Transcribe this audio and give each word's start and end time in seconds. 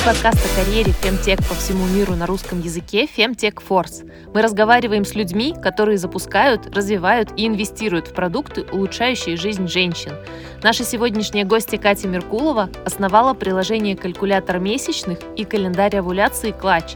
эфире 0.00 0.14
подкаст 0.14 0.38
о 0.44 0.64
карьере 0.64 0.92
Femtech 1.02 1.48
по 1.48 1.54
всему 1.54 1.86
миру 1.86 2.14
на 2.14 2.26
русском 2.26 2.60
языке 2.60 3.04
Femtech 3.04 3.62
Force. 3.66 4.10
Мы 4.32 4.42
разговариваем 4.42 5.04
с 5.04 5.14
людьми, 5.14 5.54
которые 5.62 5.98
запускают, 5.98 6.74
развивают 6.74 7.30
и 7.36 7.46
инвестируют 7.46 8.08
в 8.08 8.12
продукты, 8.12 8.64
улучшающие 8.72 9.36
жизнь 9.36 9.68
женщин. 9.68 10.12
Наша 10.62 10.84
сегодняшняя 10.84 11.44
гостья 11.44 11.78
Катя 11.78 12.08
Меркулова 12.08 12.70
основала 12.84 13.34
приложение 13.34 13.96
калькулятор 13.96 14.58
месячных 14.58 15.18
и 15.36 15.44
календарь 15.44 15.96
овуляции 15.96 16.52
«Клатч». 16.52 16.94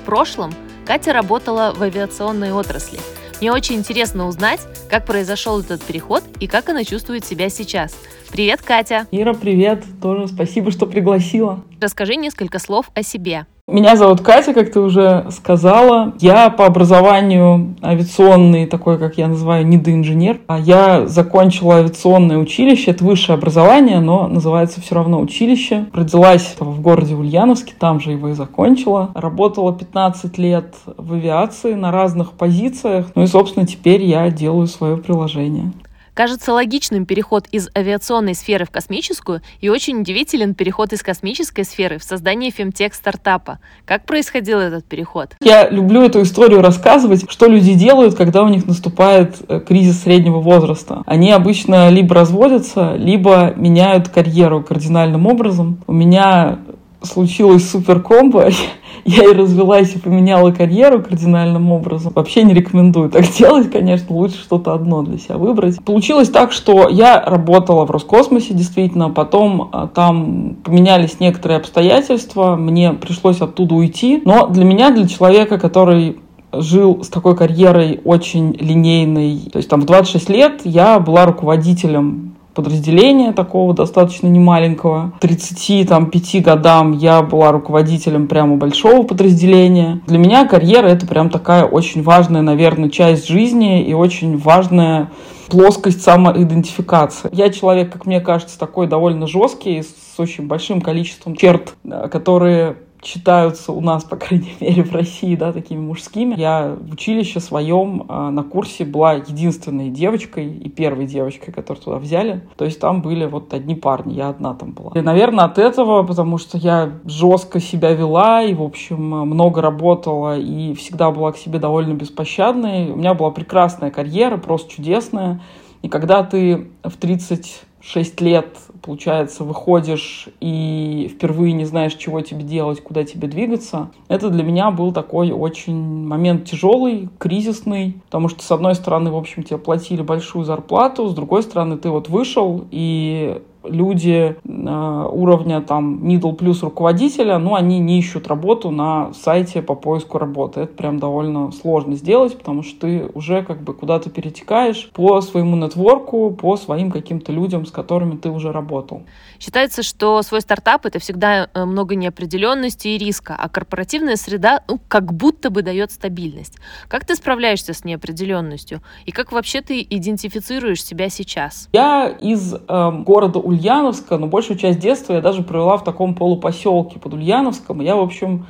В 0.00 0.04
прошлом 0.04 0.54
Катя 0.86 1.12
работала 1.12 1.72
в 1.74 1.82
авиационной 1.82 2.52
отрасли. 2.52 2.98
Мне 3.40 3.52
очень 3.52 3.76
интересно 3.76 4.26
узнать, 4.26 4.60
как 4.90 5.06
произошел 5.06 5.60
этот 5.60 5.82
переход 5.82 6.24
и 6.40 6.46
как 6.46 6.68
она 6.68 6.84
чувствует 6.84 7.24
себя 7.24 7.48
сейчас– 7.48 7.94
Привет, 8.30 8.60
Катя. 8.62 9.06
Ира, 9.10 9.32
привет. 9.32 9.84
Тоже 10.02 10.28
спасибо, 10.28 10.70
что 10.70 10.86
пригласила. 10.86 11.64
Расскажи 11.80 12.16
несколько 12.16 12.58
слов 12.58 12.90
о 12.94 13.02
себе. 13.02 13.46
Меня 13.70 13.96
зовут 13.96 14.22
Катя, 14.22 14.54
как 14.54 14.72
ты 14.72 14.80
уже 14.80 15.26
сказала. 15.28 16.14
Я 16.20 16.48
по 16.48 16.64
образованию 16.64 17.74
авиационный, 17.82 18.64
такой, 18.64 18.98
как 18.98 19.18
я 19.18 19.28
называю, 19.28 19.66
недоинженер. 19.66 20.40
А 20.46 20.58
я 20.58 21.06
закончила 21.06 21.74
авиационное 21.76 22.38
училище. 22.38 22.92
Это 22.92 23.04
высшее 23.04 23.36
образование, 23.36 24.00
но 24.00 24.26
называется 24.26 24.80
все 24.80 24.94
равно 24.94 25.20
училище. 25.20 25.84
Родилась 25.92 26.56
в 26.58 26.80
городе 26.80 27.14
Ульяновске, 27.14 27.74
там 27.78 28.00
же 28.00 28.12
его 28.12 28.30
и 28.30 28.32
закончила. 28.32 29.10
Работала 29.14 29.74
15 29.74 30.38
лет 30.38 30.74
в 30.96 31.12
авиации 31.12 31.74
на 31.74 31.92
разных 31.92 32.32
позициях. 32.32 33.08
Ну 33.14 33.24
и, 33.24 33.26
собственно, 33.26 33.66
теперь 33.66 34.02
я 34.02 34.30
делаю 34.30 34.66
свое 34.66 34.96
приложение. 34.96 35.72
Кажется 36.18 36.52
логичным 36.52 37.06
переход 37.06 37.46
из 37.52 37.68
авиационной 37.78 38.34
сферы 38.34 38.64
в 38.64 38.72
космическую 38.72 39.40
и 39.60 39.68
очень 39.68 40.00
удивителен 40.00 40.56
переход 40.56 40.92
из 40.92 41.00
космической 41.00 41.62
сферы 41.62 41.98
в 42.00 42.02
создание 42.02 42.50
фемтех-стартапа. 42.50 43.60
Как 43.84 44.04
происходил 44.04 44.58
этот 44.58 44.84
переход? 44.84 45.36
Я 45.40 45.70
люблю 45.70 46.02
эту 46.02 46.20
историю 46.22 46.60
рассказывать, 46.60 47.30
что 47.30 47.46
люди 47.46 47.74
делают, 47.74 48.16
когда 48.16 48.42
у 48.42 48.48
них 48.48 48.66
наступает 48.66 49.36
э, 49.46 49.60
кризис 49.60 50.02
среднего 50.02 50.40
возраста. 50.40 51.04
Они 51.06 51.30
обычно 51.30 51.88
либо 51.88 52.16
разводятся, 52.16 52.96
либо 52.96 53.54
меняют 53.54 54.08
карьеру 54.08 54.64
кардинальным 54.64 55.24
образом. 55.24 55.84
У 55.86 55.92
меня 55.92 56.58
случилось 57.00 57.70
супер 57.70 58.00
комбо. 58.00 58.50
Я 59.08 59.30
и 59.30 59.32
развелась, 59.32 59.94
и 59.94 59.98
поменяла 59.98 60.50
карьеру 60.50 61.02
кардинальным 61.02 61.72
образом. 61.72 62.12
Вообще 62.14 62.42
не 62.42 62.52
рекомендую 62.52 63.08
так 63.08 63.24
делать, 63.38 63.70
конечно, 63.70 64.14
лучше 64.14 64.36
что-то 64.36 64.74
одно 64.74 65.02
для 65.02 65.16
себя 65.16 65.38
выбрать. 65.38 65.82
Получилось 65.82 66.28
так, 66.28 66.52
что 66.52 66.90
я 66.90 67.18
работала 67.24 67.86
в 67.86 67.90
Роскосмосе, 67.90 68.52
действительно, 68.52 69.08
потом 69.08 69.70
а, 69.72 69.86
там 69.86 70.56
поменялись 70.62 71.20
некоторые 71.20 71.56
обстоятельства, 71.56 72.54
мне 72.54 72.92
пришлось 72.92 73.40
оттуда 73.40 73.76
уйти. 73.76 74.20
Но 74.26 74.46
для 74.46 74.64
меня, 74.64 74.90
для 74.90 75.08
человека, 75.08 75.58
который 75.58 76.18
жил 76.52 77.02
с 77.02 77.08
такой 77.08 77.34
карьерой 77.34 78.00
очень 78.04 78.52
линейной. 78.60 79.48
То 79.50 79.56
есть 79.56 79.70
там 79.70 79.80
в 79.80 79.86
26 79.86 80.28
лет 80.28 80.60
я 80.64 81.00
была 81.00 81.24
руководителем 81.24 82.36
подразделения 82.58 83.32
такого 83.32 83.72
достаточно 83.72 84.26
немаленького. 84.26 85.12
К 85.16 85.20
35 85.20 86.42
годам 86.42 86.92
я 86.92 87.22
была 87.22 87.52
руководителем 87.52 88.26
прямо 88.26 88.56
большого 88.56 89.04
подразделения. 89.04 90.02
Для 90.08 90.18
меня 90.18 90.44
карьера 90.44 90.88
это 90.88 91.06
прям 91.06 91.30
такая 91.30 91.64
очень 91.64 92.02
важная, 92.02 92.42
наверное, 92.42 92.90
часть 92.90 93.28
жизни 93.28 93.84
и 93.84 93.94
очень 93.94 94.36
важная 94.36 95.10
плоскость 95.48 96.02
самоидентификации. 96.02 97.30
Я 97.32 97.50
человек, 97.50 97.92
как 97.92 98.06
мне 98.06 98.20
кажется, 98.20 98.58
такой 98.58 98.88
довольно 98.88 99.28
жесткий, 99.28 99.82
с 99.82 100.18
очень 100.18 100.48
большим 100.48 100.80
количеством 100.80 101.36
черт, 101.36 101.76
которые 102.10 102.76
считаются 103.02 103.72
у 103.72 103.80
нас, 103.80 104.04
по 104.04 104.16
крайней 104.16 104.54
мере, 104.60 104.82
в 104.82 104.92
России, 104.92 105.36
да, 105.36 105.52
такими 105.52 105.80
мужскими. 105.80 106.34
Я 106.38 106.76
в 106.78 106.92
училище 106.92 107.40
своем 107.40 108.06
э, 108.08 108.30
на 108.30 108.42
курсе 108.42 108.84
была 108.84 109.14
единственной 109.14 109.90
девочкой 109.90 110.52
и 110.52 110.68
первой 110.68 111.06
девочкой, 111.06 111.52
которую 111.52 111.82
туда 111.82 111.98
взяли. 111.98 112.46
То 112.56 112.64
есть 112.64 112.80
там 112.80 113.02
были 113.02 113.26
вот 113.26 113.52
одни 113.54 113.74
парни, 113.74 114.14
я 114.14 114.28
одна 114.28 114.54
там 114.54 114.72
была. 114.72 114.92
И, 114.94 115.00
наверное, 115.00 115.44
от 115.44 115.58
этого, 115.58 116.02
потому 116.02 116.38
что 116.38 116.58
я 116.58 116.92
жестко 117.04 117.60
себя 117.60 117.92
вела 117.92 118.42
и, 118.42 118.54
в 118.54 118.62
общем, 118.62 119.02
много 119.02 119.62
работала 119.62 120.38
и 120.38 120.74
всегда 120.74 121.10
была 121.10 121.32
к 121.32 121.36
себе 121.36 121.58
довольно 121.58 121.94
беспощадной. 121.94 122.90
У 122.90 122.96
меня 122.96 123.14
была 123.14 123.30
прекрасная 123.30 123.90
карьера, 123.90 124.36
просто 124.36 124.70
чудесная. 124.72 125.40
И 125.82 125.88
когда 125.88 126.24
ты 126.24 126.68
в 126.82 126.96
36 126.96 128.20
лет 128.20 128.58
получается, 128.88 129.44
выходишь 129.44 130.28
и 130.40 131.12
впервые 131.14 131.52
не 131.52 131.66
знаешь, 131.66 131.92
чего 131.92 132.22
тебе 132.22 132.42
делать, 132.42 132.82
куда 132.82 133.04
тебе 133.04 133.28
двигаться. 133.28 133.90
Это 134.08 134.30
для 134.30 134.42
меня 134.42 134.70
был 134.70 134.92
такой 134.92 135.30
очень 135.30 136.06
момент 136.06 136.46
тяжелый, 136.46 137.10
кризисный, 137.18 138.00
потому 138.06 138.30
что, 138.30 138.42
с 138.42 138.50
одной 138.50 138.74
стороны, 138.74 139.10
в 139.10 139.16
общем, 139.16 139.42
тебе 139.42 139.58
платили 139.58 140.00
большую 140.00 140.46
зарплату, 140.46 141.06
с 141.06 141.14
другой 141.14 141.42
стороны, 141.42 141.76
ты 141.76 141.90
вот 141.90 142.08
вышел, 142.08 142.64
и 142.70 143.42
люди 143.64 144.36
э, 144.42 145.08
уровня 145.10 145.60
там 145.60 146.04
middle 146.04 146.34
плюс 146.34 146.62
руководителя, 146.62 147.38
ну, 147.38 147.54
они 147.54 147.78
не 147.78 147.98
ищут 147.98 148.28
работу 148.28 148.70
на 148.70 149.12
сайте 149.14 149.62
по 149.62 149.74
поиску 149.74 150.18
работы. 150.18 150.60
Это 150.60 150.74
прям 150.74 150.98
довольно 150.98 151.52
сложно 151.52 151.96
сделать, 151.96 152.36
потому 152.38 152.62
что 152.62 152.80
ты 152.80 153.10
уже 153.14 153.42
как 153.42 153.62
бы 153.62 153.74
куда-то 153.74 154.10
перетекаешь 154.10 154.90
по 154.92 155.20
своему 155.20 155.56
нетворку, 155.56 156.30
по 156.30 156.56
своим 156.56 156.90
каким-то 156.90 157.32
людям, 157.32 157.66
с 157.66 157.70
которыми 157.70 158.16
ты 158.16 158.30
уже 158.30 158.52
работал. 158.52 159.02
Считается, 159.38 159.82
что 159.82 160.22
свой 160.22 160.40
стартап— 160.40 160.84
это 160.86 160.98
всегда 160.98 161.48
э, 161.52 161.64
много 161.64 161.94
неопределенности 161.94 162.88
и 162.88 162.98
риска, 162.98 163.36
а 163.38 163.48
корпоративная 163.48 164.16
среда 164.16 164.62
ну, 164.68 164.80
как 164.88 165.12
будто 165.12 165.50
бы 165.50 165.62
дает 165.62 165.92
стабильность. 165.92 166.58
Как 166.88 167.04
ты 167.04 167.14
справляешься 167.14 167.72
с 167.72 167.84
неопределенностью? 167.84 168.82
И 169.06 169.12
как 169.12 169.32
вообще 169.32 169.60
ты 169.60 169.86
идентифицируешь 169.88 170.82
себя 170.82 171.08
сейчас? 171.08 171.68
Я 171.72 172.08
из 172.08 172.54
э, 172.54 172.90
города 173.04 173.38
Ульяновска, 173.48 174.18
но 174.18 174.26
большую 174.26 174.58
часть 174.58 174.78
детства 174.78 175.14
я 175.14 175.20
даже 175.20 175.42
провела 175.42 175.76
в 175.76 175.84
таком 175.84 176.14
полупоселке 176.14 176.98
под 176.98 177.14
Ульяновском. 177.14 177.80
Я, 177.80 177.96
в 177.96 178.00
общем, 178.00 178.46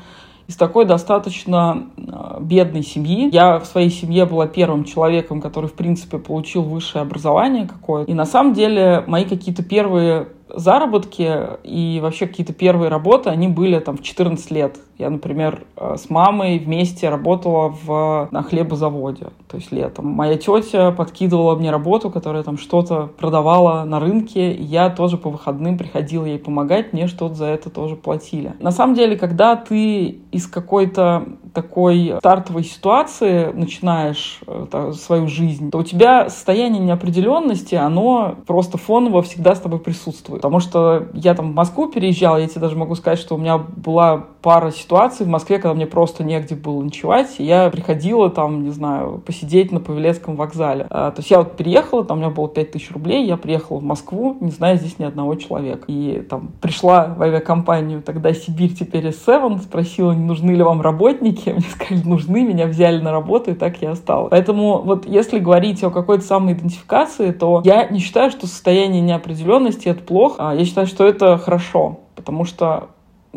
из 0.49 0.57
такой 0.57 0.87
достаточно 0.87 1.89
э, 1.97 2.39
бедной 2.41 2.83
семьи. 2.83 3.29
Я 3.33 3.59
в 3.59 3.67
своей 3.67 3.91
семье 3.91 4.25
была 4.25 4.47
первым 4.47 4.85
человеком, 4.85 5.41
который, 5.41 5.67
в 5.67 5.75
принципе, 5.75 6.19
получил 6.19 6.63
высшее 6.63 7.03
образование 7.03 7.67
какое-то. 7.67 8.11
И 8.11 8.15
на 8.15 8.25
самом 8.25 8.55
деле 8.55 9.05
мои 9.07 9.25
какие-то 9.25 9.63
первые 9.63 10.29
заработки 10.49 11.31
и 11.65 12.01
вообще 12.03 12.27
какие-то 12.27 12.55
первые 12.55 12.89
работы, 12.89 13.29
они 13.29 13.49
были 13.49 13.79
там 13.79 13.99
в 13.99 14.03
14 14.03 14.51
лет. 14.51 14.79
Я, 14.99 15.11
например, 15.11 15.65
э, 15.77 15.95
с 15.97 16.11
мамой 16.11 16.59
вместе 16.59 17.09
работала 17.09 17.69
в, 17.69 18.29
на 18.33 18.43
хлебозаводе, 18.43 19.29
то 19.47 19.57
есть 19.57 19.71
летом. 19.71 20.09
Моя 20.09 20.37
тетя 20.37 20.91
подкидывала 20.91 21.55
мне 21.55 21.71
работу, 21.71 22.11
которая 22.11 22.43
там 22.43 22.59
что-то 22.59 23.09
продавала 23.17 23.85
на 23.85 24.01
рынке, 24.01 24.53
и 24.53 24.65
я 24.65 24.91
тоже 24.91 25.17
по 25.17 25.31
выходным 25.31 25.79
приходила 25.79 26.25
ей 26.25 26.41
помогать, 26.41 26.93
мне 26.93 27.07
что-то 27.07 27.37
за 27.37 27.47
это 27.47 27.71
тоже 27.71 27.95
платили. 27.95 28.55
На 28.59 28.73
самом 28.73 28.97
деле, 28.97 29.17
когда 29.17 29.55
ты 29.55 30.19
из 30.33 30.49
какой-то 30.49 31.29
такой 31.55 32.15
стартовой 32.19 32.65
ситуации 32.65 33.53
начинаешь 33.53 34.41
э, 34.49 34.93
свою 34.95 35.29
жизнь, 35.29 35.71
то 35.71 35.79
у 35.79 35.83
тебя 35.85 36.29
состояние 36.29 36.83
неопределенности, 36.83 37.77
оно 37.77 38.35
просто 38.49 38.79
фоново 38.79 39.23
всегда 39.23 39.55
с 39.55 39.61
тобой 39.61 39.79
присутствует. 39.79 40.43
Потому 40.43 40.59
что 40.59 41.07
я 41.15 41.35
там 41.35 41.53
в 41.53 41.55
Москву 41.55 41.87
переезжала, 41.89 42.39
я 42.39 42.49
тебе 42.49 42.63
даже 42.63 42.77
могу 42.77 42.97
сказать, 42.97 43.21
что 43.21 43.37
у 43.37 43.39
меня 43.39 43.59
была 43.59 44.25
пара 44.43 44.73
ситуаций 44.73 44.88
в 44.89 45.29
Москве, 45.29 45.59
когда 45.59 45.75
мне 45.75 45.87
просто 45.87 46.25
негде 46.25 46.55
было 46.55 46.83
ночевать, 46.83 47.37
я 47.39 47.71
приходила 47.71 48.31
там, 48.31 48.65
не 48.65 48.71
знаю, 48.71 49.23
посидеть 49.25 49.73
на 49.73 49.81
Павелецком 49.81 50.37
вокзале. 50.37 50.87
А, 50.91 51.11
то 51.11 51.21
есть 51.21 51.31
я 51.31 51.39
вот 51.39 51.57
переехала, 51.57 52.05
там 52.05 52.19
у 52.19 52.21
меня 52.21 52.31
было 52.31 52.49
5000 52.49 52.93
рублей, 52.93 53.27
я 53.27 53.37
приехала 53.37 53.79
в 53.79 53.83
Москву, 53.83 54.37
не 54.41 54.51
зная 54.51 54.77
здесь 54.77 54.99
ни 54.99 55.05
одного 55.05 55.35
человека. 55.35 55.85
И 55.89 56.25
там 56.29 56.51
пришла 56.61 57.15
в 57.17 57.23
авиакомпанию 57.23 58.03
тогда 58.03 58.33
Сибирь, 58.33 58.75
теперь 58.75 59.07
S7, 59.09 59.63
спросила, 59.63 60.13
не 60.13 60.25
нужны 60.25 60.53
ли 60.53 60.63
вам 60.63 60.81
работники, 60.81 61.51
мне 61.57 61.61
сказали, 61.61 62.07
нужны, 62.07 62.43
меня 62.43 62.67
взяли 62.67 63.01
на 63.01 63.13
работу, 63.13 63.51
и 63.51 63.55
так 63.55 63.81
я 63.83 63.93
осталась. 63.93 64.31
Поэтому 64.31 64.83
вот 64.83 65.07
если 65.07 65.39
говорить 65.39 65.83
о 65.85 65.91
какой-то 65.91 66.25
самоидентификации, 66.25 67.33
то 67.33 67.63
я 67.65 67.87
не 67.89 67.99
считаю, 67.99 68.31
что 68.31 68.47
состояние 68.47 69.01
неопределенности 69.01 69.89
это 69.89 70.03
плохо, 70.03 70.51
а 70.51 70.55
я 70.55 70.65
считаю, 70.65 70.87
что 70.87 71.07
это 71.07 71.39
хорошо, 71.39 72.01
потому 72.15 72.45
что 72.45 72.89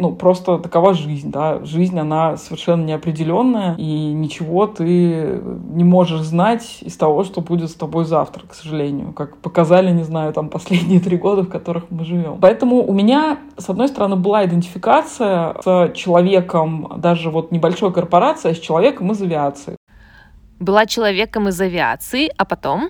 ну, 0.01 0.15
просто 0.15 0.57
такова 0.57 0.93
жизнь, 0.93 1.31
да. 1.31 1.63
Жизнь, 1.63 1.97
она 1.99 2.37
совершенно 2.37 2.83
неопределенная, 2.83 3.75
и 3.77 4.13
ничего 4.13 4.65
ты 4.67 5.39
не 5.73 5.83
можешь 5.83 6.21
знать 6.21 6.79
из 6.81 6.97
того, 6.97 7.23
что 7.23 7.41
будет 7.41 7.69
с 7.69 7.75
тобой 7.75 8.05
завтра, 8.05 8.47
к 8.47 8.53
сожалению. 8.53 9.13
Как 9.13 9.37
показали, 9.37 9.91
не 9.91 10.03
знаю, 10.03 10.33
там 10.33 10.49
последние 10.49 10.99
три 10.99 11.17
года, 11.17 11.43
в 11.43 11.49
которых 11.49 11.85
мы 11.91 12.03
живем. 12.03 12.39
Поэтому 12.41 12.83
у 12.83 12.93
меня, 12.93 13.37
с 13.57 13.69
одной 13.69 13.87
стороны, 13.87 14.15
была 14.15 14.45
идентификация 14.45 15.55
с 15.63 15.91
человеком, 15.93 16.93
даже 16.97 17.29
вот 17.29 17.51
небольшой 17.51 17.93
корпорации, 17.93 18.51
а 18.51 18.55
с 18.55 18.59
человеком 18.59 19.11
из 19.11 19.21
авиации. 19.21 19.75
Была 20.59 20.85
человеком 20.85 21.47
из 21.47 21.61
авиации, 21.61 22.31
а 22.37 22.45
потом? 22.45 22.89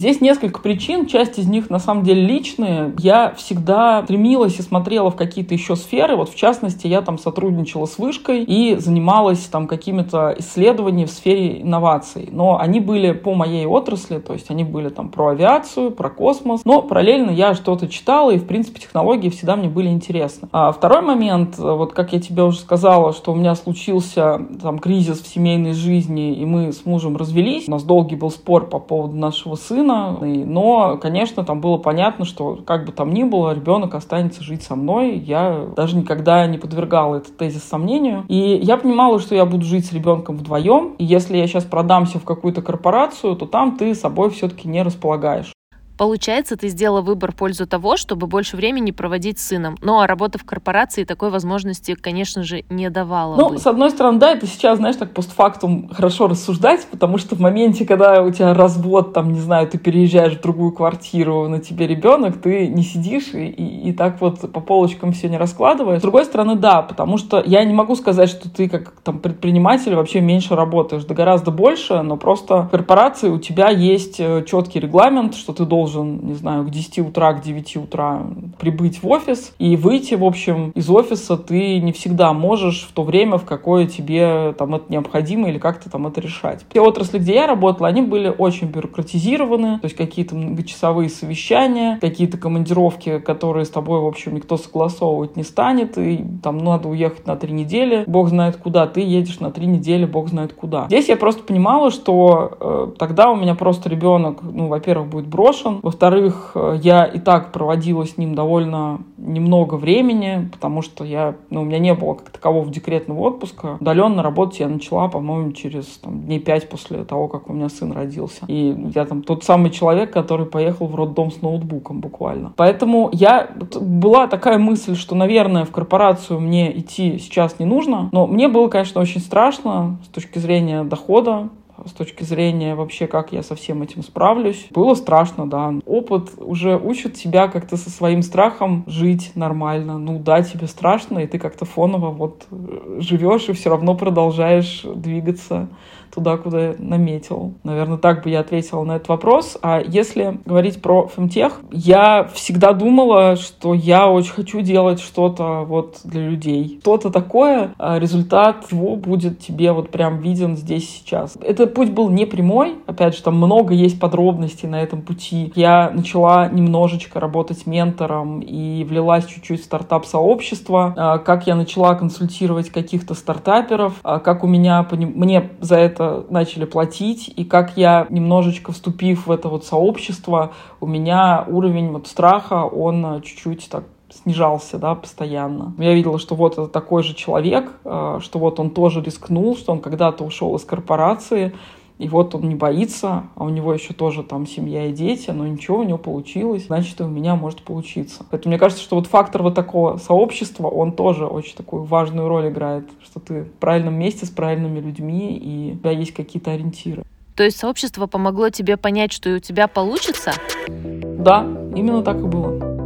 Здесь 0.00 0.20
несколько 0.20 0.60
причин, 0.60 1.06
часть 1.06 1.40
из 1.40 1.48
них 1.48 1.70
на 1.70 1.80
самом 1.80 2.04
деле 2.04 2.24
личные. 2.24 2.94
Я 3.00 3.34
всегда 3.36 4.04
стремилась 4.04 4.56
и 4.60 4.62
смотрела 4.62 5.10
в 5.10 5.16
какие-то 5.16 5.54
еще 5.54 5.74
сферы. 5.74 6.14
Вот 6.14 6.28
в 6.28 6.36
частности, 6.36 6.86
я 6.86 7.02
там 7.02 7.18
сотрудничала 7.18 7.86
с 7.86 7.98
вышкой 7.98 8.44
и 8.44 8.76
занималась 8.76 9.40
там 9.46 9.66
какими-то 9.66 10.36
исследованиями 10.38 11.08
в 11.08 11.10
сфере 11.10 11.62
инноваций. 11.62 12.28
Но 12.30 12.60
они 12.60 12.78
были 12.78 13.10
по 13.10 13.34
моей 13.34 13.66
отрасли, 13.66 14.20
то 14.20 14.34
есть 14.34 14.52
они 14.52 14.62
были 14.62 14.88
там 14.88 15.08
про 15.08 15.30
авиацию, 15.30 15.90
про 15.90 16.10
космос. 16.10 16.60
Но 16.64 16.80
параллельно 16.82 17.32
я 17.32 17.54
что-то 17.54 17.88
читала, 17.88 18.30
и 18.30 18.38
в 18.38 18.46
принципе 18.46 18.78
технологии 18.78 19.30
всегда 19.30 19.56
мне 19.56 19.68
были 19.68 19.88
интересны. 19.88 20.48
А 20.52 20.70
второй 20.70 21.02
момент, 21.02 21.58
вот 21.58 21.92
как 21.92 22.12
я 22.12 22.20
тебе 22.20 22.44
уже 22.44 22.60
сказала, 22.60 23.12
что 23.12 23.32
у 23.32 23.34
меня 23.34 23.56
случился 23.56 24.46
там 24.62 24.78
кризис 24.78 25.20
в 25.20 25.26
семейной 25.26 25.72
жизни, 25.72 26.34
и 26.34 26.44
мы 26.44 26.72
с 26.72 26.86
мужем 26.86 27.16
развелись. 27.16 27.66
У 27.66 27.72
нас 27.72 27.82
долгий 27.82 28.14
был 28.14 28.30
спор 28.30 28.68
по 28.68 28.78
поводу 28.78 29.16
нашего 29.16 29.56
сына 29.56 29.87
сына, 29.88 30.18
но, 30.20 30.98
конечно, 30.98 31.44
там 31.44 31.60
было 31.60 31.78
понятно, 31.78 32.24
что 32.24 32.58
как 32.66 32.84
бы 32.84 32.92
там 32.92 33.12
ни 33.12 33.24
было, 33.24 33.54
ребенок 33.54 33.94
останется 33.94 34.42
жить 34.42 34.62
со 34.62 34.76
мной. 34.76 35.16
Я 35.16 35.66
даже 35.76 35.96
никогда 35.96 36.46
не 36.46 36.58
подвергала 36.58 37.16
этот 37.16 37.36
тезис 37.36 37.64
сомнению. 37.64 38.24
И 38.28 38.60
я 38.62 38.76
понимала, 38.76 39.18
что 39.18 39.34
я 39.34 39.44
буду 39.44 39.64
жить 39.64 39.86
с 39.86 39.92
ребенком 39.92 40.36
вдвоем, 40.36 40.94
и 40.98 41.04
если 41.04 41.36
я 41.36 41.46
сейчас 41.46 41.64
продамся 41.64 42.18
в 42.18 42.24
какую-то 42.24 42.62
корпорацию, 42.62 43.36
то 43.36 43.46
там 43.46 43.76
ты 43.76 43.94
собой 43.94 44.30
все-таки 44.30 44.68
не 44.68 44.82
располагаешь. 44.82 45.52
Получается, 45.98 46.56
ты 46.56 46.68
сделала 46.68 47.00
выбор 47.00 47.32
в 47.32 47.34
пользу 47.34 47.66
того, 47.66 47.96
чтобы 47.96 48.28
больше 48.28 48.56
времени 48.56 48.92
проводить 48.92 49.40
с 49.40 49.48
сыном. 49.48 49.76
Ну, 49.82 49.98
а 49.98 50.06
работа 50.06 50.38
в 50.38 50.44
корпорации 50.44 51.02
такой 51.02 51.30
возможности, 51.30 51.94
конечно 51.94 52.44
же, 52.44 52.64
не 52.70 52.88
давала 52.88 53.34
Ну, 53.34 53.50
бы. 53.50 53.58
с 53.58 53.66
одной 53.66 53.90
стороны, 53.90 54.20
да, 54.20 54.30
это 54.30 54.46
сейчас, 54.46 54.78
знаешь, 54.78 54.94
так 54.94 55.12
постфактум 55.12 55.88
хорошо 55.92 56.28
рассуждать, 56.28 56.86
потому 56.88 57.18
что 57.18 57.34
в 57.34 57.40
моменте, 57.40 57.84
когда 57.84 58.22
у 58.22 58.30
тебя 58.30 58.54
развод, 58.54 59.12
там, 59.12 59.32
не 59.32 59.40
знаю, 59.40 59.66
ты 59.66 59.76
переезжаешь 59.76 60.36
в 60.36 60.40
другую 60.40 60.70
квартиру, 60.70 61.48
на 61.48 61.58
тебе 61.58 61.88
ребенок, 61.88 62.40
ты 62.40 62.68
не 62.68 62.84
сидишь 62.84 63.34
и, 63.34 63.46
и, 63.48 63.88
и 63.88 63.92
так 63.92 64.20
вот 64.20 64.52
по 64.52 64.60
полочкам 64.60 65.12
все 65.12 65.28
не 65.28 65.36
раскладываешь. 65.36 65.98
С 65.98 66.02
другой 66.02 66.24
стороны, 66.24 66.54
да, 66.54 66.80
потому 66.82 67.18
что 67.18 67.42
я 67.44 67.64
не 67.64 67.74
могу 67.74 67.96
сказать, 67.96 68.30
что 68.30 68.48
ты 68.48 68.68
как 68.68 68.92
там 69.02 69.18
предприниматель 69.18 69.96
вообще 69.96 70.20
меньше 70.20 70.54
работаешь, 70.54 71.04
да 71.04 71.14
гораздо 71.16 71.50
больше, 71.50 72.02
но 72.02 72.16
просто 72.16 72.62
в 72.62 72.68
корпорации 72.68 73.30
у 73.30 73.38
тебя 73.38 73.70
есть 73.70 74.20
э, 74.20 74.44
четкий 74.46 74.78
регламент, 74.78 75.34
что 75.34 75.52
ты 75.52 75.64
должен 75.64 75.87
должен, 75.88 76.20
не 76.26 76.34
знаю, 76.34 76.64
к 76.64 76.70
10 76.70 76.98
утра, 77.00 77.32
к 77.32 77.42
9 77.42 77.76
утра 77.78 78.26
прибыть 78.58 79.02
в 79.02 79.08
офис 79.08 79.54
и 79.58 79.76
выйти, 79.76 80.14
в 80.14 80.24
общем, 80.24 80.70
из 80.74 80.90
офиса 80.90 81.36
ты 81.36 81.80
не 81.80 81.92
всегда 81.92 82.32
можешь 82.32 82.82
в 82.82 82.92
то 82.92 83.02
время, 83.02 83.38
в 83.38 83.44
какое 83.44 83.86
тебе 83.86 84.54
там 84.58 84.74
это 84.74 84.84
необходимо 84.92 85.48
или 85.48 85.58
как-то 85.58 85.90
там 85.90 86.06
это 86.06 86.20
решать. 86.20 86.64
Те 86.72 86.80
отрасли, 86.80 87.18
где 87.18 87.34
я 87.34 87.46
работала, 87.46 87.88
они 87.88 88.02
были 88.02 88.32
очень 88.36 88.68
бюрократизированы, 88.68 89.78
то 89.78 89.86
есть 89.86 89.96
какие-то 89.96 90.34
многочасовые 90.34 91.08
совещания, 91.08 91.98
какие-то 92.00 92.36
командировки, 92.36 93.18
которые 93.18 93.64
с 93.64 93.70
тобой, 93.70 94.00
в 94.00 94.06
общем, 94.06 94.34
никто 94.34 94.58
согласовывать 94.58 95.36
не 95.36 95.42
станет, 95.42 95.96
и 95.96 96.24
там 96.42 96.58
надо 96.58 96.88
уехать 96.88 97.26
на 97.26 97.36
три 97.36 97.52
недели, 97.52 98.04
бог 98.06 98.28
знает 98.28 98.56
куда, 98.56 98.86
ты 98.86 99.00
едешь 99.00 99.40
на 99.40 99.50
три 99.50 99.66
недели, 99.66 100.04
бог 100.04 100.28
знает 100.28 100.52
куда. 100.52 100.86
Здесь 100.86 101.08
я 101.08 101.16
просто 101.16 101.42
понимала, 101.42 101.90
что 101.90 102.56
э, 102.60 102.98
тогда 102.98 103.30
у 103.30 103.36
меня 103.36 103.54
просто 103.54 103.88
ребенок, 103.88 104.40
ну, 104.42 104.68
во-первых, 104.68 105.08
будет 105.08 105.26
брошен, 105.38 105.77
во-вторых, 105.82 106.52
э, 106.54 106.78
я 106.82 107.04
и 107.04 107.18
так 107.18 107.52
проводила 107.52 108.04
с 108.04 108.16
ним 108.16 108.34
довольно 108.34 109.00
немного 109.16 109.74
времени, 109.74 110.48
потому 110.52 110.82
что 110.82 111.04
я, 111.04 111.36
ну, 111.50 111.62
у 111.62 111.64
меня 111.64 111.78
не 111.78 111.94
было 111.94 112.14
как 112.14 112.30
такового 112.30 112.70
декретного 112.70 113.20
отпуска. 113.20 113.76
Удаленно 113.80 114.22
работать 114.22 114.60
я 114.60 114.68
начала, 114.68 115.08
по-моему, 115.08 115.52
через 115.52 115.86
там, 115.98 116.20
дней 116.20 116.38
пять 116.40 116.68
после 116.68 117.04
того, 117.04 117.28
как 117.28 117.50
у 117.50 117.52
меня 117.52 117.68
сын 117.68 117.92
родился. 117.92 118.44
И 118.48 118.90
я 118.94 119.04
там 119.04 119.22
тот 119.22 119.44
самый 119.44 119.70
человек, 119.70 120.12
который 120.12 120.46
поехал 120.46 120.86
в 120.86 120.94
роддом 120.94 121.30
с 121.30 121.42
ноутбуком 121.42 122.00
буквально. 122.00 122.52
Поэтому 122.56 123.10
я 123.12 123.48
была 123.80 124.26
такая 124.26 124.58
мысль, 124.58 124.96
что, 124.96 125.14
наверное, 125.14 125.64
в 125.64 125.70
корпорацию 125.70 126.40
мне 126.40 126.76
идти 126.78 127.18
сейчас 127.18 127.58
не 127.58 127.66
нужно. 127.66 128.08
Но 128.12 128.26
мне 128.26 128.48
было, 128.48 128.68
конечно, 128.68 129.00
очень 129.00 129.20
страшно 129.20 129.98
с 130.04 130.08
точки 130.08 130.38
зрения 130.38 130.84
дохода, 130.84 131.48
с 131.86 131.92
точки 131.92 132.22
зрения 132.22 132.74
вообще, 132.74 133.06
как 133.06 133.32
я 133.32 133.42
со 133.42 133.54
всем 133.54 133.82
этим 133.82 134.02
справлюсь. 134.02 134.66
Было 134.70 134.94
страшно, 134.94 135.48
да. 135.48 135.74
Опыт 135.86 136.30
уже 136.38 136.76
учит 136.76 137.14
тебя 137.14 137.48
как-то 137.48 137.76
со 137.76 137.90
своим 137.90 138.22
страхом 138.22 138.84
жить 138.86 139.32
нормально. 139.34 139.98
Ну 139.98 140.18
да, 140.18 140.42
тебе 140.42 140.66
страшно, 140.66 141.18
и 141.20 141.26
ты 141.26 141.38
как-то 141.38 141.64
фоново 141.64 142.10
вот 142.10 142.46
э, 142.50 142.98
живешь 143.00 143.48
и 143.48 143.52
все 143.52 143.70
равно 143.70 143.94
продолжаешь 143.94 144.82
двигаться 144.84 145.68
туда, 146.14 146.36
куда 146.36 146.74
наметил. 146.78 147.54
Наверное, 147.64 147.98
так 147.98 148.24
бы 148.24 148.30
я 148.30 148.40
ответила 148.40 148.84
на 148.84 148.96
этот 148.96 149.08
вопрос. 149.08 149.58
А 149.62 149.80
если 149.80 150.40
говорить 150.44 150.80
про 150.82 151.08
фемтех, 151.08 151.60
я 151.70 152.28
всегда 152.32 152.72
думала, 152.72 153.36
что 153.36 153.74
я 153.74 154.08
очень 154.08 154.32
хочу 154.32 154.60
делать 154.60 155.00
что-то 155.00 155.64
вот 155.66 156.00
для 156.04 156.28
людей. 156.28 156.78
Что-то 156.80 157.10
такое, 157.10 157.74
а 157.78 157.98
результат 157.98 158.70
его 158.70 158.96
будет 158.96 159.38
тебе 159.38 159.72
вот 159.72 159.90
прям 159.90 160.18
виден 160.20 160.56
здесь 160.56 160.88
сейчас. 160.88 161.36
Этот 161.40 161.74
путь 161.74 161.90
был 161.90 162.10
не 162.10 162.26
прямой. 162.26 162.76
Опять 162.86 163.16
же, 163.16 163.22
там 163.22 163.36
много 163.36 163.74
есть 163.74 164.00
подробностей 164.00 164.68
на 164.68 164.82
этом 164.82 165.02
пути. 165.02 165.52
Я 165.54 165.90
начала 165.90 166.48
немножечко 166.48 167.20
работать 167.20 167.66
ментором 167.66 168.40
и 168.40 168.84
влилась 168.84 169.26
чуть-чуть 169.26 169.60
в 169.60 169.64
стартап-сообщество. 169.64 170.94
А, 170.96 171.18
как 171.18 171.46
я 171.46 171.54
начала 171.54 171.94
консультировать 171.94 172.70
каких-то 172.70 173.14
стартаперов, 173.14 173.94
а, 174.02 174.18
как 174.18 174.44
у 174.44 174.46
меня, 174.46 174.86
мне 174.90 175.50
за 175.60 175.76
это 175.76 175.97
это 175.98 176.24
начали 176.30 176.64
платить, 176.64 177.32
и 177.34 177.44
как 177.44 177.76
я, 177.76 178.06
немножечко 178.08 178.72
вступив 178.72 179.26
в 179.26 179.32
это 179.32 179.48
вот 179.48 179.64
сообщество, 179.64 180.52
у 180.80 180.86
меня 180.86 181.44
уровень 181.48 181.90
вот 181.90 182.06
страха, 182.06 182.64
он 182.64 183.04
э, 183.04 183.20
чуть-чуть 183.22 183.68
так 183.68 183.84
снижался, 184.10 184.78
да, 184.78 184.94
постоянно. 184.94 185.74
Я 185.78 185.92
видела, 185.92 186.18
что 186.18 186.34
вот 186.34 186.52
это 186.52 186.68
такой 186.68 187.02
же 187.02 187.14
человек, 187.14 187.72
э, 187.84 188.20
что 188.22 188.38
вот 188.38 188.60
он 188.60 188.70
тоже 188.70 189.02
рискнул, 189.02 189.56
что 189.56 189.72
он 189.72 189.80
когда-то 189.80 190.24
ушел 190.24 190.54
из 190.54 190.64
корпорации, 190.64 191.54
и 191.98 192.08
вот 192.08 192.34
он 192.34 192.48
не 192.48 192.54
боится, 192.54 193.24
а 193.34 193.44
у 193.44 193.48
него 193.48 193.74
еще 193.74 193.92
тоже 193.92 194.22
там 194.22 194.46
семья 194.46 194.86
и 194.86 194.92
дети, 194.92 195.30
но 195.30 195.46
ничего, 195.46 195.80
у 195.80 195.82
него 195.82 195.98
получилось, 195.98 196.66
значит, 196.66 197.00
и 197.00 197.02
у 197.02 197.08
меня 197.08 197.34
может 197.34 197.62
получиться. 197.62 198.24
Поэтому 198.30 198.52
мне 198.52 198.58
кажется, 198.58 198.82
что 198.82 198.96
вот 198.96 199.08
фактор 199.08 199.42
вот 199.42 199.56
такого 199.56 199.96
сообщества, 199.96 200.68
он 200.68 200.92
тоже 200.92 201.26
очень 201.26 201.56
такую 201.56 201.82
важную 201.82 202.28
роль 202.28 202.48
играет, 202.50 202.88
что 203.02 203.18
ты 203.18 203.42
в 203.42 203.52
правильном 203.54 203.94
месте 203.94 204.26
с 204.26 204.30
правильными 204.30 204.78
людьми, 204.78 205.36
и 205.36 205.72
у 205.74 205.78
тебя 205.78 205.90
есть 205.90 206.14
какие-то 206.14 206.52
ориентиры. 206.52 207.02
То 207.34 207.42
есть 207.42 207.58
сообщество 207.58 208.06
помогло 208.06 208.50
тебе 208.50 208.76
понять, 208.76 209.12
что 209.12 209.30
и 209.30 209.34
у 209.34 209.38
тебя 209.40 209.66
получится? 209.66 210.32
Да, 210.68 211.44
именно 211.74 212.02
так 212.02 212.18
и 212.18 212.24
было. 212.24 212.78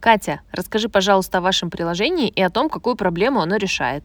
Катя, 0.00 0.40
расскажи, 0.52 0.88
пожалуйста, 0.88 1.38
о 1.38 1.40
вашем 1.42 1.68
приложении 1.70 2.28
и 2.28 2.40
о 2.40 2.48
том, 2.48 2.70
какую 2.70 2.96
проблему 2.96 3.40
оно 3.40 3.56
решает 3.56 4.04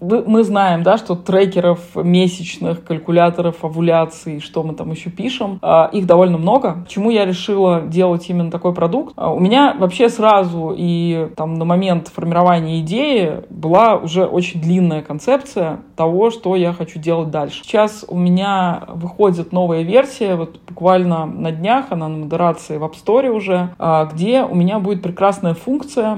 мы 0.00 0.44
знаем, 0.44 0.82
да, 0.82 0.98
что 0.98 1.14
трекеров 1.14 1.80
месячных, 1.94 2.84
калькуляторов 2.84 3.64
овуляции, 3.64 4.38
что 4.38 4.62
мы 4.62 4.74
там 4.74 4.90
еще 4.90 5.10
пишем, 5.10 5.58
а, 5.62 5.88
их 5.92 6.06
довольно 6.06 6.38
много. 6.38 6.82
Почему 6.84 7.10
я 7.10 7.24
решила 7.24 7.82
делать 7.82 8.28
именно 8.28 8.50
такой 8.50 8.74
продукт? 8.74 9.14
А, 9.16 9.32
у 9.32 9.38
меня 9.38 9.74
вообще 9.78 10.08
сразу 10.08 10.74
и 10.76 11.30
там 11.36 11.54
на 11.54 11.64
момент 11.64 12.08
формирования 12.08 12.80
идеи 12.80 13.44
была 13.50 13.96
уже 13.96 14.24
очень 14.24 14.60
длинная 14.60 15.02
концепция 15.02 15.80
того, 15.96 16.30
что 16.30 16.56
я 16.56 16.72
хочу 16.72 16.98
делать 16.98 17.30
дальше. 17.30 17.62
Сейчас 17.64 18.04
у 18.06 18.16
меня 18.16 18.84
выходит 18.88 19.52
новая 19.52 19.82
версия, 19.82 20.34
вот 20.34 20.60
буквально 20.68 21.26
на 21.26 21.52
днях, 21.52 21.86
она 21.90 22.08
на 22.08 22.18
модерации 22.18 22.76
в 22.76 22.84
App 22.84 22.94
Store 22.94 23.28
уже, 23.28 23.70
а, 23.78 24.04
где 24.04 24.42
у 24.42 24.54
меня 24.54 24.78
будет 24.78 25.02
прекрасная 25.02 25.54
функция 25.54 26.16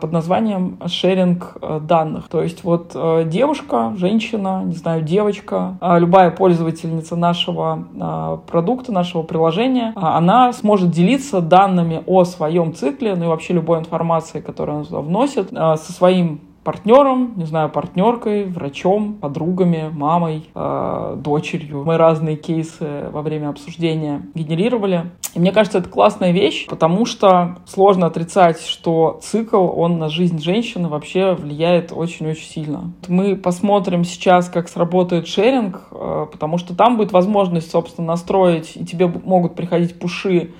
под 0.00 0.12
названием 0.12 0.78
шеринг 0.86 1.56
данных. 1.82 2.28
То 2.28 2.42
есть 2.42 2.64
вот 2.64 2.93
Э, 2.93 2.93
девушка, 3.26 3.94
женщина, 3.96 4.62
не 4.64 4.74
знаю, 4.74 5.02
девочка, 5.02 5.76
а 5.80 5.98
любая 5.98 6.30
пользовательница 6.30 7.16
нашего 7.16 7.86
а, 8.00 8.36
продукта, 8.38 8.92
нашего 8.92 9.22
приложения, 9.22 9.92
а, 9.96 10.16
она 10.16 10.52
сможет 10.52 10.90
делиться 10.90 11.40
данными 11.40 12.02
о 12.06 12.24
своем 12.24 12.74
цикле, 12.74 13.14
ну 13.14 13.24
и 13.24 13.28
вообще 13.28 13.54
любой 13.54 13.78
информацией, 13.78 14.42
которую 14.42 14.86
она 14.90 15.00
вносит, 15.00 15.50
со 15.50 15.92
своим 15.92 16.40
партнером, 16.64 17.34
не 17.36 17.44
знаю, 17.44 17.68
партнеркой, 17.68 18.46
врачом, 18.46 19.14
подругами, 19.14 19.90
мамой, 19.92 20.48
э, 20.54 21.16
дочерью. 21.18 21.84
Мы 21.84 21.98
разные 21.98 22.36
кейсы 22.36 23.10
во 23.12 23.22
время 23.22 23.50
обсуждения 23.50 24.22
генерировали. 24.34 25.12
И 25.34 25.40
мне 25.40 25.52
кажется, 25.52 25.78
это 25.78 25.88
классная 25.88 26.32
вещь, 26.32 26.66
потому 26.68 27.06
что 27.06 27.58
сложно 27.66 28.06
отрицать, 28.06 28.62
что 28.62 29.20
цикл, 29.22 29.68
он 29.76 29.98
на 29.98 30.08
жизнь 30.08 30.40
женщины 30.40 30.88
вообще 30.88 31.34
влияет 31.34 31.92
очень-очень 31.92 32.48
сильно. 32.48 32.92
Мы 33.08 33.36
посмотрим 33.36 34.04
сейчас, 34.04 34.48
как 34.48 34.68
сработает 34.68 35.26
шеринг, 35.26 35.82
э, 35.90 36.26
потому 36.32 36.56
что 36.58 36.74
там 36.74 36.96
будет 36.96 37.12
возможность, 37.12 37.70
собственно, 37.70 38.08
настроить, 38.08 38.76
и 38.76 38.86
тебе 38.86 39.06
могут 39.06 39.54
приходить 39.54 39.98
пуши 39.98 40.52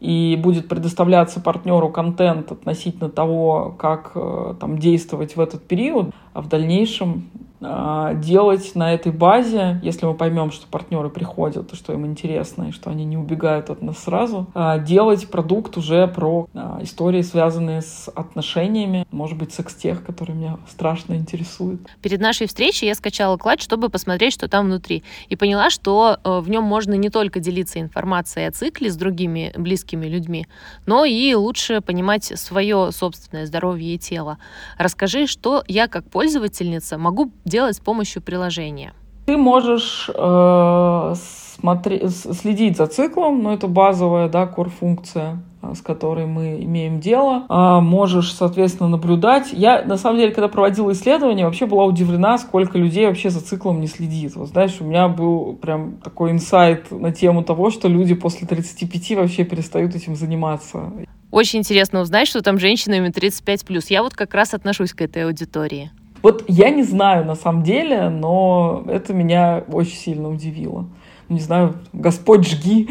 и 0.00 0.38
будет 0.40 0.68
предоставляться 0.68 1.40
партнеру 1.40 1.88
контент 1.88 2.52
относительно 2.52 3.08
того, 3.08 3.74
как 3.78 4.12
э, 4.14 4.54
там 4.60 4.78
действовать 4.78 5.36
в 5.36 5.40
этот 5.40 5.66
период, 5.66 6.14
а 6.34 6.40
в 6.40 6.48
дальнейшем 6.48 7.30
делать 7.60 8.74
на 8.74 8.94
этой 8.94 9.12
базе, 9.12 9.80
если 9.82 10.06
мы 10.06 10.14
поймем, 10.14 10.50
что 10.50 10.66
партнеры 10.66 11.10
приходят, 11.10 11.74
что 11.74 11.92
им 11.92 12.06
интересно, 12.06 12.68
и 12.68 12.72
что 12.72 12.90
они 12.90 13.04
не 13.04 13.16
убегают 13.16 13.70
от 13.70 13.82
нас 13.82 13.98
сразу, 13.98 14.46
а, 14.54 14.78
делать 14.78 15.30
продукт 15.30 15.76
уже 15.76 16.06
про 16.08 16.48
а, 16.54 16.78
истории, 16.82 17.22
связанные 17.22 17.82
с 17.82 18.08
отношениями, 18.14 19.06
может 19.10 19.38
быть, 19.38 19.52
секс-тех, 19.52 20.04
который 20.04 20.34
меня 20.34 20.58
страшно 20.68 21.14
интересует. 21.14 21.80
Перед 22.02 22.20
нашей 22.20 22.46
встречей 22.46 22.88
я 22.88 22.94
скачала 22.94 23.36
клад, 23.36 23.60
чтобы 23.60 23.88
посмотреть, 23.88 24.34
что 24.34 24.48
там 24.48 24.66
внутри, 24.66 25.02
и 25.28 25.36
поняла, 25.36 25.70
что 25.70 26.18
э, 26.22 26.40
в 26.40 26.48
нем 26.48 26.64
можно 26.64 26.94
не 26.94 27.10
только 27.10 27.40
делиться 27.40 27.80
информацией 27.80 28.46
о 28.46 28.52
цикле 28.52 28.90
с 28.90 28.96
другими 28.96 29.52
близкими 29.56 30.06
людьми, 30.06 30.46
но 30.86 31.04
и 31.04 31.34
лучше 31.34 31.80
понимать 31.80 32.24
свое 32.24 32.90
собственное 32.92 33.46
здоровье 33.46 33.94
и 33.94 33.98
тело. 33.98 34.38
Расскажи, 34.78 35.26
что 35.26 35.64
я 35.68 35.88
как 35.88 36.08
пользовательница 36.10 36.98
могу 36.98 37.32
делать 37.48 37.76
с 37.76 37.80
помощью 37.80 38.22
приложения? 38.22 38.92
Ты 39.26 39.36
можешь 39.36 40.08
э, 40.14 41.14
смотри, 41.60 42.08
следить 42.08 42.76
за 42.76 42.86
циклом, 42.86 43.42
но 43.42 43.52
это 43.52 43.66
базовая 43.66 44.28
да, 44.28 44.44
core-функция 44.44 45.42
э, 45.62 45.74
с 45.74 45.80
которой 45.80 46.26
мы 46.26 46.62
имеем 46.62 47.00
дело, 47.00 47.44
а 47.48 47.80
можешь, 47.80 48.32
соответственно, 48.32 48.88
наблюдать. 48.88 49.48
Я, 49.52 49.82
на 49.84 49.96
самом 49.96 50.18
деле, 50.18 50.32
когда 50.32 50.48
проводила 50.48 50.92
исследование, 50.92 51.46
вообще 51.46 51.66
была 51.66 51.84
удивлена, 51.84 52.38
сколько 52.38 52.78
людей 52.78 53.06
вообще 53.06 53.30
за 53.30 53.40
циклом 53.40 53.80
не 53.80 53.86
следит. 53.86 54.36
Вот, 54.36 54.48
знаешь, 54.48 54.76
у 54.80 54.84
меня 54.84 55.08
был 55.08 55.54
прям 55.54 55.96
такой 55.96 56.30
инсайт 56.30 56.90
на 56.90 57.12
тему 57.12 57.42
того, 57.42 57.70
что 57.70 57.88
люди 57.88 58.14
после 58.14 58.46
35 58.46 59.16
вообще 59.16 59.44
перестают 59.44 59.94
этим 59.94 60.14
заниматься. 60.14 60.92
Очень 61.30 61.58
интересно 61.58 62.00
узнать, 62.00 62.28
что 62.28 62.40
там 62.40 62.58
женщинами 62.58 63.08
35+. 63.08 63.84
Я 63.90 64.02
вот 64.02 64.14
как 64.14 64.32
раз 64.32 64.54
отношусь 64.54 64.94
к 64.94 65.02
этой 65.02 65.24
аудитории. 65.26 65.90
Вот 66.22 66.44
я 66.48 66.70
не 66.70 66.82
знаю 66.82 67.24
на 67.24 67.34
самом 67.34 67.62
деле, 67.62 68.08
но 68.08 68.84
это 68.88 69.12
меня 69.12 69.64
очень 69.70 69.96
сильно 69.96 70.28
удивило. 70.28 70.86
Не 71.28 71.40
знаю, 71.40 71.74
Господь 71.92 72.48
жги, 72.48 72.88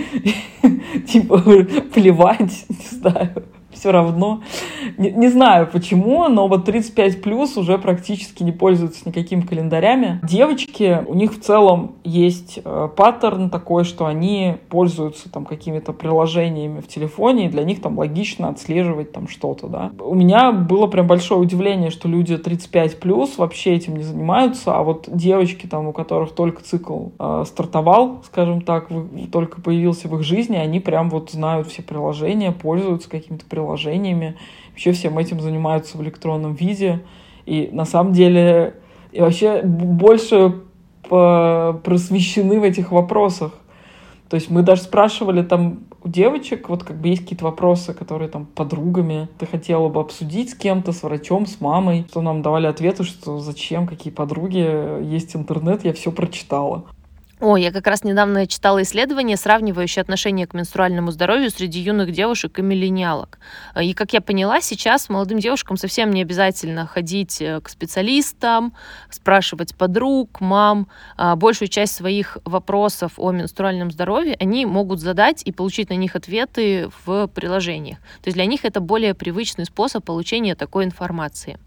типа 1.07 1.39
плевать, 1.93 2.65
не 2.69 2.98
знаю 3.00 3.43
все 3.77 3.91
равно. 3.91 4.41
Не, 4.98 5.12
не 5.12 5.29
знаю 5.29 5.67
почему, 5.72 6.27
но 6.27 6.48
вот 6.48 6.65
35 6.65 7.22
плюс 7.22 7.57
уже 7.57 7.77
практически 7.77 8.43
не 8.43 8.51
пользуются 8.51 9.07
никакими 9.07 9.41
календарями. 9.41 10.19
Девочки, 10.24 11.03
у 11.07 11.13
них 11.13 11.34
в 11.34 11.39
целом 11.39 11.96
есть 12.03 12.60
э, 12.63 12.89
паттерн 12.96 13.50
такой, 13.50 13.84
что 13.84 14.05
они 14.05 14.55
пользуются 14.69 15.31
там 15.31 15.46
какими-то 15.46 15.93
приложениями 15.93 16.81
в 16.81 16.88
телефоне, 16.88 17.46
и 17.46 17.50
для 17.50 17.63
них 17.63 17.81
там 17.81 17.98
логично 17.98 18.50
отслеживать 18.50 19.12
там 19.12 19.27
что-то, 19.27 19.67
да. 19.67 19.91
У 20.00 20.15
меня 20.15 20.51
было 20.51 20.88
прям 20.88 21.07
большое 21.07 21.39
удивление, 21.39 21.91
что 21.91 22.07
люди 22.07 22.38
35 22.38 23.00
плюс 23.00 23.38
вообще 23.38 23.75
этим 23.75 23.98
не 23.98 24.03
занимаются, 24.03 24.75
а 24.75 24.84
вот 24.84 25.05
девочки 25.07 25.67
там, 25.67 25.88
у 25.88 25.93
которых 25.93 26.31
только 26.34 26.63
цикл 26.63 27.10
э, 27.19 27.43
стартовал, 27.46 28.22
скажем 28.25 28.62
так, 28.62 28.89
в, 28.89 29.29
только 29.29 29.62
появился 29.62 30.07
в 30.07 30.15
их 30.15 30.24
жизни, 30.24 30.55
они 30.55 30.79
прям 30.79 31.10
вот 31.10 31.31
знают 31.31 31.67
все 31.67 31.81
приложения, 31.81 32.51
пользуются 32.51 33.10
какими-то 33.10 33.46
приложениями 33.46 33.66
приложениями, 33.67 34.38
вообще 34.69 34.93
всем 34.93 35.17
этим 35.17 35.41
занимаются 35.41 35.97
в 35.97 36.03
электронном 36.03 36.53
виде. 36.53 37.01
И 37.45 37.69
на 37.71 37.86
самом 37.86 38.13
деле 38.13 38.75
и 39.12 39.21
вообще 39.21 39.62
больше 39.62 40.62
просвещены 41.01 42.59
в 42.59 42.63
этих 42.63 42.91
вопросах. 42.91 43.53
То 44.29 44.36
есть 44.36 44.50
мы 44.50 44.62
даже 44.62 44.81
спрашивали 44.81 45.41
там 45.41 45.79
у 46.03 46.09
девочек, 46.09 46.67
вот 46.67 46.83
как 46.83 46.97
бы 47.00 47.07
есть 47.07 47.21
какие-то 47.21 47.45
вопросы, 47.45 47.93
которые 47.93 48.27
там 48.29 48.45
подругами 48.45 49.29
ты 49.39 49.45
хотела 49.45 49.88
бы 49.88 50.01
обсудить 50.01 50.50
с 50.50 50.55
кем-то, 50.55 50.91
с 50.91 51.03
врачом, 51.03 51.45
с 51.45 51.62
мамой, 51.62 52.05
что 52.09 52.21
нам 52.21 52.41
давали 52.41 52.67
ответы, 52.67 53.03
что 53.03 53.39
зачем, 53.39 53.88
какие 53.88 54.12
подруги, 54.12 55.03
есть 55.05 55.36
интернет, 55.36 55.86
я 55.86 55.93
все 55.93 56.12
прочитала. 56.12 56.83
О, 57.39 57.56
я 57.56 57.72
как 57.72 57.86
раз 57.86 58.03
недавно 58.03 58.48
читала 58.48 58.82
исследование, 58.82 59.38
сравнивающее 59.38 60.01
отношение 60.01 60.48
к 60.48 60.56
менструальному 60.56 61.12
здоровью 61.12 61.51
среди 61.51 61.79
юных 61.79 62.12
девушек 62.12 62.58
и 62.58 62.63
миллениалок. 62.63 63.38
И, 63.79 63.94
как 63.94 64.13
я 64.13 64.22
поняла, 64.22 64.60
сейчас 64.60 65.08
молодым 65.08 65.38
девушкам 65.38 65.77
совсем 65.77 66.10
не 66.10 66.24
обязательно 66.24 66.88
ходить 66.88 67.39
э, 67.39 67.62
к 67.62 67.70
специалистам, 67.70 68.74
спрашивать 69.12 69.75
подруг, 69.75 70.41
мам. 70.41 70.88
А, 71.15 71.36
большую 71.36 71.67
часть 71.67 71.94
своих 71.94 72.39
вопросов 72.44 73.13
о 73.17 73.32
менструальном 73.32 73.91
здоровье 73.91 74.36
они 74.39 74.65
могут 74.65 75.00
задать 75.00 75.44
и 75.44 75.51
получить 75.51 75.89
на 75.91 75.96
них 75.96 76.15
ответы 76.15 76.89
в 77.06 77.27
приложениях. 77.27 78.00
То 78.24 78.29
есть 78.29 78.36
для 78.36 78.48
них 78.48 78.65
это 78.65 78.79
более 78.79 79.13
привычный 79.13 79.65
способ 79.65 80.03
получения 80.03 80.56
такой 80.56 80.86
информации. 80.86 81.60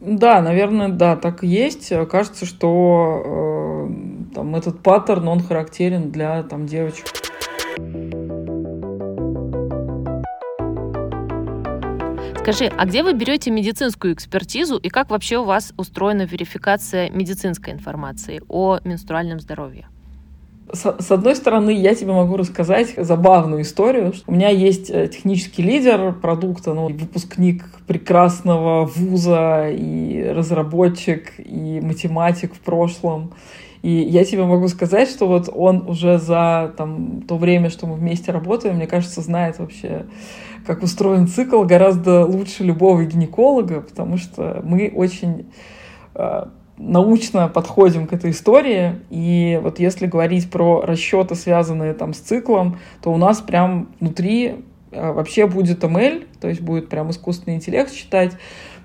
Да, 0.00 0.42
наверное, 0.42 0.88
да, 0.88 1.14
так 1.14 1.44
и 1.44 1.46
есть. 1.46 1.92
Кажется, 2.10 2.44
что 2.44 3.22
э, 3.88 4.11
там, 4.34 4.54
этот 4.54 4.80
паттерн, 4.82 5.28
он 5.28 5.42
характерен 5.42 6.10
для 6.10 6.42
там, 6.42 6.66
девочек. 6.66 7.06
Скажи, 12.38 12.72
а 12.76 12.86
где 12.86 13.04
вы 13.04 13.12
берете 13.12 13.52
медицинскую 13.52 14.14
экспертизу 14.14 14.76
и 14.76 14.88
как 14.88 15.10
вообще 15.10 15.38
у 15.38 15.44
вас 15.44 15.72
устроена 15.76 16.22
верификация 16.22 17.08
медицинской 17.10 17.72
информации 17.72 18.42
о 18.48 18.80
менструальном 18.84 19.38
здоровье? 19.38 19.86
С 20.72 21.10
одной 21.10 21.36
стороны, 21.36 21.70
я 21.70 21.94
тебе 21.94 22.12
могу 22.12 22.36
рассказать 22.36 22.94
забавную 22.96 23.62
историю. 23.62 24.14
У 24.26 24.32
меня 24.32 24.48
есть 24.48 24.88
э, 24.90 25.06
технический 25.06 25.62
лидер 25.62 26.14
продукта, 26.14 26.72
ну, 26.72 26.88
выпускник 26.88 27.64
прекрасного 27.86 28.86
вуза, 28.86 29.68
и 29.68 30.24
разработчик, 30.34 31.34
и 31.38 31.80
математик 31.82 32.54
в 32.54 32.60
прошлом. 32.60 33.34
И 33.82 33.90
я 33.90 34.24
тебе 34.24 34.44
могу 34.44 34.68
сказать, 34.68 35.08
что 35.08 35.26
вот 35.26 35.50
он 35.52 35.88
уже 35.88 36.18
за 36.18 36.72
там, 36.76 37.22
то 37.22 37.36
время, 37.36 37.68
что 37.68 37.86
мы 37.86 37.94
вместе 37.94 38.30
работаем, 38.30 38.76
мне 38.76 38.86
кажется, 38.86 39.20
знает 39.20 39.58
вообще, 39.58 40.06
как 40.64 40.84
устроен 40.84 41.26
цикл 41.26 41.64
гораздо 41.64 42.24
лучше 42.24 42.62
любого 42.62 43.04
гинеколога, 43.04 43.80
потому 43.80 44.18
что 44.18 44.60
мы 44.62 44.92
очень 44.94 45.50
э, 46.14 46.44
научно 46.78 47.48
подходим 47.48 48.06
к 48.06 48.12
этой 48.12 48.30
истории. 48.30 49.00
И 49.10 49.58
вот 49.60 49.80
если 49.80 50.06
говорить 50.06 50.48
про 50.48 50.82
расчеты, 50.82 51.34
связанные 51.34 51.94
там 51.94 52.14
с 52.14 52.18
циклом, 52.18 52.78
то 53.02 53.12
у 53.12 53.16
нас 53.16 53.40
прям 53.40 53.88
внутри 53.98 54.64
э, 54.92 55.12
вообще 55.12 55.48
будет 55.48 55.82
ML, 55.82 56.26
то 56.40 56.48
есть 56.48 56.60
будет 56.60 56.88
прям 56.88 57.10
искусственный 57.10 57.56
интеллект 57.56 57.92
считать, 57.92 58.32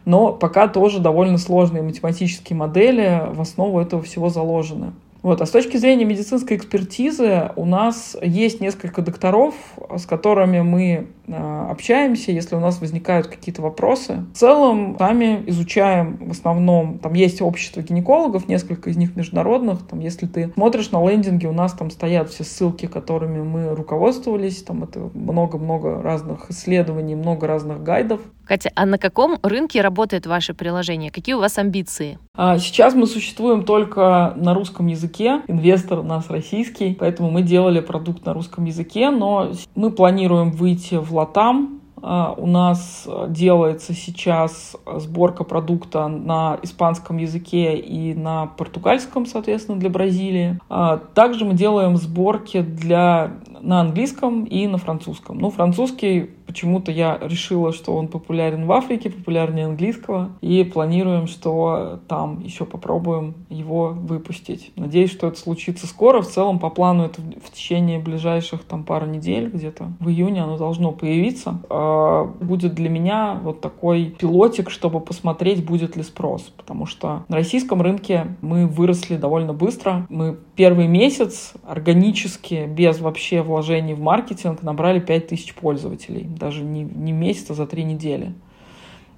но 0.08 0.32
пока 0.32 0.70
тоже 0.70 1.00
довольно 1.00 1.38
сложные 1.38 1.84
математические 1.84 2.58
модели 2.58 3.24
в 3.34 3.42
основу 3.42 3.82
этого 3.82 4.02
всего 4.02 4.30
заложены. 4.30 4.94
Вот. 5.22 5.42
А 5.42 5.46
с 5.46 5.50
точки 5.50 5.76
зрения 5.76 6.06
медицинской 6.06 6.56
экспертизы 6.56 7.52
у 7.58 7.66
нас 7.66 8.16
есть 8.22 8.62
несколько 8.62 9.02
докторов, 9.02 9.54
с 9.94 10.06
которыми 10.06 10.62
мы 10.62 11.08
э, 11.28 11.68
общаемся, 11.70 12.32
если 12.32 12.56
у 12.56 12.62
нас 12.62 12.80
возникают 12.80 13.28
какие-то 13.28 13.62
вопросы. 13.62 14.24
В 14.34 14.38
целом, 14.38 14.96
сами 14.98 15.44
изучаем 15.48 16.16
в 16.22 16.32
основном, 16.32 17.00
там 17.00 17.14
есть 17.14 17.42
общество 17.42 17.82
гинекологов, 17.82 18.48
несколько 18.48 18.90
из 18.90 18.96
них 18.96 19.18
международных. 19.18 19.86
Там, 19.86 20.00
если 20.00 20.28
ты 20.28 20.54
смотришь 20.54 20.92
на 20.92 21.06
лендинге, 21.06 21.50
у 21.50 21.54
нас 21.54 21.74
там 21.74 21.90
стоят 21.90 22.30
все 22.30 22.46
ссылки, 22.46 22.86
которыми 22.86 23.42
мы 23.42 23.76
руководствовались. 23.76 24.64
Там 24.64 24.84
это 24.84 25.10
много-много 25.14 26.02
разных 26.02 26.50
исследований, 26.50 27.16
много 27.16 27.48
разных 27.48 27.84
гайдов. 27.84 28.22
Катя, 28.48 28.72
а 28.76 28.86
на 28.86 28.98
каком 28.98 29.38
рынке 29.44 29.82
работает 29.82 30.26
ваше 30.26 30.54
приложение? 30.54 31.12
Какие 31.12 31.36
у 31.36 31.40
вас 31.40 31.58
амбиции? 31.58 32.18
А, 32.36 32.58
сейчас 32.58 32.96
мы 32.96 33.06
существуем 33.06 33.64
только 33.64 34.34
на 34.38 34.54
русском 34.54 34.88
языке. 34.88 35.42
Инвестор 35.48 36.00
у 36.00 36.04
нас 36.04 36.30
российский, 36.30 36.96
поэтому 36.98 37.30
мы 37.30 37.42
делали 37.42 37.82
продукт 37.82 38.26
на 38.26 38.34
русском 38.34 38.66
языке, 38.66 39.10
но 39.10 39.52
мы 39.76 39.92
планируем 39.92 40.52
выйти 40.52 40.96
в 40.96 41.14
Латам, 41.14 41.82
а, 42.02 42.34
у 42.38 42.46
нас 42.46 43.08
делается 43.30 43.94
сейчас 43.94 44.76
сборка 44.98 45.44
продукта 45.44 46.08
на 46.08 46.60
испанском 46.62 47.18
языке 47.18 47.78
и 47.78 48.14
на 48.14 48.48
португальском, 48.48 49.26
соответственно, 49.26 49.80
для 49.80 49.90
Бразилии. 49.90 50.60
А, 50.70 50.98
также 50.98 51.46
мы 51.46 51.54
делаем 51.54 51.98
сборки 51.98 52.62
для, 52.62 53.34
на 53.68 53.82
английском 53.82 54.46
и 54.46 54.66
на 54.66 54.78
французском. 54.78 55.38
Ну, 55.38 55.52
французский 55.52 56.30
Почему-то 56.48 56.94
я 56.94 57.20
решила, 57.22 57.74
что 57.74 57.94
он 57.94 58.08
популярен 58.08 58.66
в 58.66 58.72
Африке, 58.72 59.10
популярнее 59.10 59.66
английского, 59.66 60.30
и 60.40 60.64
планируем, 60.64 61.28
что 61.28 62.00
там 62.08 62.40
еще 62.42 62.64
попробуем 62.64 63.36
его 63.50 63.90
выпустить. 63.90 64.72
Надеюсь, 64.78 65.12
что 65.12 65.28
это 65.28 65.38
случится 65.38 65.88
скоро. 65.88 66.22
В 66.22 66.28
целом, 66.28 66.60
по 66.60 66.70
плану, 66.70 67.04
это 67.04 67.22
в 67.22 67.52
течение 67.52 68.00
ближайших 68.00 68.64
там 68.64 68.86
пару 68.86 69.06
недель, 69.06 69.50
где-то 69.50 69.92
в 70.00 70.08
июне 70.08 70.42
оно 70.42 70.58
должно 70.58 70.94
появиться. 70.94 71.60
А, 71.70 72.24
будет 72.24 72.74
для 72.74 72.90
меня 72.90 73.38
вот 73.44 73.60
такой 73.60 74.16
пилотик, 74.18 74.70
чтобы 74.70 75.02
посмотреть, 75.02 75.66
будет 75.66 75.98
ли 75.98 76.04
спрос. 76.04 76.44
Потому 76.56 76.86
что 76.86 77.26
на 77.28 77.36
российском 77.36 77.82
рынке 77.82 78.38
мы 78.40 78.68
выросли 78.68 79.18
довольно 79.18 79.52
быстро. 79.52 80.08
Мы 80.08 80.38
первый 80.56 80.88
месяц 80.88 81.54
органически, 81.68 82.68
без 82.68 83.02
вообще 83.02 83.42
вложений 83.42 83.57
в 83.62 84.00
маркетинг, 84.00 84.64
набрали 84.64 85.00
5000 85.00 85.54
пользователей 85.56 86.28
даже 86.38 86.64
не, 86.64 86.84
не 86.84 87.12
месяц, 87.12 87.50
а 87.52 87.54
за 87.54 87.66
три 87.66 87.84
недели. 87.84 88.34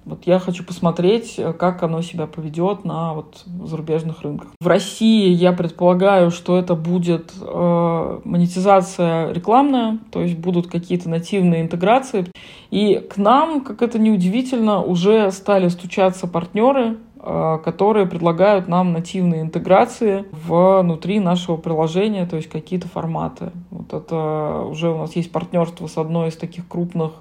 Вот 0.05 0.25
я 0.25 0.39
хочу 0.39 0.63
посмотреть, 0.63 1.39
как 1.59 1.83
оно 1.83 2.01
себя 2.01 2.25
поведет 2.25 2.83
на 2.83 3.13
вот 3.13 3.43
зарубежных 3.63 4.23
рынках. 4.23 4.47
В 4.59 4.65
России 4.65 5.29
я 5.29 5.51
предполагаю, 5.51 6.31
что 6.31 6.57
это 6.57 6.73
будет 6.73 7.31
э, 7.39 8.19
монетизация 8.23 9.31
рекламная, 9.31 9.99
то 10.11 10.21
есть 10.21 10.37
будут 10.37 10.67
какие-то 10.67 11.09
нативные 11.09 11.61
интеграции. 11.61 12.25
И 12.71 12.95
к 12.95 13.17
нам, 13.17 13.61
как 13.61 13.83
это 13.83 13.99
неудивительно, 13.99 14.81
уже 14.81 15.31
стали 15.31 15.67
стучаться 15.67 16.25
партнеры, 16.25 16.95
э, 16.95 16.95
которые 17.21 18.05
предлагают 18.05 18.69
нам 18.69 18.93
нативные 18.93 19.41
интеграции 19.41 20.25
внутри 20.31 21.19
нашего 21.19 21.57
приложения, 21.57 22.25
то 22.25 22.37
есть 22.37 22.49
какие-то 22.49 22.87
форматы. 22.87 23.51
Вот 23.71 23.93
это 23.93 24.61
уже 24.61 24.89
у 24.89 24.97
нас 24.97 25.15
есть 25.17 25.31
партнерство 25.31 25.87
с 25.87 25.97
одной 25.97 26.29
из 26.29 26.37
таких 26.37 26.67
крупных 26.67 27.11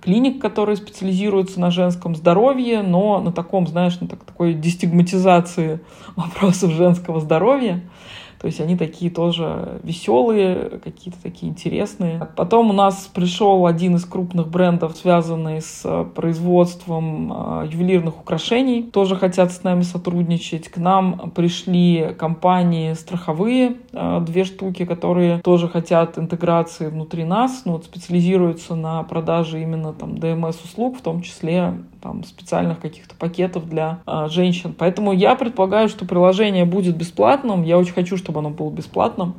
клиник, 0.00 0.40
которые 0.40 0.76
специализируются 0.76 1.60
на 1.60 1.70
женском 1.70 2.14
здоровье, 2.14 2.82
но 2.82 3.20
на 3.20 3.32
таком, 3.32 3.66
знаешь, 3.66 3.98
на 4.00 4.08
так, 4.08 4.24
такой 4.24 4.54
дестигматизации 4.54 5.80
вопросов 6.16 6.72
женского 6.72 7.20
здоровья. 7.20 7.82
То 8.40 8.46
есть 8.46 8.58
они 8.58 8.74
такие 8.74 9.10
тоже 9.10 9.80
веселые, 9.82 10.80
какие-то 10.82 11.22
такие 11.22 11.52
интересные. 11.52 12.26
Потом 12.36 12.70
у 12.70 12.72
нас 12.72 13.10
пришел 13.12 13.66
один 13.66 13.96
из 13.96 14.06
крупных 14.06 14.48
брендов, 14.48 14.96
связанный 14.96 15.60
с 15.60 15.82
э, 15.84 16.06
производством 16.14 17.32
э, 17.32 17.68
ювелирных 17.70 18.18
украшений. 18.18 18.84
Тоже 18.84 19.16
хотят 19.16 19.52
с 19.52 19.62
нами 19.62 19.82
сотрудничать. 19.82 20.70
К 20.70 20.78
нам 20.78 21.30
пришли 21.34 22.14
компании 22.18 22.94
страховые, 22.94 23.76
э, 23.92 24.20
две 24.26 24.44
штуки, 24.44 24.86
которые 24.86 25.40
тоже 25.40 25.68
хотят 25.68 26.16
интеграции 26.18 26.86
внутри 26.86 27.24
нас, 27.24 27.66
но 27.66 27.72
вот 27.72 27.84
специализируются 27.84 28.74
на 28.74 29.02
продаже 29.02 29.60
именно 29.60 29.92
там 29.92 30.14
DMS-услуг, 30.14 30.96
в 30.96 31.02
том 31.02 31.20
числе 31.20 31.74
там, 32.00 32.24
специальных 32.24 32.80
каких-то 32.80 33.14
пакетов 33.14 33.68
для 33.68 33.98
женщин. 34.28 34.74
Поэтому 34.76 35.12
я 35.12 35.34
предполагаю, 35.34 35.90
что 35.90 36.06
приложение 36.06 36.64
будет 36.64 36.96
бесплатным. 36.96 37.62
Я 37.62 37.76
очень 37.76 37.92
хочу, 37.92 38.16
чтобы 38.16 38.29
чтобы 38.30 38.40
оно 38.40 38.50
было 38.50 38.70
бесплатным. 38.70 39.34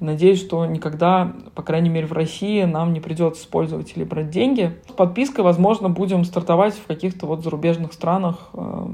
Надеюсь, 0.00 0.40
что 0.40 0.66
никогда, 0.66 1.32
по 1.54 1.62
крайней 1.62 1.88
мере 1.88 2.06
в 2.06 2.12
России, 2.12 2.64
нам 2.64 2.92
не 2.92 3.00
придется 3.00 3.42
с 3.42 3.46
пользователей 3.46 4.04
брать 4.04 4.30
деньги. 4.30 4.76
С 4.88 4.92
подпиской, 4.92 5.42
возможно, 5.42 5.88
будем 5.88 6.24
стартовать 6.24 6.74
в 6.74 6.86
каких-то 6.86 7.24
вот 7.26 7.42
зарубежных 7.42 7.94
странах, 7.94 8.50
э, 8.52 8.86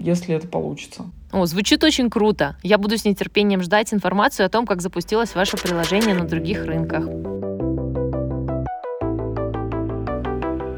если 0.00 0.34
это 0.34 0.48
получится. 0.48 1.04
О, 1.32 1.44
звучит 1.44 1.84
очень 1.84 2.08
круто. 2.08 2.56
Я 2.62 2.78
буду 2.78 2.96
с 2.96 3.04
нетерпением 3.04 3.60
ждать 3.60 3.92
информацию 3.92 4.46
о 4.46 4.48
том, 4.48 4.66
как 4.66 4.80
запустилось 4.80 5.34
ваше 5.34 5.58
приложение 5.58 6.14
на 6.14 6.24
других 6.24 6.64
рынках. 6.64 7.04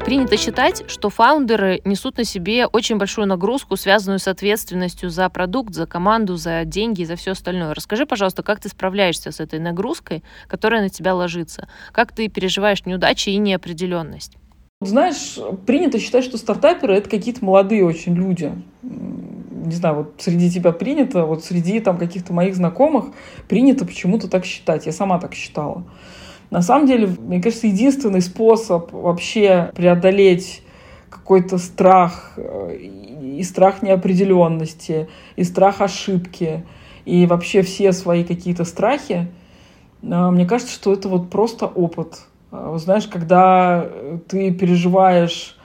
Принято 0.09 0.37
считать, 0.37 0.89
что 0.89 1.11
фаундеры 1.11 1.81
несут 1.85 2.17
на 2.17 2.23
себе 2.23 2.65
очень 2.65 2.97
большую 2.97 3.27
нагрузку, 3.27 3.75
связанную 3.75 4.17
с 4.17 4.27
ответственностью 4.27 5.11
за 5.11 5.29
продукт, 5.29 5.75
за 5.75 5.85
команду, 5.85 6.35
за 6.35 6.65
деньги 6.65 7.01
и 7.03 7.05
за 7.05 7.15
все 7.15 7.33
остальное. 7.33 7.75
Расскажи, 7.75 8.07
пожалуйста, 8.07 8.41
как 8.41 8.59
ты 8.59 8.69
справляешься 8.69 9.31
с 9.31 9.39
этой 9.39 9.59
нагрузкой, 9.59 10.23
которая 10.47 10.81
на 10.81 10.89
тебя 10.89 11.13
ложится? 11.13 11.69
Как 11.91 12.11
ты 12.11 12.27
переживаешь 12.27 12.87
неудачи 12.87 13.29
и 13.29 13.37
неопределенность? 13.37 14.35
Знаешь, 14.81 15.37
принято 15.67 15.99
считать, 15.99 16.23
что 16.23 16.39
стартаперы— 16.39 16.95
это 16.95 17.07
какие-то 17.07 17.45
молодые 17.45 17.85
очень 17.85 18.15
люди. 18.15 18.51
Не 18.81 19.75
знаю, 19.75 19.95
вот 19.95 20.15
среди 20.17 20.49
тебя 20.49 20.71
принято, 20.71 21.23
вот 21.25 21.45
среди 21.45 21.79
там 21.81 21.99
каких-то 21.99 22.33
моих 22.33 22.55
знакомых 22.55 23.13
принято 23.47 23.85
почему-то 23.85 24.27
так 24.27 24.43
считать. 24.43 24.87
Я 24.87 24.91
сама 24.91 25.19
так 25.19 25.35
считала. 25.35 25.83
На 26.49 26.63
самом 26.63 26.87
деле, 26.87 27.07
мне 27.07 27.41
кажется, 27.41 27.67
единственный 27.67 28.21
способ 28.21 28.91
вообще 28.91 29.71
преодолеть 29.75 30.63
какой-то 31.09 31.59
страх 31.59 32.33
э, 32.37 32.75
и 32.75 33.43
страх 33.43 33.83
неопределенности, 33.83 35.09
и 35.35 35.43
страх 35.43 35.81
ошибки, 35.81 36.65
и 37.05 37.27
вообще 37.27 37.61
все 37.61 37.91
свои 37.91 38.23
какие-то 38.23 38.63
страхи, 38.63 39.27
э, 40.01 40.29
мне 40.29 40.47
кажется, 40.47 40.73
что 40.73 40.91
это 40.91 41.07
вот 41.07 41.29
просто 41.29 41.67
опыт. 41.67 42.21
Э, 42.51 42.75
знаешь, 42.77 43.05
когда 43.07 43.87
ты 44.27 44.51
переживаешь 44.51 45.55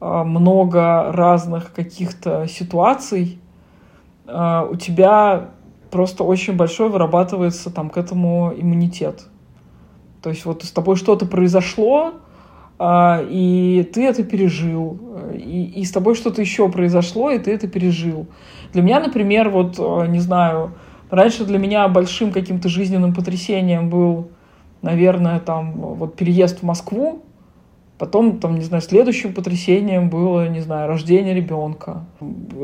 много 0.00 1.12
разных 1.12 1.72
каких-то 1.72 2.48
ситуаций, 2.48 3.38
у 4.26 4.74
тебя 4.74 5.50
просто 5.92 6.24
очень 6.24 6.56
большой 6.56 6.88
вырабатывается 6.88 7.70
там 7.70 7.88
к 7.88 7.96
этому 7.96 8.52
иммунитет. 8.52 9.28
То 10.22 10.30
есть 10.30 10.44
вот 10.44 10.62
с 10.64 10.70
тобой 10.70 10.96
что-то 10.96 11.26
произошло, 11.26 12.14
а, 12.78 13.22
и 13.28 13.88
ты 13.92 14.06
это 14.06 14.22
пережил. 14.22 14.98
И, 15.34 15.72
и 15.76 15.84
с 15.84 15.90
тобой 15.90 16.14
что-то 16.14 16.40
еще 16.40 16.68
произошло, 16.68 17.30
и 17.30 17.38
ты 17.38 17.52
это 17.52 17.68
пережил. 17.68 18.26
Для 18.72 18.82
меня, 18.82 19.00
например, 19.00 19.50
вот, 19.50 19.76
а, 19.78 20.06
не 20.06 20.20
знаю, 20.20 20.74
раньше 21.10 21.44
для 21.44 21.58
меня 21.58 21.88
большим 21.88 22.32
каким-то 22.32 22.68
жизненным 22.68 23.14
потрясением 23.14 23.90
был, 23.90 24.28
наверное, 24.80 25.40
там, 25.40 25.72
вот 25.72 26.16
переезд 26.16 26.60
в 26.60 26.62
Москву, 26.62 27.22
Потом, 28.02 28.40
там, 28.40 28.56
не 28.56 28.64
знаю, 28.64 28.82
следующим 28.82 29.32
потрясением 29.32 30.10
было, 30.10 30.48
не 30.48 30.58
знаю, 30.58 30.88
рождение 30.88 31.34
ребенка, 31.34 32.04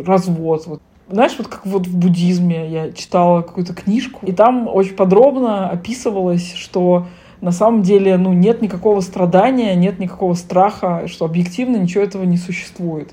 развод. 0.04 0.66
Вот. 0.66 0.82
Знаешь, 1.08 1.36
вот 1.38 1.46
как 1.46 1.64
вот 1.64 1.86
в 1.86 1.96
буддизме 1.96 2.68
я 2.68 2.90
читала 2.90 3.42
какую-то 3.42 3.72
книжку, 3.72 4.26
и 4.26 4.32
там 4.32 4.66
очень 4.66 4.96
подробно 4.96 5.70
описывалось, 5.70 6.54
что 6.54 7.06
на 7.40 7.52
самом 7.52 7.82
деле 7.82 8.16
ну, 8.16 8.32
нет 8.32 8.62
никакого 8.62 9.00
страдания, 9.00 9.74
нет 9.74 9.98
никакого 9.98 10.34
страха, 10.34 11.04
что 11.06 11.24
объективно 11.24 11.76
ничего 11.76 12.02
этого 12.02 12.24
не 12.24 12.36
существует. 12.36 13.12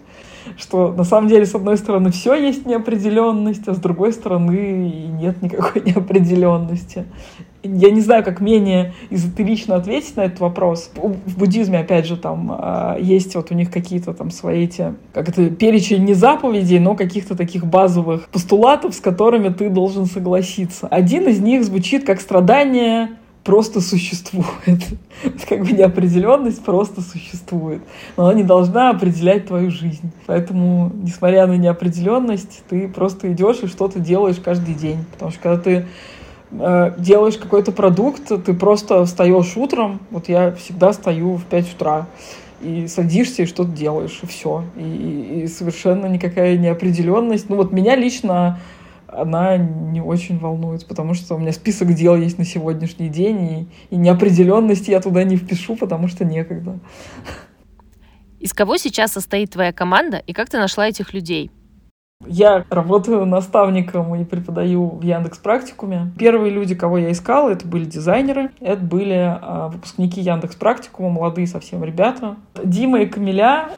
Что 0.57 0.93
на 0.93 1.03
самом 1.03 1.27
деле, 1.27 1.45
с 1.45 1.55
одной 1.55 1.77
стороны, 1.77 2.11
все 2.11 2.35
есть 2.35 2.65
неопределенность, 2.65 3.67
а 3.67 3.73
с 3.73 3.77
другой 3.77 4.13
стороны, 4.13 5.09
нет 5.19 5.41
никакой 5.41 5.81
неопределенности. 5.85 7.05
Я 7.63 7.89
не 7.89 8.01
знаю, 8.01 8.23
как 8.23 8.41
менее 8.41 8.93
эзотерично 9.09 9.75
ответить 9.75 10.15
на 10.17 10.21
этот 10.21 10.39
вопрос. 10.39 10.91
В 10.95 11.37
буддизме, 11.37 11.79
опять 11.79 12.05
же, 12.05 12.15
там 12.15 12.51
а, 12.51 12.95
есть 12.99 13.35
вот 13.35 13.49
у 13.49 13.55
них 13.55 13.71
какие-то 13.71 14.13
там 14.13 14.29
свои 14.29 14.65
эти, 14.65 14.93
как 15.13 15.29
это, 15.29 15.49
перечень 15.49 16.05
не 16.05 16.13
заповедей, 16.13 16.77
но 16.77 16.95
каких-то 16.95 17.35
таких 17.35 17.65
базовых 17.65 18.29
постулатов, 18.29 18.93
с 18.93 18.99
которыми 18.99 19.49
ты 19.49 19.69
должен 19.69 20.05
согласиться. 20.05 20.87
Один 20.87 21.27
из 21.27 21.39
них 21.39 21.63
звучит 21.63 22.05
как 22.05 22.21
страдание 22.21 23.09
просто 23.45 23.79
существует. 23.79 24.83
как 25.47 25.61
бы 25.61 25.71
неопределенность 25.71 26.65
просто 26.65 27.01
существует. 27.01 27.81
Но 28.17 28.25
она 28.25 28.33
не 28.33 28.43
должна 28.43 28.89
определять 28.89 29.47
твою 29.47 29.71
жизнь. 29.71 30.11
Поэтому, 30.25 30.91
несмотря 30.93 31.45
на 31.47 31.53
неопределенность, 31.53 32.63
ты 32.67 32.89
просто 32.89 33.31
идешь 33.31 33.59
и 33.61 33.67
что-то 33.67 33.99
делаешь 33.99 34.37
каждый 34.43 34.73
день. 34.73 35.05
Потому 35.13 35.31
что 35.31 35.39
когда 35.41 35.61
ты 35.61 35.85
э, 36.51 36.93
делаешь 36.97 37.37
какой-то 37.37 37.71
продукт, 37.71 38.23
ты 38.43 38.53
просто 38.55 39.05
встаешь 39.05 39.55
утром. 39.55 39.99
Вот 40.09 40.27
я 40.27 40.51
всегда 40.53 40.91
стою 40.91 41.35
в 41.35 41.45
5 41.45 41.75
утра 41.75 42.07
и 42.61 42.87
садишься 42.87 43.43
и 43.43 43.45
что-то 43.45 43.69
делаешь, 43.69 44.19
и 44.23 44.25
все. 44.25 44.63
И, 44.75 45.43
и 45.43 45.47
совершенно 45.47 46.07
никакая 46.07 46.57
неопределенность. 46.57 47.47
Ну 47.47 47.57
вот 47.57 47.71
меня 47.71 47.95
лично 47.95 48.59
она 49.15 49.57
не 49.57 50.01
очень 50.01 50.37
волнует, 50.39 50.85
потому 50.87 51.13
что 51.13 51.35
у 51.35 51.37
меня 51.37 51.51
список 51.51 51.93
дел 51.93 52.15
есть 52.15 52.37
на 52.37 52.45
сегодняшний 52.45 53.09
день, 53.09 53.69
и, 53.89 53.95
и 53.95 53.97
неопределенности 53.97 54.91
я 54.91 55.01
туда 55.01 55.23
не 55.23 55.37
впишу, 55.37 55.75
потому 55.75 56.07
что 56.07 56.25
некогда. 56.25 56.79
Из 58.39 58.53
кого 58.53 58.77
сейчас 58.77 59.13
состоит 59.13 59.51
твоя 59.51 59.73
команда, 59.73 60.17
и 60.17 60.33
как 60.33 60.49
ты 60.49 60.57
нашла 60.57 60.87
этих 60.87 61.13
людей? 61.13 61.51
Я 62.25 62.65
работаю 62.69 63.25
наставником 63.25 64.15
и 64.15 64.23
преподаю 64.23 64.89
в 64.89 65.01
Яндекс 65.01 65.37
Практикуме. 65.37 66.13
Первые 66.17 66.51
люди, 66.51 66.73
кого 66.73 66.97
я 66.97 67.11
искала, 67.11 67.49
это 67.49 67.67
были 67.67 67.85
дизайнеры, 67.85 68.51
это 68.61 68.81
были 68.81 69.37
а, 69.41 69.67
выпускники 69.67 70.21
Яндекс 70.21 70.55
Практикума, 70.55 71.09
молодые 71.09 71.45
совсем 71.45 71.83
ребята. 71.83 72.37
Дима 72.63 73.01
и 73.01 73.05
Камиля 73.05 73.69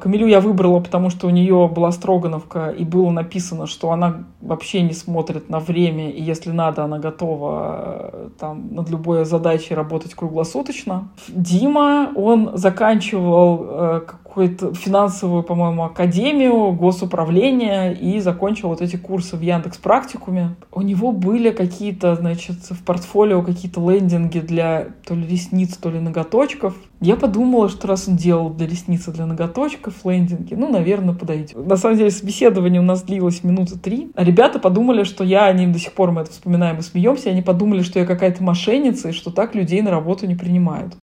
Камилю 0.00 0.26
я 0.26 0.40
выбрала, 0.40 0.80
потому 0.80 1.10
что 1.10 1.26
у 1.26 1.30
нее 1.30 1.68
была 1.68 1.92
строгановка, 1.92 2.70
и 2.70 2.84
было 2.84 3.10
написано, 3.10 3.66
что 3.66 3.90
она 3.92 4.24
вообще 4.40 4.82
не 4.82 4.92
смотрит 4.92 5.50
на 5.50 5.60
время, 5.60 6.10
и 6.10 6.22
если 6.22 6.50
надо, 6.50 6.84
она 6.84 6.98
готова 6.98 8.10
э, 8.12 8.28
там 8.38 8.74
над 8.74 8.88
любой 8.90 9.24
задачей 9.24 9.74
работать 9.74 10.14
круглосуточно. 10.14 11.08
Дима, 11.28 12.10
он 12.16 12.52
заканчивал 12.54 13.66
э, 13.68 14.00
какую-то 14.06 14.74
финансовую, 14.74 15.42
по-моему, 15.42 15.84
академию, 15.84 16.72
госуправление 16.72 17.94
и 17.94 18.20
закончил 18.20 18.68
вот 18.68 18.80
эти 18.80 18.96
курсы 18.96 19.36
в 19.36 19.40
Яндекс 19.40 19.78
Практикуме. 19.78 20.56
У 20.72 20.82
него 20.82 21.12
были 21.12 21.50
какие-то, 21.50 22.16
значит, 22.16 22.56
в 22.70 22.84
портфолио 22.84 23.42
какие-то 23.42 23.80
лендинги 23.88 24.40
для 24.40 24.88
то 25.06 25.14
ли 25.14 25.26
ресниц, 25.26 25.76
то 25.76 25.90
ли 25.90 26.00
ноготочков. 26.00 26.74
Я 27.04 27.16
подумала, 27.16 27.68
что 27.68 27.86
раз 27.86 28.08
он 28.08 28.16
делал 28.16 28.48
для 28.48 28.66
ресниц 28.66 29.06
и 29.08 29.10
для 29.10 29.26
ноготочков 29.26 30.06
лендинги, 30.06 30.54
ну, 30.54 30.70
наверное, 30.70 31.14
подойдет. 31.14 31.54
На 31.54 31.76
самом 31.76 31.98
деле, 31.98 32.10
собеседование 32.10 32.80
у 32.80 32.84
нас 32.84 33.02
длилось 33.02 33.44
минуты 33.44 33.78
три. 33.78 34.10
А 34.14 34.24
ребята 34.24 34.58
подумали, 34.58 35.04
что 35.04 35.22
я, 35.22 35.44
они 35.44 35.66
до 35.66 35.78
сих 35.78 35.92
пор 35.92 36.12
мы 36.12 36.22
это 36.22 36.30
вспоминаем 36.30 36.78
и 36.78 36.80
смеемся, 36.80 37.28
они 37.28 37.42
подумали, 37.42 37.82
что 37.82 37.98
я 37.98 38.06
какая-то 38.06 38.42
мошенница 38.42 39.10
и 39.10 39.12
что 39.12 39.30
так 39.30 39.54
людей 39.54 39.82
на 39.82 39.90
работу 39.90 40.26
не 40.26 40.34
принимают. 40.34 40.94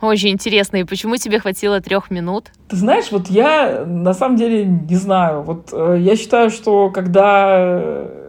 Очень 0.00 0.30
интересно. 0.30 0.76
И 0.76 0.84
почему 0.84 1.16
тебе 1.16 1.40
хватило 1.40 1.80
трех 1.80 2.12
минут? 2.12 2.52
Ты 2.68 2.76
знаешь, 2.76 3.10
вот 3.10 3.26
я 3.26 3.84
на 3.84 4.14
самом 4.14 4.36
деле 4.36 4.64
не 4.64 4.94
знаю. 4.94 5.42
Вот 5.42 5.70
э, 5.72 5.96
я 5.98 6.14
считаю, 6.14 6.50
что 6.50 6.90
когда 6.90 7.56
э, 7.58 8.20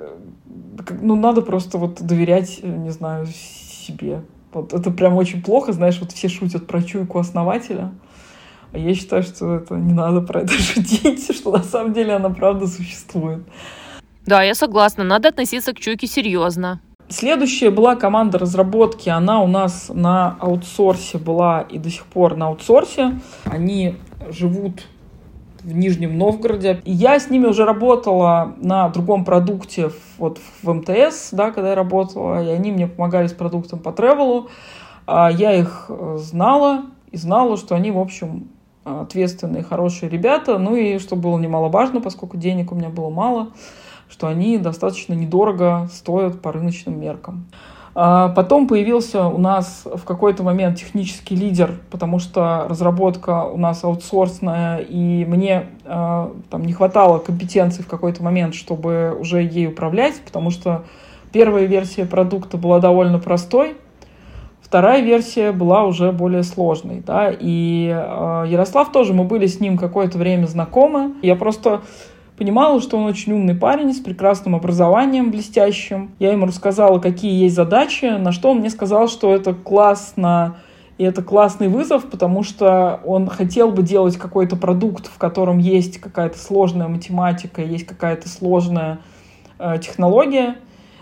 ну, 1.02 1.16
надо 1.16 1.44
просто 1.44 1.78
вот 1.78 2.02
доверять, 2.02 2.62
э, 2.64 2.68
не 2.68 2.90
знаю, 2.90 3.28
себе. 3.28 4.22
Вот 4.54 4.74
это 4.74 4.92
прям 4.92 5.16
очень 5.16 5.42
плохо, 5.42 5.72
знаешь, 5.72 6.00
вот 6.00 6.12
все 6.12 6.28
шутят 6.28 6.68
про 6.68 6.82
чуйку 6.82 7.20
основателя. 7.20 7.92
А 8.74 8.78
я 8.78 8.94
считаю, 8.94 9.24
что 9.24 9.56
это 9.56 9.76
не 9.76 9.94
надо 9.94 10.22
про 10.22 10.42
это 10.42 10.54
шутить, 10.60 11.34
что 11.36 11.52
на 11.52 11.64
самом 11.64 11.94
деле 11.94 12.14
она 12.14 12.30
правда 12.30 12.68
существует. 12.68 13.44
Да, 14.26 14.44
я 14.44 14.56
согласна, 14.56 15.04
надо 15.04 15.30
относиться 15.30 15.74
к 15.74 15.80
чуйке 15.80 16.08
серьезно. 16.08 16.80
Следующая 17.10 17.72
была 17.72 17.96
команда 17.98 18.38
разработки. 18.38 19.10
Она 19.10 19.42
у 19.42 19.48
нас 19.48 19.92
на 19.94 20.38
аутсорсе 20.40 21.18
была 21.18 21.62
и 21.62 21.78
до 21.78 21.90
сих 21.90 22.06
пор 22.06 22.38
на 22.38 22.48
аутсорсе. 22.48 23.20
Они 23.44 23.98
живут 24.30 24.84
в 25.64 25.74
Нижнем 25.74 26.18
Новгороде. 26.18 26.82
Я 26.86 27.20
с 27.20 27.30
ними 27.30 27.46
уже 27.46 27.66
работала 27.66 28.54
на 28.58 28.90
другом 28.90 29.26
продукте, 29.26 29.92
вот 30.18 30.40
в 30.62 30.74
МТС, 30.74 31.30
да, 31.32 31.52
когда 31.52 31.70
я 31.70 31.76
работала, 31.76 32.44
и 32.44 32.50
они 32.50 32.72
мне 32.72 32.88
помогали 32.88 33.28
с 33.28 33.34
продуктом 33.34 33.80
по 33.80 33.92
тревелу. 33.92 34.50
А 35.08 35.30
я 35.32 35.54
их 35.54 35.86
э, 35.90 36.18
знала 36.20 36.86
и 37.12 37.18
знала, 37.18 37.58
что 37.58 37.76
они, 37.76 37.92
в 37.92 38.00
общем, 38.00 38.48
ответственные, 38.84 39.64
хорошие 39.64 40.10
ребята. 40.10 40.58
Ну 40.58 40.76
и 40.76 41.00
что 41.00 41.16
было 41.16 41.38
немаловажно, 41.38 42.02
поскольку 42.02 42.38
денег 42.38 42.72
у 42.72 42.76
меня 42.76 42.90
было 42.90 43.10
мало, 43.10 43.50
что 44.10 44.28
они 44.28 44.58
достаточно 44.58 45.14
недорого 45.14 45.90
стоят 45.92 46.42
по 46.42 46.52
рыночным 46.52 47.00
меркам. 47.00 47.48
А 47.94 48.30
потом 48.30 48.68
появился 48.68 49.26
у 49.26 49.38
нас 49.38 49.84
в 49.86 50.06
какой-то 50.06 50.44
момент 50.44 50.78
технический 50.78 51.36
лидер, 51.36 51.72
потому 51.90 52.20
что 52.20 52.66
разработка 52.70 53.44
у 53.44 53.58
нас 53.58 53.84
аутсорсная, 53.84 54.78
и 54.78 55.26
мне 55.26 55.66
э, 55.84 56.30
там 56.50 56.66
не 56.66 56.72
хватало 56.72 57.20
компетенций 57.20 57.84
в 57.84 57.88
какой-то 57.88 58.24
момент, 58.24 58.56
чтобы 58.56 59.18
уже 59.20 59.42
ей 59.44 59.68
управлять, 59.68 60.22
потому 60.22 60.52
что 60.52 60.86
первая 61.34 61.66
версия 61.66 62.06
продукта 62.06 62.58
была 62.58 62.80
довольно 62.80 63.20
простой, 63.20 63.76
вторая 64.62 65.02
версия 65.02 65.52
была 65.52 65.84
уже 65.84 66.14
более 66.14 66.44
сложной. 66.44 67.04
Да, 67.06 67.30
и 67.38 67.90
э, 67.94 68.46
Ярослав 68.48 68.94
тоже, 68.94 69.14
мы 69.14 69.26
были 69.26 69.48
с 69.48 69.60
ним 69.60 69.78
какое-то 69.78 70.18
время 70.18 70.46
знакомы. 70.46 71.12
Я 71.22 71.36
просто 71.36 71.82
понимала, 72.38 72.82
что 72.82 72.98
он 72.98 73.06
очень 73.06 73.34
умный 73.34 73.56
парень 73.56 73.94
с 73.94 74.00
прекрасным 74.00 74.56
образованием, 74.56 75.32
блестящим. 75.32 76.12
Я 76.20 76.32
ему 76.32 76.46
рассказала, 76.46 77.00
какие 77.00 77.44
есть 77.44 77.56
задачи, 77.56 78.06
на 78.06 78.32
что 78.32 78.52
он 78.52 78.60
мне 78.60 78.70
сказал, 78.70 79.08
что 79.08 79.34
это 79.34 79.54
классно, 79.54 80.58
и 80.98 81.04
это 81.04 81.24
классный 81.24 81.68
вызов, 81.68 82.10
потому 82.10 82.44
что 82.44 83.00
он 83.06 83.28
хотел 83.28 83.72
бы 83.72 83.82
делать 83.82 84.18
какой-то 84.18 84.56
продукт, 84.56 85.08
в 85.08 85.18
котором 85.18 85.58
есть 85.58 86.00
какая-то 86.00 86.38
сложная 86.38 86.88
математика, 86.88 87.62
есть 87.62 87.88
какая-то 87.88 88.30
сложная 88.30 89.00
э, 89.58 89.80
технология, 89.82 90.58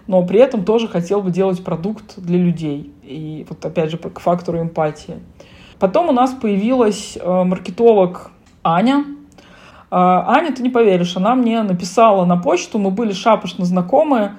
но 0.07 0.25
при 0.25 0.39
этом 0.39 0.63
тоже 0.63 0.87
хотел 0.87 1.21
бы 1.21 1.31
делать 1.31 1.63
продукт 1.63 2.13
для 2.17 2.37
людей. 2.37 2.93
И 3.03 3.45
вот 3.49 3.63
опять 3.65 3.91
же 3.91 3.97
к 3.97 4.19
фактору 4.19 4.61
эмпатии. 4.61 5.19
Потом 5.79 6.09
у 6.09 6.11
нас 6.11 6.31
появилась 6.31 7.17
э, 7.19 7.43
маркетолог 7.43 8.31
Аня, 8.63 9.05
Аня, 9.91 10.53
ты 10.53 10.61
не 10.61 10.69
поверишь, 10.69 11.17
она 11.17 11.35
мне 11.35 11.63
написала 11.63 12.25
на 12.25 12.37
почту, 12.37 12.77
мы 12.77 12.91
были 12.91 13.11
шапошно 13.11 13.65
знакомы, 13.65 14.33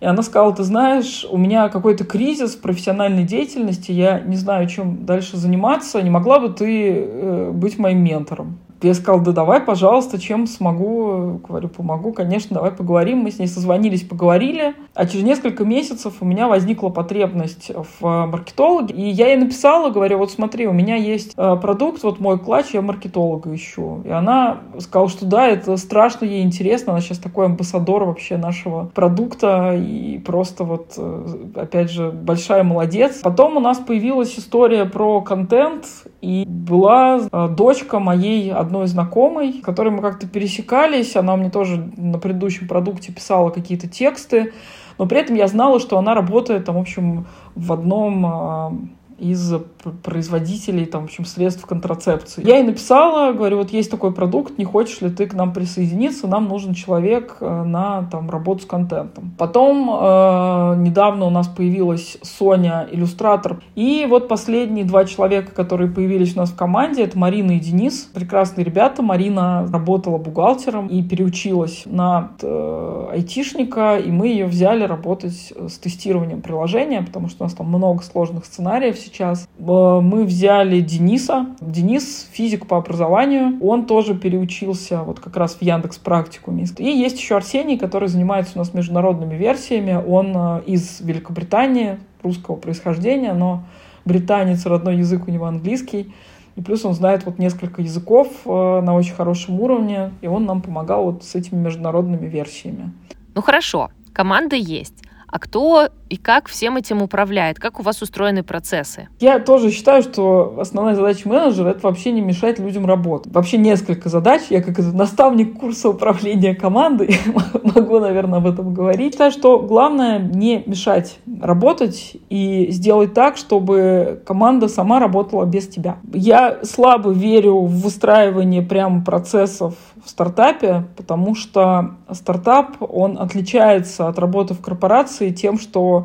и 0.00 0.04
она 0.04 0.22
сказала, 0.22 0.54
ты 0.54 0.62
знаешь, 0.62 1.24
у 1.30 1.38
меня 1.38 1.68
какой-то 1.68 2.04
кризис 2.04 2.54
профессиональной 2.54 3.24
деятельности, 3.24 3.92
я 3.92 4.20
не 4.20 4.36
знаю, 4.36 4.68
чем 4.68 5.06
дальше 5.06 5.36
заниматься, 5.36 6.02
не 6.02 6.10
могла 6.10 6.40
бы 6.40 6.50
ты 6.50 6.92
э, 6.92 7.50
быть 7.52 7.78
моим 7.78 8.02
ментором? 8.04 8.58
Я 8.86 8.94
сказала, 8.94 9.20
да 9.20 9.32
давай, 9.32 9.60
пожалуйста, 9.60 10.20
чем 10.20 10.46
смогу, 10.46 11.40
говорю, 11.46 11.68
помогу, 11.68 12.12
конечно, 12.12 12.54
давай 12.54 12.70
поговорим. 12.70 13.18
Мы 13.18 13.32
с 13.32 13.38
ней 13.40 13.48
созвонились, 13.48 14.02
поговорили. 14.02 14.74
А 14.94 15.06
через 15.06 15.24
несколько 15.24 15.64
месяцев 15.64 16.14
у 16.20 16.24
меня 16.24 16.46
возникла 16.46 16.90
потребность 16.90 17.72
в 17.74 18.26
маркетологе. 18.26 18.94
И 18.94 19.08
я 19.08 19.28
ей 19.28 19.36
написала, 19.36 19.90
говорю, 19.90 20.18
вот 20.18 20.30
смотри, 20.30 20.68
у 20.68 20.72
меня 20.72 20.94
есть 20.94 21.32
э, 21.36 21.56
продукт, 21.60 22.04
вот 22.04 22.20
мой 22.20 22.38
клатч, 22.38 22.74
я 22.74 22.80
маркетолога 22.80 23.52
ищу. 23.52 24.02
И 24.04 24.08
она 24.08 24.58
сказала, 24.78 25.08
что 25.08 25.26
да, 25.26 25.48
это 25.48 25.76
страшно 25.78 26.24
ей 26.24 26.44
интересно. 26.44 26.92
Она 26.92 27.00
сейчас 27.00 27.18
такой 27.18 27.46
амбассадор 27.46 28.04
вообще 28.04 28.36
нашего 28.36 28.84
продукта. 28.94 29.74
И 29.76 30.18
просто 30.24 30.62
вот, 30.62 30.94
э, 30.96 31.26
опять 31.56 31.90
же, 31.90 32.12
большая 32.12 32.62
молодец. 32.62 33.20
Потом 33.22 33.56
у 33.56 33.60
нас 33.60 33.78
появилась 33.78 34.38
история 34.38 34.84
про 34.84 35.22
контент. 35.22 35.86
И 36.20 36.44
была 36.46 37.20
э, 37.32 37.48
дочка 37.48 37.98
моей 37.98 38.52
одной 38.52 38.75
знакомой, 38.84 39.60
с 39.60 39.64
которой 39.64 39.88
мы 39.88 40.02
как-то 40.02 40.26
пересекались. 40.26 41.16
Она 41.16 41.36
мне 41.36 41.50
тоже 41.50 41.90
на 41.96 42.18
предыдущем 42.18 42.68
продукте 42.68 43.12
писала 43.12 43.50
какие-то 43.50 43.88
тексты. 43.88 44.52
Но 44.98 45.06
при 45.06 45.20
этом 45.20 45.36
я 45.36 45.48
знала, 45.48 45.80
что 45.80 45.98
она 45.98 46.14
работает 46.14 46.66
там, 46.66 46.76
в 46.76 46.80
общем, 46.80 47.26
в 47.54 47.72
одном 47.72 48.26
а, 48.26 48.72
из 49.18 49.54
производителей 50.02 50.84
там, 50.84 51.02
в 51.02 51.04
общем, 51.04 51.24
средств 51.24 51.64
контрацепции. 51.64 52.46
Я 52.46 52.58
ей 52.58 52.64
написала, 52.64 53.32
говорю, 53.32 53.58
вот 53.58 53.70
есть 53.70 53.90
такой 53.90 54.12
продукт, 54.12 54.58
не 54.58 54.64
хочешь 54.64 55.00
ли 55.00 55.10
ты 55.10 55.26
к 55.26 55.34
нам 55.34 55.52
присоединиться, 55.52 56.26
нам 56.26 56.48
нужен 56.48 56.74
человек 56.74 57.38
э, 57.40 57.62
на 57.64 58.08
там, 58.10 58.28
работу 58.28 58.62
с 58.62 58.66
контентом. 58.66 59.32
Потом 59.38 59.88
э, 59.90 60.74
недавно 60.78 61.26
у 61.26 61.30
нас 61.30 61.48
появилась 61.48 62.18
Соня, 62.22 62.86
иллюстратор. 62.90 63.62
И 63.74 64.06
вот 64.08 64.28
последние 64.28 64.84
два 64.84 65.04
человека, 65.04 65.52
которые 65.52 65.90
появились 65.90 66.36
у 66.36 66.38
нас 66.38 66.50
в 66.50 66.56
команде, 66.56 67.04
это 67.04 67.18
Марина 67.18 67.52
и 67.52 67.60
Денис. 67.60 68.10
Прекрасные 68.12 68.64
ребята. 68.64 69.02
Марина 69.02 69.66
работала 69.72 70.18
бухгалтером 70.18 70.88
и 70.88 71.02
переучилась 71.02 71.84
на 71.86 72.32
э, 72.42 73.08
айтишника, 73.12 73.96
и 73.96 74.10
мы 74.10 74.28
ее 74.28 74.46
взяли 74.46 74.84
работать 74.84 75.52
с 75.56 75.78
тестированием 75.78 76.42
приложения, 76.42 77.02
потому 77.02 77.28
что 77.28 77.44
у 77.44 77.46
нас 77.46 77.54
там 77.54 77.68
много 77.68 78.02
сложных 78.02 78.44
сценариев 78.44 79.05
сейчас. 79.06 79.48
Мы 79.58 80.24
взяли 80.24 80.80
Дениса. 80.80 81.46
Денис 81.60 82.28
физик 82.32 82.66
по 82.66 82.76
образованию. 82.76 83.58
Он 83.62 83.86
тоже 83.86 84.14
переучился 84.14 85.02
вот 85.02 85.20
как 85.20 85.36
раз 85.36 85.54
в 85.54 85.62
Яндекс 85.62 85.98
практикуме. 85.98 86.66
И 86.78 86.84
есть 86.84 87.18
еще 87.18 87.36
Арсений, 87.36 87.78
который 87.78 88.08
занимается 88.08 88.52
у 88.56 88.58
нас 88.58 88.74
международными 88.74 89.34
версиями. 89.34 90.02
Он 90.06 90.32
э, 90.36 90.62
из 90.66 91.00
Великобритании, 91.00 91.98
русского 92.22 92.56
происхождения, 92.56 93.32
но 93.32 93.64
британец, 94.04 94.66
родной 94.66 94.96
язык 94.96 95.28
у 95.28 95.30
него 95.30 95.46
английский. 95.46 96.12
И 96.56 96.62
плюс 96.62 96.84
он 96.84 96.94
знает 96.94 97.24
вот 97.26 97.38
несколько 97.38 97.82
языков 97.82 98.28
э, 98.46 98.48
на 98.48 98.94
очень 98.94 99.14
хорошем 99.14 99.60
уровне, 99.60 100.12
и 100.22 100.26
он 100.26 100.46
нам 100.46 100.62
помогал 100.62 101.04
вот 101.04 101.24
с 101.24 101.34
этими 101.34 101.58
международными 101.58 102.26
версиями. 102.26 102.92
Ну 103.34 103.42
хорошо, 103.42 103.90
команда 104.12 104.56
есть. 104.56 105.04
А 105.28 105.38
кто 105.38 105.90
и 106.08 106.16
как 106.16 106.48
всем 106.48 106.76
этим 106.76 107.02
управляет? 107.02 107.58
Как 107.58 107.80
у 107.80 107.82
вас 107.82 108.00
устроены 108.02 108.42
процессы? 108.42 109.08
Я 109.18 109.38
тоже 109.40 109.70
считаю, 109.70 110.02
что 110.02 110.56
основная 110.60 110.94
задача 110.94 111.28
менеджера— 111.28 111.68
это 111.70 111.80
вообще 111.82 112.12
не 112.12 112.20
мешать 112.20 112.58
людям 112.58 112.86
работать. 112.86 113.32
Вообще 113.32 113.58
несколько 113.58 114.08
задач. 114.08 114.42
Я 114.50 114.62
как 114.62 114.78
наставник 114.78 115.58
курса 115.58 115.88
управления 115.88 116.54
командой 116.54 117.18
могу, 117.62 117.98
наверное, 117.98 118.38
об 118.38 118.46
этом 118.46 118.72
говорить. 118.72 119.14
Считаю, 119.14 119.32
что 119.32 119.58
главное 119.58 120.18
не 120.18 120.62
мешать 120.66 121.18
работать 121.40 122.16
и 122.28 122.68
сделать 122.70 123.14
так, 123.14 123.36
чтобы 123.36 124.22
команда 124.26 124.68
сама 124.68 125.00
работала 125.00 125.44
без 125.44 125.66
тебя. 125.66 125.96
Я 126.12 126.58
слабо 126.62 127.10
верю 127.10 127.60
в 127.60 127.80
выстраивание 127.80 128.62
прямо 128.62 129.02
процессов 129.04 129.74
в 130.04 130.08
стартапе, 130.08 130.84
потому 130.96 131.34
что 131.34 131.96
стартап, 132.12 132.76
он 132.80 133.18
отличается 133.18 134.08
от 134.08 134.18
работы 134.18 134.54
в 134.54 134.60
корпорации 134.60 135.30
тем, 135.30 135.58
что 135.58 135.95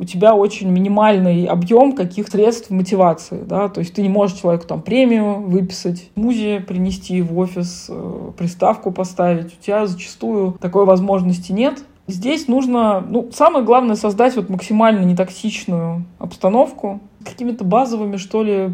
у 0.00 0.04
тебя 0.04 0.34
очень 0.34 0.70
минимальный 0.70 1.44
объем 1.44 1.92
каких 1.92 2.28
средств 2.28 2.70
мотивации, 2.70 3.42
да, 3.46 3.68
то 3.68 3.80
есть 3.80 3.94
ты 3.94 4.00
не 4.00 4.08
можешь 4.08 4.38
человеку 4.38 4.66
там 4.66 4.80
премию 4.80 5.42
выписать, 5.42 6.08
музе 6.14 6.60
принести 6.60 7.20
в 7.20 7.38
офис, 7.38 7.86
э, 7.90 8.30
приставку 8.36 8.92
поставить, 8.92 9.52
у 9.58 9.62
тебя 9.62 9.86
зачастую 9.86 10.52
такой 10.58 10.86
возможности 10.86 11.52
нет. 11.52 11.84
Здесь 12.06 12.48
нужно, 12.48 13.04
ну, 13.06 13.28
самое 13.30 13.62
главное 13.62 13.94
создать 13.94 14.36
вот 14.36 14.48
максимально 14.48 15.04
нетоксичную 15.04 16.06
обстановку, 16.18 17.00
какими-то 17.22 17.64
базовыми, 17.64 18.16
что 18.16 18.42
ли, 18.42 18.70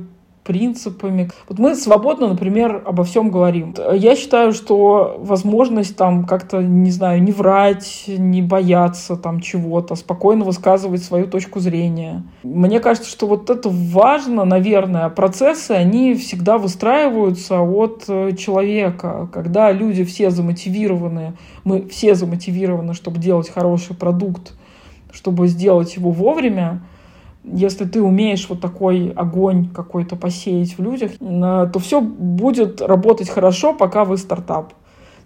принципами. 0.46 1.30
Вот 1.48 1.58
мы 1.58 1.74
свободно, 1.74 2.28
например, 2.28 2.82
обо 2.86 3.04
всем 3.04 3.30
говорим. 3.30 3.74
Я 3.92 4.14
считаю, 4.14 4.52
что 4.52 5.16
возможность 5.18 5.96
там 5.96 6.24
как-то, 6.24 6.62
не 6.62 6.90
знаю, 6.90 7.22
не 7.22 7.32
врать, 7.32 8.04
не 8.06 8.42
бояться 8.42 9.16
там 9.16 9.40
чего-то, 9.40 9.96
спокойно 9.96 10.44
высказывать 10.44 11.02
свою 11.02 11.26
точку 11.26 11.58
зрения. 11.60 12.22
Мне 12.44 12.80
кажется, 12.80 13.10
что 13.10 13.26
вот 13.26 13.50
это 13.50 13.68
важно, 13.68 14.44
наверное. 14.44 15.08
Процессы, 15.08 15.72
они 15.72 16.14
всегда 16.14 16.58
выстраиваются 16.58 17.60
от 17.60 18.04
э, 18.08 18.32
человека. 18.36 19.28
Когда 19.32 19.72
люди 19.72 20.04
все 20.04 20.30
замотивированы, 20.30 21.34
мы 21.64 21.88
все 21.88 22.14
замотивированы, 22.14 22.94
чтобы 22.94 23.18
делать 23.18 23.50
хороший 23.50 23.96
продукт, 23.96 24.54
чтобы 25.10 25.48
сделать 25.48 25.96
его 25.96 26.10
вовремя, 26.10 26.82
если 27.52 27.84
ты 27.84 28.02
умеешь 28.02 28.48
вот 28.48 28.60
такой 28.60 29.12
огонь 29.14 29.68
какой-то 29.70 30.16
посеять 30.16 30.76
в 30.76 30.82
людях, 30.82 31.12
то 31.18 31.78
все 31.80 32.00
будет 32.00 32.80
работать 32.80 33.28
хорошо, 33.28 33.72
пока 33.72 34.04
вы 34.04 34.16
стартап. 34.18 34.74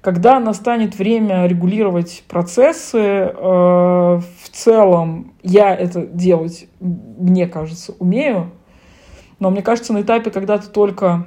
Когда 0.00 0.40
настанет 0.40 0.98
время 0.98 1.46
регулировать 1.46 2.24
процессы, 2.26 2.98
э, 2.98 3.32
в 3.34 4.48
целом 4.50 5.32
я 5.42 5.74
это 5.74 6.06
делать, 6.06 6.68
мне 6.80 7.46
кажется, 7.46 7.94
умею. 7.98 8.50
Но 9.40 9.50
мне 9.50 9.60
кажется, 9.60 9.92
на 9.92 10.00
этапе, 10.00 10.30
когда 10.30 10.56
ты 10.56 10.68
только 10.68 11.26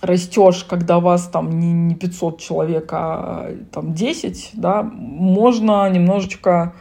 растешь, 0.00 0.64
когда 0.64 1.00
вас 1.00 1.26
там 1.26 1.58
не, 1.58 1.72
не 1.72 1.94
500 1.96 2.40
человек, 2.40 2.88
а 2.92 3.50
там 3.72 3.94
10, 3.94 4.50
да, 4.54 4.82
можно 4.82 5.88
немножечко 5.90 6.74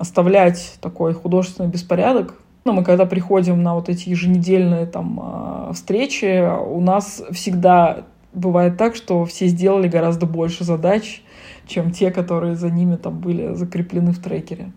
оставлять 0.00 0.78
такой 0.80 1.12
художественный 1.12 1.68
беспорядок. 1.68 2.34
Но 2.64 2.72
мы 2.72 2.84
когда 2.84 3.04
приходим 3.04 3.62
на 3.62 3.74
вот 3.74 3.90
эти 3.90 4.08
еженедельные 4.08 4.86
там 4.86 5.20
а, 5.22 5.72
встречи, 5.74 6.42
у 6.42 6.80
нас 6.80 7.22
всегда 7.32 8.06
бывает 8.32 8.78
так, 8.78 8.96
что 8.96 9.26
все 9.26 9.46
сделали 9.46 9.88
гораздо 9.88 10.24
больше 10.24 10.64
задач, 10.64 11.22
чем 11.66 11.90
те, 11.90 12.10
которые 12.10 12.56
за 12.56 12.70
ними 12.70 12.96
там 12.96 13.18
были 13.18 13.52
закреплены 13.54 14.12
в 14.12 14.22
трекере. 14.22 14.72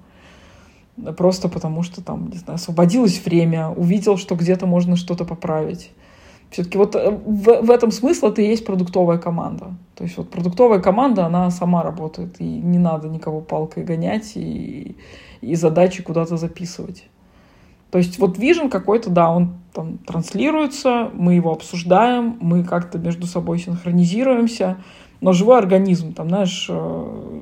Просто 1.18 1.48
потому 1.48 1.84
что 1.84 2.04
там, 2.04 2.30
не 2.30 2.38
знаю, 2.38 2.56
освободилось 2.56 3.24
время, 3.24 3.70
увидел, 3.70 4.18
что 4.18 4.36
где-то 4.36 4.66
можно 4.66 4.98
что-то 4.98 5.24
поправить. 5.24 5.92
Все-таки 6.54 6.78
вот 6.78 6.96
э, 6.96 7.10
в, 7.10 7.62
в 7.64 7.72
этом 7.72 7.90
смысл 7.90 8.28
это 8.28 8.44
и 8.44 8.48
есть 8.48 8.64
продуктовая 8.64 9.18
команда. 9.18 9.74
То 9.96 10.04
есть 10.04 10.18
вот 10.18 10.30
продуктовая 10.30 10.80
команда, 10.80 11.26
она 11.26 11.50
сама 11.50 11.82
работает, 11.82 12.40
и 12.40 12.44
не 12.44 12.78
надо 12.78 13.10
никого 13.10 13.42
палкой 13.42 13.84
гонять 13.84 14.34
и, 14.36 14.96
и 15.42 15.56
задачи 15.56 16.04
куда-то 16.04 16.38
записывать. 16.38 17.06
То 17.90 17.98
есть 17.98 18.20
вот 18.20 18.38
вижен 18.38 18.70
какой-то, 18.70 19.10
да, 19.10 19.32
он 19.32 19.56
там 19.74 19.98
транслируется, 19.98 21.10
мы 21.14 21.34
его 21.34 21.52
обсуждаем, 21.52 22.38
мы 22.40 22.64
как-то 22.64 23.00
между 23.00 23.26
собой 23.26 23.58
синхронизируемся, 23.58 24.78
но 25.22 25.34
живой 25.34 25.58
организм, 25.58 26.14
там, 26.14 26.30
знаешь, 26.30 26.68
э, 26.70 27.42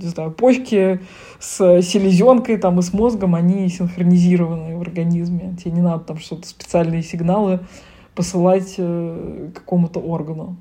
не 0.00 0.06
знаю, 0.06 0.30
почки 0.30 1.00
с 1.40 1.82
селезенкой 1.82 2.58
там 2.58 2.78
и 2.78 2.82
с 2.82 2.92
мозгом, 2.92 3.34
они 3.34 3.68
синхронизированы 3.68 4.76
в 4.76 4.82
организме. 4.82 5.56
Тебе 5.58 5.72
не 5.72 5.82
надо 5.82 6.04
там 6.04 6.18
что-то, 6.18 6.46
специальные 6.46 7.02
сигналы 7.02 7.58
посылать 8.14 8.74
э, 8.78 9.50
какому-то 9.54 10.00
органу. 10.00 10.56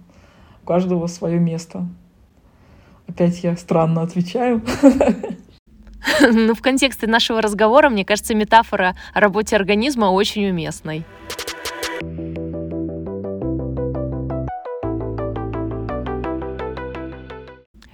У 0.63 0.65
каждого 0.65 1.07
свое 1.07 1.39
место. 1.39 1.87
Опять 3.07 3.43
я 3.43 3.55
странно 3.57 4.01
отвечаю. 4.01 4.61
Ну, 6.19 6.55
в 6.55 6.61
контексте 6.61 7.05
нашего 7.05 7.41
разговора, 7.41 7.89
мне 7.89 8.03
кажется, 8.03 8.33
метафора 8.33 8.95
о 9.13 9.19
работе 9.19 9.55
организма 9.55 10.05
очень 10.05 10.49
уместной. 10.49 11.05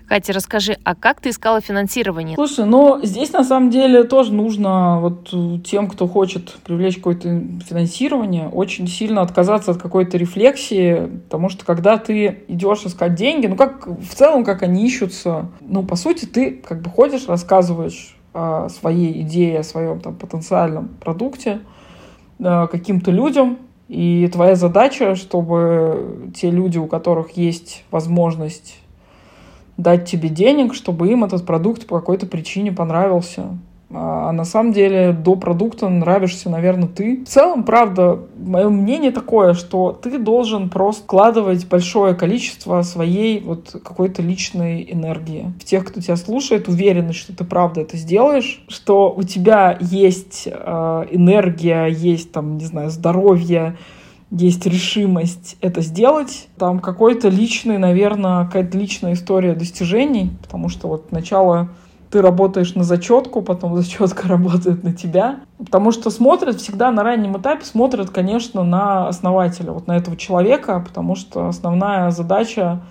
Катя, 0.07 0.31
расскажи, 0.31 0.77
а 0.85 0.95
как 0.95 1.19
ты 1.19 1.29
искала 1.29 1.59
финансирование? 1.59 2.35
Слушай, 2.35 2.65
ну 2.65 2.99
здесь 3.03 3.33
на 3.33 3.43
самом 3.43 3.69
деле 3.69 4.05
тоже 4.05 4.33
нужно 4.33 4.99
вот 5.01 5.33
тем, 5.65 5.87
кто 5.87 6.07
хочет 6.07 6.55
привлечь 6.63 6.95
какое-то 6.95 7.41
финансирование, 7.67 8.47
очень 8.47 8.87
сильно 8.87 9.21
отказаться 9.21 9.71
от 9.71 9.77
какой-то 9.77 10.17
рефлексии, 10.17 11.07
потому 11.25 11.49
что 11.49 11.65
когда 11.65 11.97
ты 11.97 12.43
идешь 12.47 12.83
искать 12.85 13.15
деньги, 13.15 13.47
ну 13.47 13.57
как 13.57 13.87
в 13.87 14.15
целом, 14.15 14.45
как 14.45 14.63
они 14.63 14.85
ищутся, 14.85 15.49
ну 15.59 15.83
по 15.83 15.97
сути 15.97 16.25
ты 16.25 16.51
как 16.51 16.81
бы 16.81 16.89
ходишь, 16.89 17.27
рассказываешь 17.27 18.15
о 18.33 18.69
своей 18.69 19.21
идее, 19.21 19.59
о 19.59 19.63
своем 19.63 19.99
там 19.99 20.15
потенциальном 20.15 20.87
продукте 21.01 21.59
э, 22.39 22.67
каким-то 22.71 23.11
людям, 23.11 23.57
и 23.89 24.29
твоя 24.31 24.55
задача, 24.55 25.15
чтобы 25.15 26.31
те 26.35 26.51
люди, 26.51 26.77
у 26.77 26.87
которых 26.87 27.31
есть 27.31 27.83
возможность 27.89 28.79
дать 29.77 30.09
тебе 30.09 30.29
денег, 30.29 30.73
чтобы 30.73 31.09
им 31.09 31.23
этот 31.23 31.45
продукт 31.45 31.85
по 31.87 31.99
какой-то 31.99 32.25
причине 32.25 32.71
понравился. 32.71 33.57
А, 33.89 34.29
а 34.29 34.31
на 34.31 34.43
самом 34.43 34.73
деле 34.73 35.13
до 35.13 35.35
продукта 35.35 35.87
нравишься, 35.87 36.49
наверное, 36.49 36.89
ты. 36.89 37.23
В 37.23 37.27
целом, 37.27 37.63
правда, 37.63 38.19
мое 38.37 38.69
мнение 38.69 39.11
такое, 39.11 39.53
что 39.53 39.91
ты 39.91 40.17
должен 40.17 40.69
просто 40.69 41.03
вкладывать 41.03 41.67
большое 41.67 42.13
количество 42.13 42.81
своей 42.81 43.39
вот 43.39 43.71
какой-то 43.83 44.21
личной 44.21 44.87
энергии. 44.91 45.53
В 45.59 45.63
тех, 45.63 45.85
кто 45.85 46.01
тебя 46.01 46.17
слушает, 46.17 46.67
уверенность, 46.67 47.19
что 47.19 47.35
ты 47.35 47.43
правда 47.45 47.81
это 47.81 47.95
сделаешь, 47.97 48.63
что 48.67 49.13
у 49.15 49.23
тебя 49.23 49.77
есть 49.79 50.47
э, 50.47 51.05
энергия, 51.11 51.85
есть 51.85 52.31
там, 52.31 52.57
не 52.57 52.65
знаю, 52.65 52.89
здоровье, 52.89 53.77
есть 54.31 54.65
решимость 54.65 55.57
это 55.61 55.81
сделать. 55.81 56.49
Там 56.57 56.79
какой-то 56.79 57.29
личный, 57.29 57.77
наверное, 57.77 58.45
какая-то 58.45 58.77
личная 58.77 59.13
история 59.13 59.53
достижений, 59.53 60.31
потому 60.41 60.69
что 60.69 60.87
вот 60.87 61.11
начало 61.11 61.69
ты 62.09 62.21
работаешь 62.21 62.73
на 62.75 62.83
зачетку, 62.83 63.41
потом 63.41 63.75
зачетка 63.81 64.27
работает 64.27 64.83
на 64.83 64.93
тебя. 64.93 65.39
Потому 65.57 65.91
что 65.91 66.09
смотрят 66.09 66.57
всегда 66.57 66.91
на 66.91 67.03
раннем 67.03 67.37
этапе, 67.37 67.65
смотрят, 67.65 68.09
конечно, 68.09 68.63
на 68.63 69.07
основателя, 69.07 69.71
вот 69.71 69.87
на 69.87 69.97
этого 69.97 70.15
человека, 70.15 70.83
потому 70.85 71.15
что 71.15 71.47
основная 71.47 72.11
задача 72.11 72.81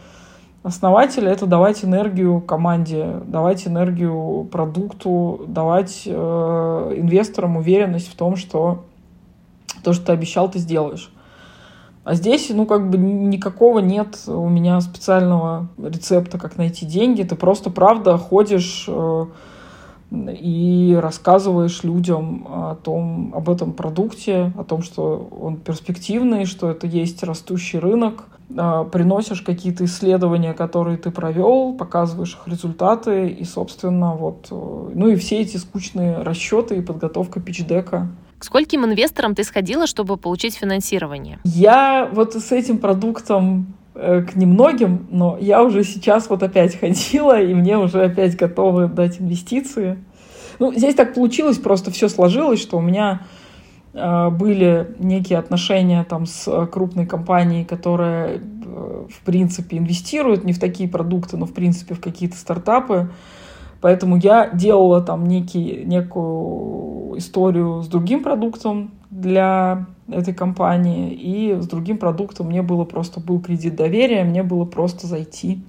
основателя— 0.62 1.31
это 1.33 1.46
давать 1.46 1.85
энергию 1.85 2.40
команде, 2.40 3.20
давать 3.27 3.68
энергию 3.68 4.49
продукту, 4.51 5.44
давать 5.46 6.03
э, 6.07 6.11
инвесторам 6.96 7.57
уверенность 7.57 8.11
в 8.11 8.16
том, 8.16 8.35
что 8.35 8.85
то, 9.85 9.92
что 9.92 10.07
ты 10.07 10.12
обещал, 10.12 10.51
ты 10.51 10.59
сделаешь. 10.59 11.12
А 12.07 12.14
здесь, 12.14 12.51
ну, 12.51 12.66
как 12.66 12.88
бы 12.88 12.99
никакого 12.99 13.81
нет 13.81 14.16
у 14.29 14.49
меня 14.49 14.81
специального 14.81 15.66
рецепта, 15.77 16.38
как 16.38 16.57
найти 16.57 16.87
деньги. 16.87 17.25
Ты 17.25 17.35
просто, 17.35 17.69
правда, 17.69 18.16
ходишь 18.16 18.85
э, 18.87 19.27
и 20.12 20.97
рассказываешь 21.03 21.83
людям 21.83 22.47
о 22.49 22.77
том, 22.77 23.33
об 23.35 23.51
этом 23.51 23.73
продукте, 23.73 24.53
о 24.57 24.62
том, 24.62 24.83
что 24.83 25.29
он 25.37 25.57
перспективный, 25.57 26.45
что 26.45 26.71
это 26.71 26.87
есть 26.87 27.25
растущий 27.25 27.81
рынок, 27.81 28.27
э, 28.51 28.85
приносишь 28.92 29.42
какие-то 29.42 29.85
исследования, 29.85 30.55
которые 30.55 30.99
ты 30.99 31.11
провел, 31.11 31.75
показываешь 31.75 32.38
их 32.40 32.47
результаты, 32.47 33.31
и, 33.31 33.42
собственно, 33.42 34.14
вот, 34.14 34.47
э, 34.53 34.90
ну 34.95 35.09
и 35.09 35.16
все 35.16 35.40
эти 35.40 35.57
скучные 35.57 36.23
расчеты 36.23 36.77
и 36.77 36.83
подготовка 36.83 37.40
пичдека. 37.40 38.07
К 38.38 38.44
скольким 38.44 38.85
инвесторам 38.85 39.35
ты 39.35 39.44
сходила, 39.44 39.87
чтобы 39.87 40.16
получить 40.16 40.57
финансирование? 40.57 41.38
Я 41.44 42.09
вот 42.12 42.35
с 42.35 42.53
этим 42.53 42.79
продуктом 42.79 43.75
э, 43.94 44.22
к 44.22 44.37
немногим, 44.37 45.07
но 45.11 45.38
я 45.40 45.62
уже 45.62 45.85
сейчас 45.85 46.29
вот 46.29 46.42
опять 46.42 46.77
ходила, 46.81 47.40
и 47.40 47.55
мне 47.55 47.79
уже 47.79 48.05
опять 48.05 48.37
готовы 48.37 48.88
дать 48.88 49.20
инвестиции. 49.20 49.99
Ну, 50.59 50.72
здесь 50.75 50.94
так 50.94 51.14
получилось, 51.14 51.59
просто 51.59 51.90
все 51.90 52.09
сложилось, 52.09 52.61
что 52.61 52.77
у 52.77 52.83
меня 52.83 53.22
э, 53.94 54.31
были 54.31 54.94
некие 54.99 55.38
отношения 55.38 56.05
там 56.05 56.27
с 56.27 56.66
крупной 56.66 57.07
компанией, 57.07 57.64
которая, 57.64 58.37
э, 58.38 59.07
в 59.09 59.20
принципе, 59.25 59.79
инвестирует 59.79 60.44
не 60.44 60.53
в 60.53 60.61
такие 60.61 60.90
продукты, 60.90 61.38
но, 61.38 61.46
в 61.46 61.55
принципе, 61.55 61.94
в 61.94 62.01
какие-то 62.01 62.37
стартапы. 62.37 63.11
Поэтому 63.87 64.16
я 64.16 64.51
делала 64.51 65.01
там 65.01 65.29
некий, 65.29 65.85
некую 65.85 67.16
историю 67.18 67.83
с 67.83 67.87
другим 67.87 68.25
продуктом 68.25 68.90
для 69.11 69.87
этой 70.09 70.35
компании, 70.35 71.12
и 71.12 71.55
с 71.55 71.68
другим 71.68 71.96
продуктом 71.96 72.49
мне 72.49 72.62
было 72.62 72.83
просто, 72.83 73.20
был 73.20 73.40
кредит 73.40 73.77
доверия, 73.77 74.25
мне 74.25 74.42
было 74.42 74.64
просто 74.64 75.07
зайти, 75.07 75.62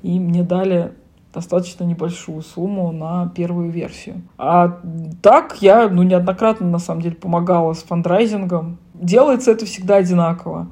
и 0.00 0.18
мне 0.18 0.42
дали 0.42 0.94
достаточно 1.34 1.84
небольшую 1.84 2.40
сумму 2.40 2.92
на 2.92 3.28
первую 3.36 3.68
версию. 3.68 4.22
А 4.38 4.80
так 5.20 5.58
я 5.60 5.90
ну, 5.90 6.02
неоднократно, 6.02 6.66
на 6.66 6.78
самом 6.78 7.02
деле, 7.02 7.16
помогала 7.16 7.74
с 7.74 7.82
фандрайзингом. 7.82 8.78
Делается 8.94 9.50
это 9.50 9.66
всегда 9.66 9.96
одинаково. 9.96 10.68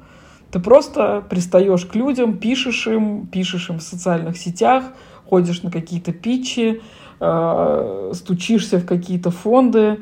Ты 0.49 0.59
просто 0.59 1.23
пристаешь 1.29 1.85
к 1.85 1.93
людям, 1.93 2.39
пишешь 2.39 2.87
им, 2.87 3.27
пишешь 3.27 3.69
им 3.69 3.77
в 3.77 3.83
социальных 3.83 4.37
сетях, 4.37 4.85
ходишь 5.29 5.63
на 5.63 5.71
какие-то 5.71 6.11
питчи, 6.11 6.81
э, 7.19 8.11
стучишься 8.13 8.79
в 8.79 8.85
какие-то 8.85 9.31
фонды. 9.31 9.99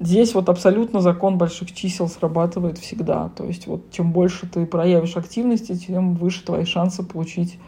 Здесь 0.00 0.34
вот 0.34 0.48
абсолютно 0.48 1.00
закон 1.00 1.38
больших 1.38 1.74
чисел 1.74 2.08
срабатывает 2.08 2.78
всегда. 2.78 3.30
То 3.36 3.44
есть 3.44 3.66
вот 3.66 3.90
чем 3.90 4.12
больше 4.12 4.46
ты 4.46 4.64
проявишь 4.64 5.16
активности, 5.16 5.76
тем 5.76 6.14
выше 6.14 6.44
твои 6.44 6.64
шансы 6.64 7.02
получить 7.02 7.58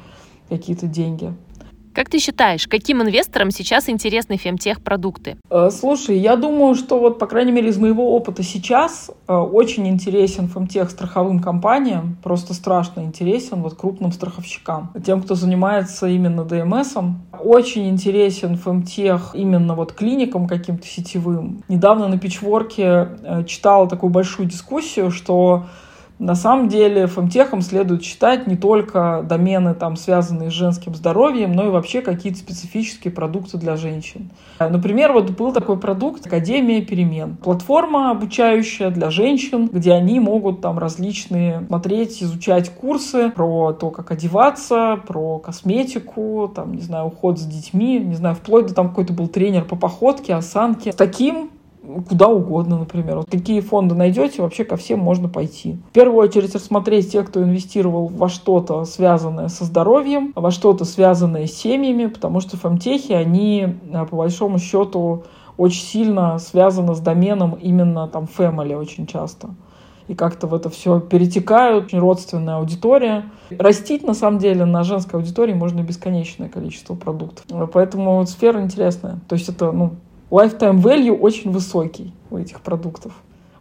какие-то 0.48 0.86
деньги. 0.86 1.34
Как 2.00 2.08
ты 2.08 2.18
считаешь, 2.18 2.66
каким 2.66 3.02
инвесторам 3.02 3.50
сейчас 3.50 3.90
интересны 3.90 4.38
фемтех-продукты? 4.38 5.36
Э, 5.50 5.68
слушай, 5.70 6.16
я 6.16 6.36
думаю, 6.36 6.74
что 6.74 6.98
вот, 6.98 7.18
по 7.18 7.26
крайней 7.26 7.52
мере, 7.52 7.68
из 7.68 7.76
моего 7.76 8.16
опыта 8.16 8.42
сейчас 8.42 9.10
э, 9.28 9.34
очень 9.34 9.86
интересен 9.86 10.48
фемтех 10.48 10.88
страховым 10.88 11.40
компаниям, 11.40 12.16
просто 12.22 12.54
страшно 12.54 13.02
интересен 13.02 13.60
вот 13.60 13.74
крупным 13.74 14.12
страховщикам, 14.12 14.94
тем, 15.04 15.20
кто 15.20 15.34
занимается 15.34 16.06
именно 16.06 16.46
ДМСом. 16.46 17.20
Очень 17.38 17.90
интересен 17.90 18.56
фемтех 18.56 19.32
именно 19.34 19.74
вот 19.74 19.92
клиникам 19.92 20.48
каким-то 20.48 20.86
сетевым. 20.86 21.62
Недавно 21.68 22.08
на 22.08 22.16
Пичворке 22.16 23.08
э, 23.22 23.44
читала 23.46 23.86
такую 23.86 24.08
большую 24.08 24.48
дискуссию, 24.48 25.10
что 25.10 25.66
на 26.20 26.34
самом 26.34 26.68
деле 26.68 27.06
фемтехом 27.06 27.62
следует 27.62 28.04
считать 28.04 28.46
не 28.46 28.54
только 28.54 29.24
домены, 29.26 29.74
там, 29.74 29.96
связанные 29.96 30.50
с 30.50 30.52
женским 30.52 30.94
здоровьем, 30.94 31.52
но 31.52 31.66
и 31.66 31.70
вообще 31.70 32.02
какие-то 32.02 32.38
специфические 32.38 33.10
продукты 33.10 33.56
для 33.56 33.76
женщин. 33.76 34.30
Например, 34.58 35.14
вот 35.14 35.30
был 35.30 35.52
такой 35.52 35.78
продукт 35.78 36.26
Академия 36.26 36.82
перемен. 36.82 37.36
Платформа 37.36 38.10
обучающая 38.10 38.90
для 38.90 39.10
женщин, 39.10 39.70
где 39.72 39.92
они 39.92 40.20
могут 40.20 40.60
там 40.60 40.78
различные 40.78 41.64
смотреть, 41.66 42.22
изучать 42.22 42.68
курсы 42.68 43.30
про 43.30 43.72
то, 43.72 43.90
как 43.90 44.10
одеваться, 44.10 45.00
про 45.06 45.38
косметику, 45.38 46.52
там, 46.54 46.74
не 46.74 46.82
знаю, 46.82 47.06
уход 47.06 47.38
за 47.38 47.48
детьми, 47.48 47.98
не 47.98 48.14
знаю, 48.14 48.34
вплоть 48.34 48.66
до 48.66 48.74
там 48.74 48.90
какой-то 48.90 49.14
был 49.14 49.28
тренер 49.28 49.64
по 49.64 49.74
походке, 49.74 50.34
осанке. 50.34 50.92
С 50.92 50.96
таким 50.96 51.50
куда 52.08 52.28
угодно, 52.28 52.78
например. 52.78 53.16
Вот 53.16 53.30
какие 53.30 53.60
фонды 53.60 53.94
найдете, 53.94 54.42
вообще 54.42 54.64
ко 54.64 54.76
всем 54.76 55.00
можно 55.00 55.28
пойти. 55.28 55.78
В 55.90 55.92
первую 55.92 56.28
очередь 56.28 56.54
рассмотреть 56.54 57.12
тех, 57.12 57.28
кто 57.28 57.42
инвестировал 57.42 58.06
во 58.08 58.28
что-то 58.28 58.84
связанное 58.84 59.48
со 59.48 59.64
здоровьем, 59.64 60.32
во 60.34 60.50
что-то 60.50 60.84
связанное 60.84 61.46
с 61.46 61.52
семьями, 61.52 62.06
потому 62.06 62.40
что 62.40 62.56
фемтехи, 62.56 63.12
они 63.12 63.76
э, 63.92 64.06
по 64.06 64.16
большому 64.16 64.58
счету 64.58 65.24
очень 65.56 65.84
сильно 65.84 66.38
связаны 66.38 66.94
с 66.94 67.00
доменом 67.00 67.54
именно 67.54 68.08
там 68.08 68.26
family 68.38 68.74
очень 68.74 69.06
часто. 69.06 69.50
И 70.08 70.14
как-то 70.14 70.48
в 70.48 70.54
это 70.54 70.70
все 70.70 70.98
перетекают, 70.98 71.84
очень 71.84 72.00
родственная 72.00 72.56
аудитория. 72.56 73.26
Растить, 73.50 74.02
на 74.02 74.14
самом 74.14 74.38
деле, 74.38 74.64
на 74.64 74.82
женской 74.82 75.20
аудитории 75.20 75.52
можно 75.52 75.82
бесконечное 75.82 76.48
количество 76.48 76.96
продуктов. 76.96 77.44
Поэтому 77.72 78.26
сфера 78.26 78.60
интересная. 78.60 79.20
То 79.28 79.36
есть 79.36 79.48
это, 79.48 79.70
ну, 79.70 79.92
lifetime 80.30 80.80
value 80.80 81.16
очень 81.16 81.50
высокий 81.50 82.12
у 82.30 82.38
этих 82.38 82.60
продуктов. 82.60 83.12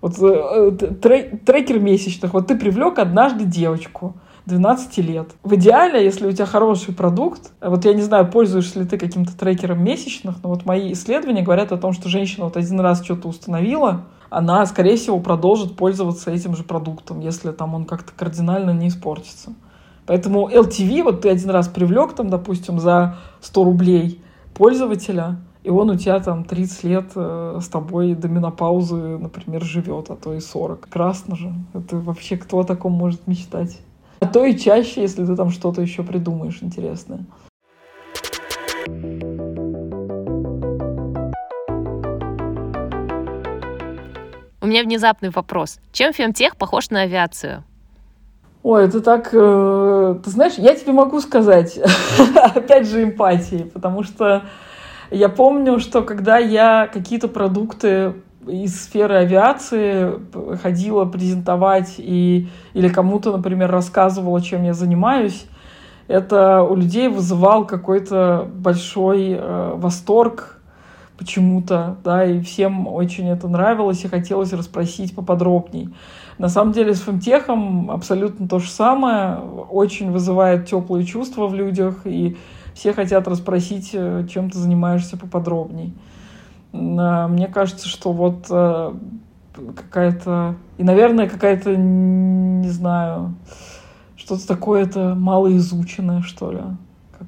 Вот 0.01 0.17
э, 0.21 0.71
трек, 1.01 1.45
трекер 1.45 1.79
месячных. 1.79 2.33
Вот 2.33 2.47
ты 2.47 2.57
привлек 2.57 2.99
однажды 2.99 3.43
девочку, 3.43 4.15
12 4.45 4.97
лет. 4.99 5.29
В 5.43 5.55
идеале, 5.55 6.03
если 6.03 6.27
у 6.27 6.31
тебя 6.31 6.45
хороший 6.45 6.93
продукт, 6.93 7.51
вот 7.61 7.85
я 7.85 7.93
не 7.93 8.01
знаю, 8.01 8.29
пользуешься 8.31 8.79
ли 8.79 8.85
ты 8.85 8.97
каким-то 8.97 9.37
трекером 9.37 9.83
месячных, 9.83 10.37
но 10.41 10.49
вот 10.49 10.65
мои 10.65 10.93
исследования 10.93 11.41
говорят 11.41 11.71
о 11.71 11.77
том, 11.77 11.93
что 11.93 12.09
женщина 12.09 12.45
вот 12.45 12.57
один 12.57 12.79
раз 12.79 13.03
что-то 13.03 13.27
установила, 13.27 14.05
она, 14.29 14.65
скорее 14.65 14.95
всего, 14.95 15.19
продолжит 15.19 15.75
пользоваться 15.75 16.31
этим 16.31 16.55
же 16.55 16.63
продуктом, 16.63 17.19
если 17.19 17.51
там 17.51 17.75
он 17.75 17.85
как-то 17.85 18.11
кардинально 18.15 18.71
не 18.71 18.87
испортится. 18.87 19.53
Поэтому 20.05 20.49
LTV, 20.49 21.03
вот 21.03 21.21
ты 21.21 21.29
один 21.29 21.49
раз 21.49 21.67
привлек 21.67 22.13
там, 22.13 22.29
допустим, 22.29 22.79
за 22.79 23.17
100 23.41 23.63
рублей 23.63 24.21
пользователя, 24.55 25.37
и 25.63 25.69
он 25.69 25.89
у 25.89 25.95
тебя 25.95 26.19
там 26.19 26.45
30 26.45 26.83
лет 26.85 27.11
э, 27.15 27.59
с 27.61 27.67
тобой 27.67 28.15
до 28.15 28.29
менопаузы, 28.29 28.95
например, 28.95 29.63
живет, 29.63 30.09
а 30.09 30.15
то 30.15 30.33
и 30.33 30.39
40. 30.39 30.87
Красно 30.89 31.35
же. 31.35 31.53
Это 31.73 31.97
вообще 31.97 32.37
кто 32.37 32.59
о 32.59 32.63
таком 32.63 32.93
может 32.93 33.27
мечтать? 33.27 33.79
А 34.21 34.25
то 34.25 34.45
и 34.45 34.57
чаще, 34.57 35.01
если 35.01 35.25
ты 35.25 35.35
там 35.35 35.49
что-то 35.49 35.81
еще 35.81 36.03
придумаешь 36.03 36.59
интересное. 36.61 37.25
У 44.61 44.67
меня 44.67 44.83
внезапный 44.83 45.29
вопрос. 45.29 45.79
Чем 45.91 46.13
фемтех 46.13 46.55
похож 46.55 46.89
на 46.89 47.01
авиацию? 47.01 47.63
Ой, 48.63 48.85
это 48.85 49.01
так... 49.01 49.29
Э, 49.33 50.19
ты 50.23 50.29
знаешь, 50.29 50.53
я 50.57 50.75
тебе 50.75 50.93
могу 50.93 51.19
сказать, 51.19 51.79
опять 52.55 52.87
же, 52.87 53.03
эмпатии, 53.03 53.69
потому 53.73 54.03
что 54.03 54.43
я 55.11 55.29
помню, 55.29 55.79
что 55.79 56.01
когда 56.01 56.37
я 56.37 56.87
какие-то 56.91 57.27
продукты 57.27 58.13
из 58.47 58.83
сферы 58.83 59.15
авиации 59.15 60.13
ходила 60.61 61.05
презентовать 61.05 61.95
и, 61.97 62.47
или 62.73 62.89
кому-то, 62.89 63.31
например, 63.31 63.71
рассказывала, 63.71 64.41
чем 64.41 64.63
я 64.63 64.73
занимаюсь, 64.73 65.45
это 66.07 66.63
у 66.63 66.75
людей 66.75 67.07
вызывал 67.07 67.65
какой-то 67.65 68.49
большой 68.51 69.31
э, 69.31 69.73
восторг 69.75 70.59
почему-то, 71.19 71.97
да, 72.03 72.23
и 72.23 72.41
всем 72.41 72.87
очень 72.87 73.27
это 73.27 73.47
нравилось, 73.49 74.03
и 74.05 74.07
хотелось 74.07 74.53
расспросить 74.53 75.13
поподробней. 75.13 75.89
На 76.37 76.47
самом 76.47 76.71
деле 76.71 76.95
с 76.95 77.01
фемтехом 77.01 77.91
абсолютно 77.91 78.47
то 78.47 78.59
же 78.59 78.69
самое, 78.69 79.37
очень 79.69 80.11
вызывает 80.11 80.65
теплые 80.67 81.05
чувства 81.05 81.47
в 81.47 81.53
людях, 81.53 82.05
и 82.05 82.37
все 82.79 82.93
хотят 82.93 83.27
расспросить, 83.27 83.89
э, 83.91 84.25
чем 84.31 84.49
ты 84.49 84.57
занимаешься 84.57 85.17
поподробней. 85.17 85.93
А, 86.71 87.27
мне 87.27 87.47
кажется, 87.47 87.89
что 87.89 88.13
вот 88.13 88.45
э, 88.49 88.93
какая-то... 89.75 90.55
И, 90.77 90.83
наверное, 90.83 91.27
какая-то, 91.27 91.75
не 91.75 92.69
знаю, 92.69 93.35
что-то 94.15 94.47
такое-то 94.47 95.13
малоизученное, 95.13 96.21
что 96.21 96.51
ли. 96.53 96.61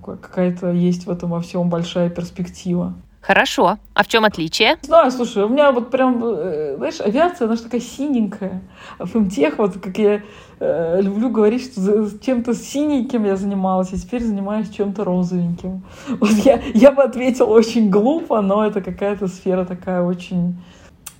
Какая-то 0.01 0.71
есть 0.71 1.05
в 1.05 1.11
этом 1.11 1.31
во 1.31 1.41
всем 1.41 1.69
большая 1.69 2.09
перспектива. 2.09 2.93
Хорошо. 3.21 3.77
А 3.93 4.03
в 4.03 4.07
чем 4.07 4.25
отличие? 4.25 4.77
Не 4.81 4.87
знаю, 4.87 5.11
слушай, 5.11 5.43
у 5.43 5.49
меня 5.49 5.71
вот 5.71 5.91
прям, 5.91 6.21
э, 6.23 6.75
знаешь, 6.77 6.99
авиация, 6.99 7.45
она 7.45 7.55
же 7.55 7.61
такая 7.61 7.79
синенькая. 7.79 8.61
А 8.97 9.05
фемтех, 9.05 9.59
вот 9.59 9.79
как 9.79 9.95
я 9.99 10.23
э, 10.59 11.01
люблю 11.01 11.29
говорить, 11.29 11.71
что 11.71 12.09
чем-то 12.19 12.55
синеньким 12.55 13.25
я 13.25 13.35
занималась, 13.35 13.93
а 13.93 13.97
теперь 13.97 14.23
занимаюсь 14.23 14.69
чем-то 14.69 15.03
розовеньким. 15.03 15.83
Вот 16.19 16.31
я, 16.31 16.59
я 16.73 16.91
бы 16.91 17.03
ответила 17.03 17.45
очень 17.45 17.91
глупо, 17.91 18.41
но 18.41 18.65
это 18.65 18.81
какая-то 18.81 19.27
сфера 19.27 19.65
такая 19.65 20.01
очень, 20.01 20.59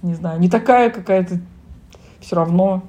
не 0.02 0.16
знаю, 0.16 0.40
не 0.40 0.50
такая 0.50 0.90
какая-то 0.90 1.40
все 2.20 2.36
равно 2.36 2.82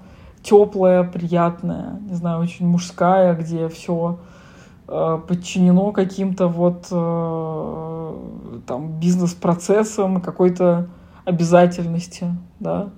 теплая, 0.42 1.04
приятная, 1.04 2.00
не 2.08 2.14
знаю, 2.14 2.40
очень 2.40 2.66
мужская, 2.66 3.34
где 3.34 3.68
все 3.68 4.18
подчинено 4.92 5.90
каким-то 5.92 6.48
вот 6.48 6.88
э, 6.90 8.16
там 8.66 9.00
бизнес-процессам, 9.00 10.20
какой-то 10.20 10.88
обязательности, 11.24 12.26
да. 12.60 12.90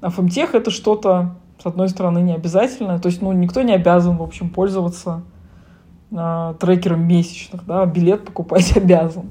А 0.00 0.10
фемтех 0.10 0.54
это 0.54 0.70
что-то, 0.70 1.34
с 1.62 1.66
одной 1.66 1.90
стороны, 1.90 2.20
не 2.20 2.34
обязательное, 2.34 2.98
то 2.98 3.08
есть, 3.08 3.20
ну, 3.20 3.32
никто 3.32 3.60
не 3.60 3.74
обязан, 3.74 4.16
в 4.16 4.22
общем, 4.22 4.48
пользоваться 4.48 5.22
э, 6.10 6.54
трекером 6.60 7.06
месячных, 7.06 7.66
да, 7.66 7.84
билет 7.84 8.24
покупать 8.24 8.74
обязан. 8.76 9.26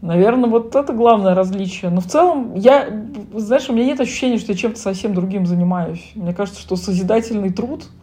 Наверное, 0.00 0.50
вот 0.50 0.74
это 0.74 0.92
главное 0.92 1.34
различие. 1.34 1.92
Но 1.92 2.00
в 2.00 2.06
целом, 2.06 2.54
я, 2.54 2.88
знаешь, 3.34 3.68
у 3.68 3.72
меня 3.72 3.86
нет 3.86 4.00
ощущения, 4.00 4.38
что 4.38 4.52
я 4.52 4.58
чем-то 4.58 4.78
совсем 4.78 5.14
другим 5.14 5.46
занимаюсь. 5.46 6.12
Мне 6.16 6.34
кажется, 6.34 6.60
что 6.60 6.74
созидательный 6.74 7.52
труд— 7.52 7.84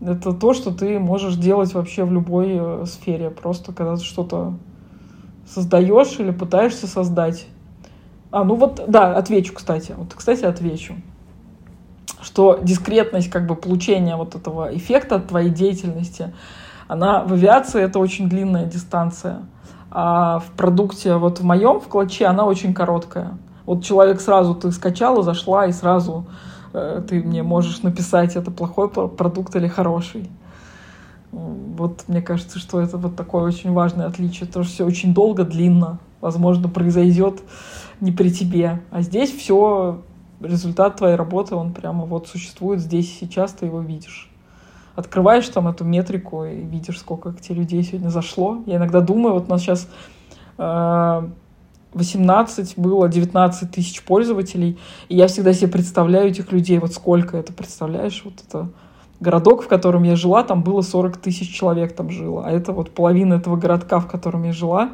это 0.00 0.32
то, 0.32 0.54
что 0.54 0.72
ты 0.72 0.98
можешь 0.98 1.36
делать 1.36 1.74
вообще 1.74 2.04
в 2.04 2.12
любой 2.12 2.50
э, 2.52 2.84
сфере. 2.86 3.30
Просто 3.30 3.72
когда 3.72 3.96
ты 3.96 4.04
что-то 4.04 4.54
создаешь 5.46 6.18
или 6.18 6.30
пытаешься 6.30 6.86
создать. 6.86 7.46
А, 8.30 8.44
ну 8.44 8.54
вот, 8.54 8.84
да, 8.86 9.16
отвечу, 9.16 9.54
кстати. 9.54 9.94
Вот, 9.96 10.14
кстати, 10.14 10.44
отвечу. 10.44 10.94
Что 12.20 12.58
дискретность 12.62 13.30
как 13.30 13.46
бы 13.46 13.54
получения 13.54 14.16
вот 14.16 14.34
этого 14.34 14.74
эффекта 14.76 15.16
от 15.16 15.28
твоей 15.28 15.50
деятельности, 15.50 16.34
она 16.86 17.22
в 17.22 17.32
авиации 17.32 17.82
это 17.82 17.98
очень 17.98 18.28
длинная 18.28 18.66
дистанция. 18.66 19.42
А 19.90 20.40
в 20.40 20.50
продукте, 20.56 21.16
вот 21.16 21.40
в 21.40 21.44
моем, 21.44 21.80
в 21.80 21.88
клатче, 21.88 22.26
она 22.26 22.44
очень 22.44 22.74
короткая. 22.74 23.38
Вот 23.64 23.84
человек 23.84 24.20
сразу, 24.20 24.54
ты 24.54 24.70
скачала, 24.70 25.22
зашла 25.22 25.66
и 25.66 25.72
сразу 25.72 26.26
ты 27.08 27.22
мне 27.22 27.42
можешь 27.42 27.82
написать, 27.82 28.36
это 28.36 28.50
плохой 28.50 28.88
продукт 28.90 29.54
или 29.56 29.68
хороший. 29.68 30.28
Вот 31.30 32.04
мне 32.08 32.22
кажется, 32.22 32.58
что 32.58 32.80
это 32.80 32.96
вот 32.96 33.16
такое 33.16 33.42
очень 33.42 33.72
важное 33.72 34.06
отличие. 34.06 34.48
То, 34.48 34.62
что 34.62 34.72
все 34.72 34.86
очень 34.86 35.14
долго, 35.14 35.44
длинно. 35.44 35.98
Возможно, 36.20 36.68
произойдет 36.68 37.40
не 38.00 38.12
при 38.12 38.30
тебе. 38.30 38.80
А 38.90 39.02
здесь 39.02 39.30
все, 39.30 40.02
результат 40.40 40.96
твоей 40.96 41.16
работы, 41.16 41.54
он 41.54 41.72
прямо 41.72 42.06
вот 42.06 42.28
существует 42.28 42.80
здесь 42.80 43.10
и 43.12 43.24
сейчас, 43.24 43.52
ты 43.52 43.66
его 43.66 43.80
видишь. 43.80 44.30
Открываешь 44.96 45.48
там 45.48 45.68
эту 45.68 45.84
метрику 45.84 46.44
и 46.44 46.56
видишь, 46.56 46.98
сколько 46.98 47.32
к 47.32 47.40
тебе 47.40 47.60
людей 47.60 47.82
сегодня 47.84 48.08
зашло. 48.08 48.62
Я 48.66 48.76
иногда 48.76 49.00
думаю, 49.00 49.34
вот 49.34 49.46
у 49.46 49.50
нас 49.50 49.60
сейчас 49.60 49.88
э, 50.56 51.28
18 51.94 52.78
было 52.78 53.08
19 53.08 53.70
тысяч 53.70 54.02
пользователей, 54.02 54.78
и 55.08 55.16
я 55.16 55.26
всегда 55.26 55.52
себе 55.52 55.68
представляю 55.68 56.30
этих 56.30 56.52
людей, 56.52 56.78
вот 56.78 56.92
сколько 56.92 57.36
это, 57.36 57.52
представляешь, 57.52 58.22
вот 58.24 58.34
это 58.46 58.68
городок, 59.20 59.62
в 59.62 59.68
котором 59.68 60.02
я 60.02 60.16
жила, 60.16 60.44
там 60.44 60.62
было 60.62 60.82
40 60.82 61.16
тысяч 61.16 61.54
человек 61.54 61.94
там 61.94 62.10
жило. 62.10 62.44
А 62.46 62.50
это 62.50 62.72
вот 62.72 62.90
половина 62.90 63.34
этого 63.34 63.56
городка, 63.56 64.00
в 64.00 64.06
котором 64.06 64.44
я 64.44 64.52
жила, 64.52 64.90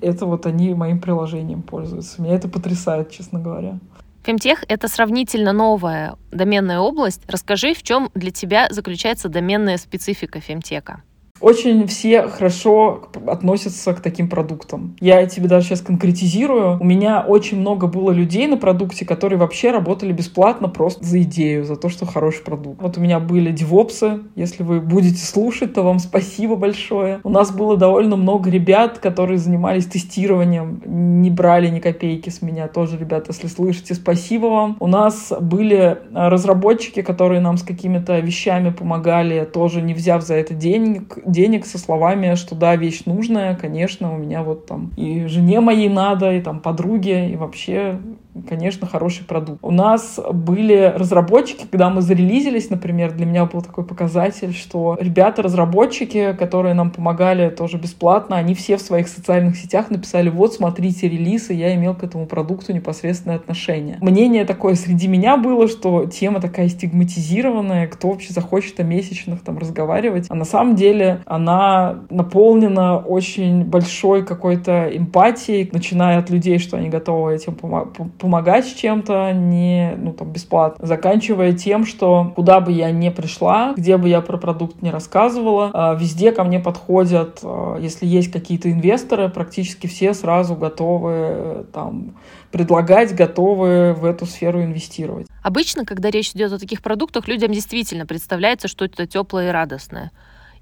это 0.00 0.26
вот 0.26 0.46
они 0.46 0.74
моим 0.74 1.00
приложением 1.00 1.62
пользуются. 1.62 2.20
Меня 2.22 2.34
это 2.34 2.48
потрясает, 2.48 3.10
честно 3.10 3.38
говоря. 3.40 3.78
Фемтех— 4.24 4.64
это 4.68 4.88
сравнительно 4.88 5.52
новая 5.52 6.16
доменная 6.30 6.80
область. 6.80 7.22
Расскажи, 7.28 7.72
в 7.72 7.82
чем 7.82 8.10
для 8.14 8.30
тебя 8.30 8.68
заключается 8.70 9.28
доменная 9.28 9.78
специфика 9.78 10.40
фемтека? 10.40 11.02
Очень 11.40 11.86
все 11.86 12.22
хорошо 12.22 13.08
относятся 13.26 13.94
к 13.94 14.00
таким 14.00 14.28
продуктам. 14.28 14.96
Я 15.00 15.24
тебе 15.26 15.48
даже 15.48 15.66
сейчас 15.66 15.80
конкретизирую. 15.80 16.78
У 16.80 16.84
меня 16.84 17.24
очень 17.26 17.60
много 17.60 17.86
было 17.86 18.10
людей 18.10 18.46
на 18.46 18.56
продукте, 18.56 19.04
которые 19.04 19.38
вообще 19.38 19.70
работали 19.70 20.12
бесплатно 20.12 20.68
просто 20.68 21.04
за 21.04 21.22
идею, 21.22 21.64
за 21.64 21.76
то, 21.76 21.88
что 21.88 22.06
хороший 22.06 22.44
продукт. 22.44 22.80
Вот 22.82 22.98
у 22.98 23.00
меня 23.00 23.20
были 23.20 23.52
девопсы. 23.52 24.20
Если 24.34 24.62
вы 24.62 24.80
будете 24.80 25.24
слушать, 25.24 25.74
то 25.74 25.82
вам 25.82 25.98
спасибо 25.98 26.56
большое. 26.56 27.20
У 27.24 27.30
нас 27.30 27.50
было 27.52 27.76
довольно 27.76 28.16
много 28.16 28.50
ребят, 28.50 28.98
которые 28.98 29.38
занимались 29.38 29.86
тестированием, 29.86 30.82
не 31.22 31.30
брали 31.30 31.68
ни 31.68 31.80
копейки 31.80 32.30
с 32.30 32.42
меня. 32.42 32.68
Тоже, 32.68 32.98
ребята, 32.98 33.32
если 33.32 33.46
слышите, 33.46 33.94
спасибо 33.94 34.46
вам. 34.46 34.76
У 34.80 34.86
нас 34.86 35.32
были 35.40 35.98
разработчики, 36.12 37.02
которые 37.02 37.40
нам 37.40 37.56
с 37.56 37.62
какими-то 37.62 38.18
вещами 38.20 38.70
помогали, 38.70 39.44
тоже 39.44 39.82
не 39.82 39.94
взяв 39.94 40.22
за 40.22 40.34
это 40.34 40.54
денег, 40.54 41.18
денег 41.30 41.66
со 41.66 41.78
словами, 41.78 42.34
что 42.34 42.54
да, 42.54 42.76
вещь 42.76 43.02
нужная, 43.06 43.54
конечно, 43.54 44.14
у 44.14 44.18
меня 44.18 44.42
вот 44.42 44.66
там 44.66 44.92
и 44.96 45.26
жене 45.26 45.60
моей 45.60 45.88
надо, 45.88 46.32
и 46.32 46.40
там 46.40 46.60
подруге, 46.60 47.30
и 47.30 47.36
вообще 47.36 48.00
конечно, 48.48 48.86
хороший 48.86 49.24
продукт. 49.24 49.58
У 49.62 49.70
нас 49.70 50.20
были 50.32 50.92
разработчики, 50.94 51.66
когда 51.70 51.90
мы 51.90 52.02
зарелизились, 52.02 52.70
например, 52.70 53.12
для 53.12 53.26
меня 53.26 53.44
был 53.46 53.62
такой 53.62 53.84
показатель, 53.84 54.52
что 54.54 54.96
ребята-разработчики, 55.00 56.34
которые 56.38 56.74
нам 56.74 56.90
помогали 56.90 57.50
тоже 57.50 57.78
бесплатно, 57.78 58.36
они 58.36 58.54
все 58.54 58.76
в 58.76 58.80
своих 58.80 59.08
социальных 59.08 59.56
сетях 59.56 59.90
написали, 59.90 60.28
вот, 60.28 60.54
смотрите 60.54 61.08
релиз, 61.08 61.50
и 61.50 61.54
я 61.54 61.74
имел 61.74 61.94
к 61.94 62.02
этому 62.02 62.26
продукту 62.26 62.72
непосредственное 62.72 63.36
отношение. 63.36 63.98
Мнение 64.00 64.44
такое 64.44 64.74
среди 64.74 65.08
меня 65.08 65.36
было, 65.36 65.68
что 65.68 66.06
тема 66.06 66.40
такая 66.40 66.68
стигматизированная, 66.68 67.86
кто 67.88 68.10
вообще 68.10 68.32
захочет 68.32 68.78
о 68.80 68.82
месячных 68.82 69.42
там 69.42 69.58
разговаривать. 69.58 70.26
А 70.28 70.34
на 70.34 70.44
самом 70.44 70.74
деле 70.74 71.20
она 71.26 72.00
наполнена 72.10 72.98
очень 72.98 73.64
большой 73.64 74.24
какой-то 74.24 74.88
эмпатией, 74.92 75.68
начиная 75.72 76.18
от 76.18 76.30
людей, 76.30 76.58
что 76.58 76.76
они 76.76 76.88
готовы 76.88 77.34
этим 77.34 77.54
помогать 77.54 78.27
помогать 78.28 78.76
чем-то 78.76 79.32
не, 79.32 79.94
ну, 79.96 80.12
там, 80.12 80.30
бесплатно, 80.30 80.86
заканчивая 80.86 81.54
тем, 81.54 81.86
что 81.86 82.30
куда 82.36 82.60
бы 82.60 82.72
я 82.72 82.90
ни 82.90 83.08
пришла, 83.08 83.72
где 83.74 83.96
бы 83.96 84.10
я 84.10 84.20
про 84.20 84.36
продукт 84.36 84.82
не 84.82 84.90
рассказывала, 84.90 85.70
а, 85.72 85.94
везде 85.94 86.30
ко 86.30 86.44
мне 86.44 86.60
подходят, 86.60 87.40
а, 87.42 87.78
если 87.78 88.04
есть 88.04 88.30
какие-то 88.30 88.70
инвесторы, 88.70 89.30
практически 89.30 89.86
все 89.86 90.12
сразу 90.12 90.56
готовы 90.56 91.64
там 91.72 92.18
предлагать, 92.50 93.14
готовы 93.14 93.94
в 93.94 94.04
эту 94.04 94.26
сферу 94.26 94.62
инвестировать. 94.62 95.26
Обычно, 95.42 95.86
когда 95.86 96.10
речь 96.10 96.32
идет 96.32 96.52
о 96.52 96.58
таких 96.58 96.82
продуктах, 96.82 97.28
людям 97.28 97.50
действительно 97.50 98.04
представляется, 98.04 98.68
что 98.68 98.84
это 98.84 99.06
теплое 99.06 99.48
и 99.48 99.52
радостное. 99.52 100.10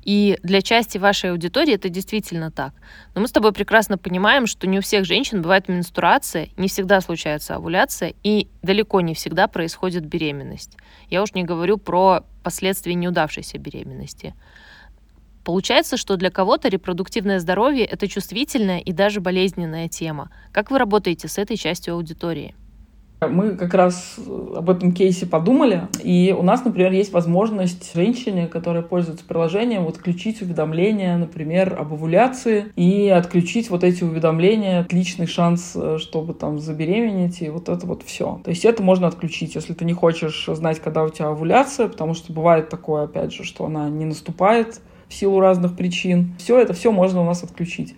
И 0.06 0.38
для 0.44 0.62
части 0.62 0.98
вашей 0.98 1.32
аудитории 1.32 1.74
это 1.74 1.88
действительно 1.88 2.52
так. 2.52 2.72
Но 3.16 3.20
мы 3.20 3.26
с 3.26 3.32
тобой 3.32 3.52
прекрасно 3.52 3.98
понимаем, 3.98 4.46
что 4.46 4.68
не 4.68 4.78
у 4.78 4.80
всех 4.80 5.04
женщин 5.04 5.42
бывает 5.42 5.68
менструация, 5.68 6.48
не 6.56 6.68
всегда 6.68 7.00
случается 7.00 7.56
овуляция, 7.56 8.14
и 8.22 8.46
далеко 8.62 9.00
не 9.00 9.14
всегда 9.14 9.48
происходит 9.48 10.06
беременность. 10.06 10.76
Я 11.10 11.24
уж 11.24 11.34
не 11.34 11.42
говорю 11.42 11.76
про 11.76 12.24
последствия 12.44 12.94
неудавшейся 12.94 13.58
беременности. 13.58 14.36
Получается, 15.42 15.96
что 15.96 16.16
для 16.16 16.30
кого-то 16.30 16.68
репродуктивное 16.68 17.40
здоровье– 17.40 17.84
это 17.86 18.06
чувствительная 18.06 18.78
и 18.78 18.92
даже 18.92 19.20
болезненная 19.20 19.88
тема. 19.88 20.30
Как 20.52 20.70
вы 20.70 20.78
работаете 20.78 21.26
с 21.26 21.36
этой 21.36 21.56
частью 21.56 21.94
аудитории? 21.94 22.54
Мы 23.20 23.56
как 23.56 23.72
раз 23.72 24.18
об 24.54 24.68
этом 24.68 24.92
кейсе 24.92 25.24
подумали, 25.24 25.88
и 26.02 26.36
у 26.38 26.42
нас, 26.42 26.64
например, 26.66 26.92
есть 26.92 27.12
возможность 27.12 27.94
женщине, 27.94 28.46
которая 28.46 28.82
пользуется 28.82 29.24
приложением, 29.24 29.84
вот 29.84 29.96
отключить 29.96 30.42
уведомления, 30.42 31.16
например, 31.16 31.76
об 31.78 31.94
овуляции, 31.94 32.66
и 32.76 33.08
отключить 33.08 33.70
вот 33.70 33.84
эти 33.84 34.04
уведомления, 34.04 34.80
отличный 34.80 35.26
шанс, 35.26 35.72
э, 35.74 35.96
чтобы 35.98 36.34
там 36.34 36.58
забеременеть, 36.58 37.40
и 37.40 37.48
вот 37.48 37.70
это 37.70 37.86
вот 37.86 38.02
все. 38.02 38.40
То 38.44 38.50
есть 38.50 38.66
это 38.66 38.82
можно 38.82 39.06
отключить, 39.06 39.54
если 39.54 39.72
ты 39.72 39.86
не 39.86 39.94
хочешь 39.94 40.46
знать, 40.46 40.80
когда 40.80 41.02
у 41.02 41.08
тебя 41.08 41.28
овуляция, 41.28 41.88
потому 41.88 42.12
что 42.12 42.34
бывает 42.34 42.68
такое, 42.68 43.04
опять 43.04 43.32
же, 43.32 43.44
что 43.44 43.64
она 43.64 43.88
не 43.88 44.04
наступает 44.04 44.82
в 45.08 45.14
силу 45.14 45.40
разных 45.40 45.76
причин. 45.76 46.34
Все 46.38 46.58
это 46.58 46.72
все 46.72 46.90
можно 46.90 47.20
у 47.20 47.24
нас 47.24 47.42
отключить. 47.42 47.94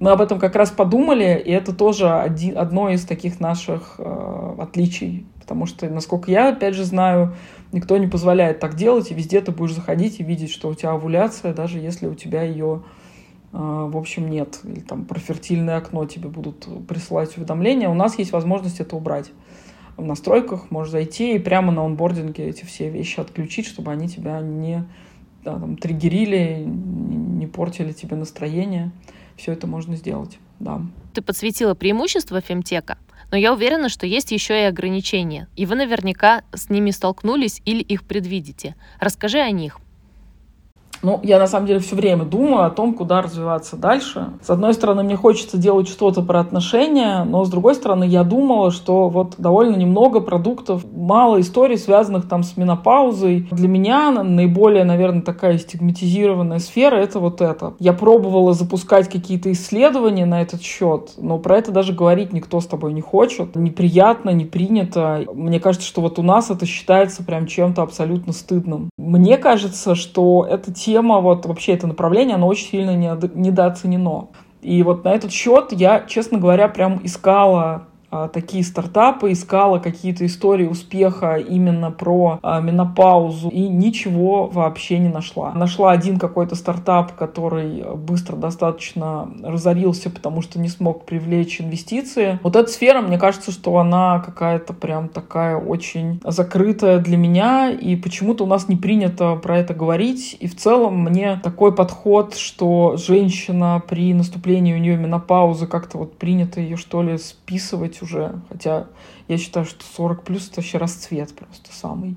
Мы 0.00 0.10
об 0.10 0.20
этом 0.20 0.38
как 0.38 0.56
раз 0.56 0.70
подумали, 0.70 1.40
и 1.44 1.50
это 1.50 1.74
тоже 1.74 2.10
один, 2.10 2.58
одно 2.58 2.90
из 2.90 3.04
таких 3.04 3.40
наших 3.40 3.94
э, 3.98 4.54
отличий. 4.58 5.26
Потому 5.40 5.66
что, 5.66 5.88
насколько 5.88 6.30
я, 6.30 6.50
опять 6.50 6.74
же, 6.74 6.84
знаю, 6.84 7.34
никто 7.72 7.96
не 7.98 8.06
позволяет 8.06 8.60
так 8.60 8.76
делать, 8.76 9.10
и 9.10 9.14
везде 9.14 9.40
ты 9.40 9.52
будешь 9.52 9.74
заходить 9.74 10.20
и 10.20 10.24
видеть, 10.24 10.50
что 10.50 10.68
у 10.68 10.74
тебя 10.74 10.92
овуляция, 10.92 11.54
даже 11.54 11.78
если 11.78 12.06
у 12.06 12.14
тебя 12.14 12.42
ее, 12.42 12.82
э, 13.52 13.56
в 13.56 13.96
общем, 13.96 14.28
нет. 14.28 14.60
Или 14.64 14.80
там 14.80 15.04
про 15.04 15.18
фертильное 15.18 15.76
окно 15.76 16.04
тебе 16.06 16.28
будут 16.28 16.66
присылать 16.86 17.36
уведомления. 17.36 17.88
У 17.88 17.94
нас 17.94 18.18
есть 18.18 18.32
возможность 18.32 18.80
это 18.80 18.96
убрать. 18.96 19.30
В 19.96 20.04
настройках 20.04 20.70
можешь 20.70 20.90
зайти 20.90 21.36
и 21.36 21.38
прямо 21.38 21.70
на 21.70 21.84
онбординге 21.84 22.48
эти 22.48 22.64
все 22.64 22.90
вещи 22.90 23.20
отключить, 23.20 23.66
чтобы 23.66 23.92
они 23.92 24.08
тебя 24.08 24.40
не 24.40 24.84
да, 25.44 25.58
там, 25.58 25.76
триггерили, 25.76 26.64
не 26.66 27.46
портили 27.46 27.92
тебе 27.92 28.16
настроение 28.16 28.90
все 29.36 29.52
это 29.52 29.66
можно 29.66 29.96
сделать, 29.96 30.38
да. 30.60 30.80
Ты 31.12 31.22
подсветила 31.22 31.74
преимущества 31.74 32.40
фемтека, 32.40 32.98
но 33.30 33.36
я 33.36 33.52
уверена, 33.52 33.88
что 33.88 34.06
есть 34.06 34.32
еще 34.32 34.60
и 34.60 34.64
ограничения, 34.64 35.48
и 35.56 35.66
вы 35.66 35.74
наверняка 35.74 36.42
с 36.52 36.70
ними 36.70 36.90
столкнулись 36.90 37.60
или 37.64 37.82
их 37.82 38.04
предвидите. 38.04 38.74
Расскажи 39.00 39.38
о 39.38 39.50
них. 39.50 39.80
Ну, 41.02 41.20
я 41.22 41.38
на 41.38 41.46
самом 41.46 41.66
деле 41.66 41.80
все 41.80 41.96
время 41.96 42.24
думаю 42.24 42.64
о 42.64 42.70
том, 42.70 42.94
куда 42.94 43.22
развиваться 43.22 43.76
дальше. 43.76 44.28
С 44.42 44.50
одной 44.50 44.74
стороны, 44.74 45.02
мне 45.02 45.16
хочется 45.16 45.58
делать 45.58 45.88
что-то 45.88 46.22
про 46.22 46.40
отношения, 46.40 47.24
но 47.24 47.44
с 47.44 47.50
другой 47.50 47.74
стороны, 47.74 48.04
я 48.04 48.24
думала, 48.24 48.70
что 48.70 49.08
вот 49.08 49.34
довольно 49.38 49.76
немного 49.76 50.20
продуктов, 50.20 50.84
мало 50.94 51.40
историй, 51.40 51.76
связанных 51.76 52.28
там 52.28 52.42
с 52.42 52.56
менопаузой. 52.56 53.46
Для 53.50 53.68
меня 53.68 54.10
наиболее, 54.22 54.84
наверное, 54.84 55.22
такая 55.22 55.58
стигматизированная 55.58 56.58
сфера— 56.58 56.96
это 56.96 57.20
вот 57.20 57.40
это. 57.40 57.74
Я 57.78 57.92
пробовала 57.92 58.52
запускать 58.54 59.08
какие-то 59.08 59.52
исследования 59.52 60.26
на 60.26 60.40
этот 60.40 60.62
счет, 60.62 61.12
но 61.18 61.38
про 61.38 61.58
это 61.58 61.72
даже 61.72 61.92
говорить 61.92 62.32
никто 62.32 62.60
с 62.60 62.66
тобой 62.66 62.92
не 62.92 63.00
хочет. 63.00 63.56
Неприятно, 63.56 64.30
не 64.30 64.44
принято. 64.44 65.24
Мне 65.34 65.60
кажется, 65.60 65.86
что 65.86 66.00
вот 66.00 66.18
у 66.18 66.22
нас 66.22 66.50
это 66.50 66.66
считается 66.66 67.22
прям 67.24 67.46
чем-то 67.46 67.82
абсолютно 67.82 68.32
стыдным. 68.32 68.90
Мне 68.96 69.36
кажется, 69.36 69.94
что 69.94 70.46
это 70.48 70.72
те 70.72 70.93
тема, 70.94 71.20
вот 71.20 71.44
вообще 71.44 71.72
это 71.72 71.88
направление, 71.88 72.36
оно 72.36 72.46
очень 72.46 72.68
сильно 72.68 72.94
недооценено. 72.94 74.28
И 74.62 74.80
вот 74.84 75.04
на 75.04 75.08
этот 75.08 75.32
счет 75.32 75.72
я, 75.72 76.04
честно 76.06 76.38
говоря, 76.38 76.68
прям 76.68 77.00
искала 77.02 77.88
такие 78.32 78.64
стартапы, 78.64 79.32
искала 79.32 79.78
какие-то 79.78 80.24
истории 80.26 80.66
успеха 80.66 81.36
именно 81.36 81.90
про 81.90 82.38
а, 82.42 82.60
менопаузу 82.60 83.48
и 83.48 83.68
ничего 83.68 84.46
вообще 84.46 84.98
не 84.98 85.08
нашла. 85.08 85.52
Нашла 85.52 85.92
один 85.92 86.18
какой-то 86.18 86.54
стартап, 86.54 87.14
который 87.14 87.84
быстро 87.96 88.36
достаточно 88.36 89.28
разорился, 89.42 90.10
потому 90.10 90.42
что 90.42 90.58
не 90.58 90.68
смог 90.68 91.04
привлечь 91.04 91.60
инвестиции. 91.60 92.38
Вот 92.42 92.56
эта 92.56 92.70
сфера, 92.70 93.00
мне 93.00 93.18
кажется, 93.18 93.50
что 93.50 93.78
она 93.78 94.20
какая-то 94.20 94.72
прям 94.72 95.08
такая 95.08 95.56
очень 95.56 96.20
закрытая 96.24 96.98
для 96.98 97.16
меня, 97.16 97.70
и 97.70 97.96
почему-то 97.96 98.44
у 98.44 98.46
нас 98.46 98.68
не 98.68 98.76
принято 98.76 99.36
про 99.36 99.58
это 99.58 99.74
говорить. 99.74 100.36
И 100.40 100.46
в 100.46 100.56
целом 100.56 101.02
мне 101.02 101.40
такой 101.42 101.74
подход, 101.74 102.34
что 102.34 102.96
женщина 102.96 103.82
при 103.88 104.14
наступлении 104.14 104.74
у 104.74 104.78
нее 104.78 104.96
менопаузы 104.96 105.66
как-то 105.66 105.98
вот 105.98 106.18
принято 106.18 106.60
ее 106.60 106.76
что 106.76 107.02
ли 107.02 107.18
списывать 107.18 108.02
уже, 108.04 108.40
хотя 108.48 108.86
я 109.26 109.38
считаю, 109.38 109.66
что 109.66 109.84
40 109.96 110.22
плюс 110.22 110.48
это 110.48 110.60
вообще 110.60 110.78
расцвет 110.78 111.34
просто 111.34 111.72
самый. 111.72 112.14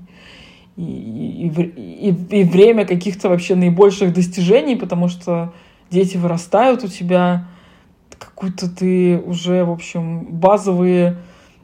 И, 0.76 0.82
и, 0.82 2.08
и, 2.08 2.40
и 2.40 2.44
время 2.44 2.86
каких-то 2.86 3.28
вообще 3.28 3.56
наибольших 3.56 4.14
достижений, 4.14 4.76
потому 4.76 5.08
что 5.08 5.52
дети 5.90 6.16
вырастают 6.16 6.84
у 6.84 6.88
тебя, 6.88 7.48
какую-то 8.18 8.70
ты 8.70 9.18
уже, 9.18 9.64
в 9.64 9.70
общем, 9.70 10.24
базовые 10.26 11.16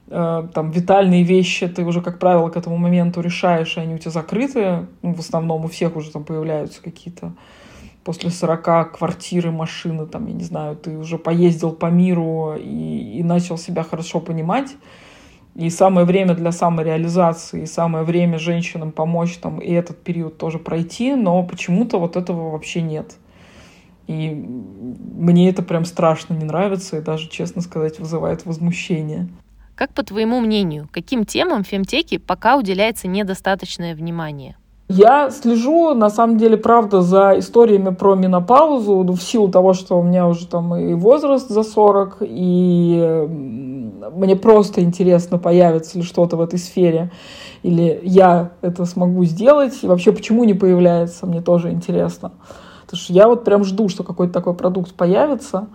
э, 0.08 0.48
там 0.52 0.70
витальные 0.70 1.22
вещи 1.22 1.68
ты 1.68 1.84
уже, 1.84 2.00
как 2.00 2.18
правило, 2.18 2.48
к 2.48 2.56
этому 2.56 2.76
моменту 2.76 3.20
решаешь, 3.20 3.76
и 3.76 3.80
они 3.80 3.94
у 3.94 3.98
тебя 3.98 4.10
закрыты. 4.10 4.86
Ну, 5.02 5.14
в 5.14 5.20
основном 5.20 5.64
у 5.64 5.68
всех 5.68 5.96
уже 5.96 6.10
там 6.10 6.24
появляются 6.24 6.82
какие-то 6.82 7.34
после 8.04 8.30
40 8.30 8.96
квартиры, 8.96 9.50
машины, 9.50 10.06
там, 10.06 10.26
я 10.26 10.34
не 10.34 10.44
знаю, 10.44 10.76
ты 10.76 10.96
уже 10.96 11.18
поездил 11.18 11.72
по 11.72 11.86
миру 11.86 12.54
и, 12.56 13.18
и 13.18 13.22
начал 13.22 13.58
себя 13.58 13.82
хорошо 13.82 14.20
понимать. 14.20 14.76
и 15.54 15.70
самое 15.70 16.06
время 16.06 16.34
для 16.34 16.52
самореализации, 16.52 17.62
и 17.62 17.66
самое 17.66 18.04
время 18.04 18.38
женщинам 18.38 18.92
помочь 18.92 19.36
там 19.38 19.58
и 19.58 19.70
этот 19.72 20.02
период 20.02 20.36
тоже 20.36 20.58
пройти, 20.58 21.14
но 21.14 21.42
почему-то 21.44 21.98
вот 21.98 22.16
этого 22.16 22.50
вообще 22.50 22.82
нет. 22.82 23.16
И 24.06 24.30
мне 24.30 25.48
это 25.48 25.62
прям 25.62 25.84
страшно 25.84 26.34
не 26.34 26.44
нравится 26.44 26.98
и 26.98 27.00
даже, 27.00 27.30
честно 27.30 27.62
сказать, 27.62 27.98
вызывает 27.98 28.44
возмущение. 28.44 29.28
Как 29.74 29.94
по 29.94 30.02
твоему 30.02 30.40
мнению, 30.40 30.88
каким 30.92 31.24
темам 31.24 31.64
в 31.64 31.68
фемтеке 31.68 32.18
пока 32.18 32.56
уделяется 32.56 33.08
недостаточное 33.08 33.94
внимание? 33.94 34.56
Я 34.88 35.30
слежу, 35.30 35.94
на 35.94 36.10
самом 36.10 36.36
деле, 36.36 36.58
правда, 36.58 37.00
за 37.00 37.38
историями 37.38 37.94
про 37.94 38.14
менопаузу, 38.16 39.02
ну, 39.02 39.14
в 39.14 39.22
силу 39.22 39.48
того, 39.48 39.72
что 39.72 39.98
у 39.98 40.02
меня 40.02 40.28
уже 40.28 40.46
там 40.46 40.76
и 40.76 40.92
возраст 40.92 41.48
за 41.48 41.62
40, 41.62 42.18
и 42.20 43.26
мне 44.14 44.36
просто 44.36 44.82
интересно, 44.82 45.38
появится 45.38 45.96
ли 45.96 46.04
что-то 46.04 46.36
в 46.36 46.42
этой 46.42 46.58
сфере, 46.58 47.10
или 47.62 47.98
я 48.02 48.50
это 48.60 48.84
смогу 48.84 49.24
сделать, 49.24 49.78
и 49.82 49.86
вообще 49.86 50.12
почему 50.12 50.44
не 50.44 50.52
появляется, 50.52 51.24
мне 51.24 51.40
тоже 51.40 51.70
интересно. 51.70 52.32
Потому 52.84 53.00
что 53.00 53.12
я 53.14 53.26
вот 53.26 53.42
прям 53.44 53.64
жду, 53.64 53.88
что 53.88 54.04
какой-то 54.04 54.34
такой 54.34 54.52
продукт 54.52 54.92
появится. 54.92 55.68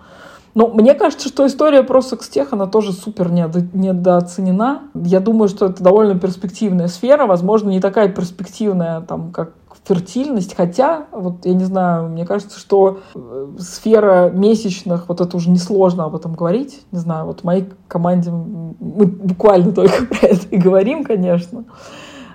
Но 0.60 0.68
мне 0.68 0.94
кажется, 0.94 1.30
что 1.30 1.48
история 1.48 1.84
про 1.84 2.02
секстех, 2.02 2.52
она 2.52 2.66
тоже 2.66 2.92
супер 2.92 3.32
недооценена. 3.32 4.82
Я 4.94 5.22
думаю, 5.22 5.48
что 5.48 5.68
это 5.68 5.82
довольно 5.82 6.20
перспективная 6.20 6.90
сфера, 6.90 7.28
возможно, 7.28 7.70
не 7.70 7.80
такая 7.80 8.10
перспективная, 8.10 9.00
там, 9.00 9.32
как 9.32 9.54
фертильность, 9.88 10.58
хотя, 10.58 11.06
вот 11.14 11.46
я 11.46 11.54
не 11.54 11.64
знаю, 11.64 12.10
мне 12.10 12.26
кажется, 12.26 12.60
что 12.60 13.00
э, 13.16 13.48
сфера 13.58 14.32
месячных, 14.32 15.08
вот 15.08 15.22
это 15.22 15.38
уже 15.38 15.50
несложно 15.50 16.04
об 16.04 16.16
этом 16.18 16.34
говорить, 16.34 16.82
не 16.92 17.00
знаю, 17.00 17.26
вот 17.26 17.40
в 17.40 17.44
моей 17.46 17.70
команде 17.88 18.30
мы 18.30 19.06
буквально 19.06 19.72
только 19.72 20.06
про 20.10 20.28
это 20.28 20.46
и 20.50 20.58
говорим, 20.58 21.06
конечно, 21.06 21.64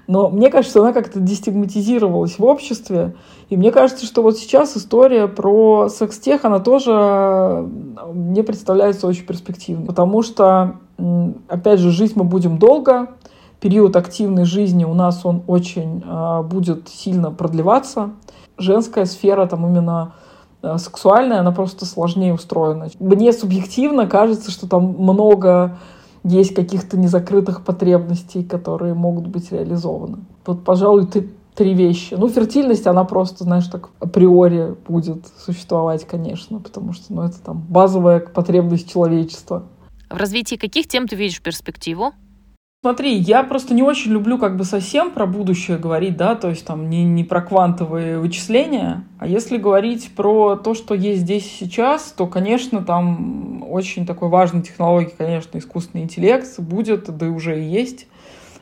но 0.07 0.29
мне 0.29 0.51
кажется, 0.51 0.81
она 0.81 0.93
как-то 0.93 1.21
дестигматизировалась 1.21 2.39
в 2.39 2.45
обществе. 2.45 3.15
И 3.49 3.57
мне 3.57 3.71
кажется, 3.73 4.07
что 4.07 4.23
вот 4.23 4.37
сейчас 4.37 4.77
история 4.77 5.29
про 5.29 5.89
секс-тех, 5.89 6.45
она 6.45 6.61
тоже 6.61 7.69
мне 8.13 8.43
представляется 8.43 9.07
очень 9.07 9.27
перспективной. 9.27 9.87
Потому 9.87 10.23
что, 10.23 10.77
опять 11.49 11.81
же, 11.81 11.91
жить 11.91 12.17
мы 12.17 12.25
будем 12.25 12.59
долго, 12.59 13.09
период 13.61 13.97
активной 13.97 14.45
жизни 14.45 14.85
у 14.85 14.93
нас 14.93 15.25
он 15.25 15.43
очень 15.47 16.05
э, 16.05 16.43
будет 16.43 16.89
сильно 16.89 17.31
продлеваться. 17.31 18.11
Женская 18.59 19.07
сфера 19.07 19.47
там 19.47 19.67
именно 19.67 20.13
э, 20.63 20.77
сексуальная, 20.77 21.41
она 21.41 21.51
просто 21.51 21.87
сложнее 21.87 22.35
устроена. 22.35 22.89
Мне 23.01 23.33
субъективно 23.33 24.07
кажется, 24.07 24.51
что 24.51 24.69
там 24.69 24.95
много 24.99 25.79
есть 26.25 26.55
каких-то 26.55 26.99
незакрытых 26.99 27.65
потребностей, 27.65 28.43
которые 28.43 28.95
могут 28.95 29.27
быть 29.29 29.53
реализованы. 29.53 30.19
Вот, 30.47 30.65
пожалуй, 30.65 31.07
ты 31.07 31.31
три 31.55 31.75
вещи. 31.75 32.15
Ну, 32.15 32.29
фертильность, 32.29 32.87
она 32.87 33.05
просто, 33.05 33.45
знаешь, 33.45 33.67
так 33.67 33.91
априори 34.01 34.75
будет 34.89 35.27
существовать, 35.39 36.05
конечно, 36.07 36.59
потому 36.59 36.93
что, 36.93 37.13
ну, 37.13 37.23
это 37.23 37.41
там 37.41 37.65
базовая 37.69 38.21
потребность 38.21 38.91
человечества. 38.91 39.65
В 40.11 40.17
развитии 40.17 40.57
каких 40.57 40.89
тем 40.89 41.07
ты 41.07 41.17
видишь 41.17 41.43
перспективу? 41.43 42.13
Смотри, 42.85 43.15
я 43.15 43.43
просто 43.45 43.73
не 43.73 43.83
очень 43.83 44.13
люблю 44.13 44.37
как 44.37 44.59
бы 44.59 44.65
совсем 44.65 45.11
про 45.11 45.25
будущее 45.25 45.79
говорить, 45.79 46.19
да, 46.19 46.35
то 46.35 46.51
есть 46.51 46.67
там 46.67 46.91
не, 46.91 47.03
не 47.03 47.25
про 47.25 47.41
квантовые 47.41 48.19
вычисления, 48.19 49.05
а 49.19 49.27
если 49.27 49.57
говорить 49.57 50.11
про 50.15 50.57
то, 50.57 50.75
что 50.75 50.95
есть 50.95 51.23
здесь 51.23 51.51
сейчас, 51.51 52.13
то, 52.15 52.27
конечно, 52.27 52.85
там 52.85 53.65
очень 53.67 54.05
такой 54.05 54.29
важной 54.29 54.61
технологией, 54.61 55.15
конечно, 55.17 55.57
искусственный 55.57 56.05
интеллект 56.05 56.61
будет, 56.61 57.05
да 57.17 57.25
и 57.25 57.31
уже 57.31 57.59
и 57.59 57.65
есть 57.65 58.07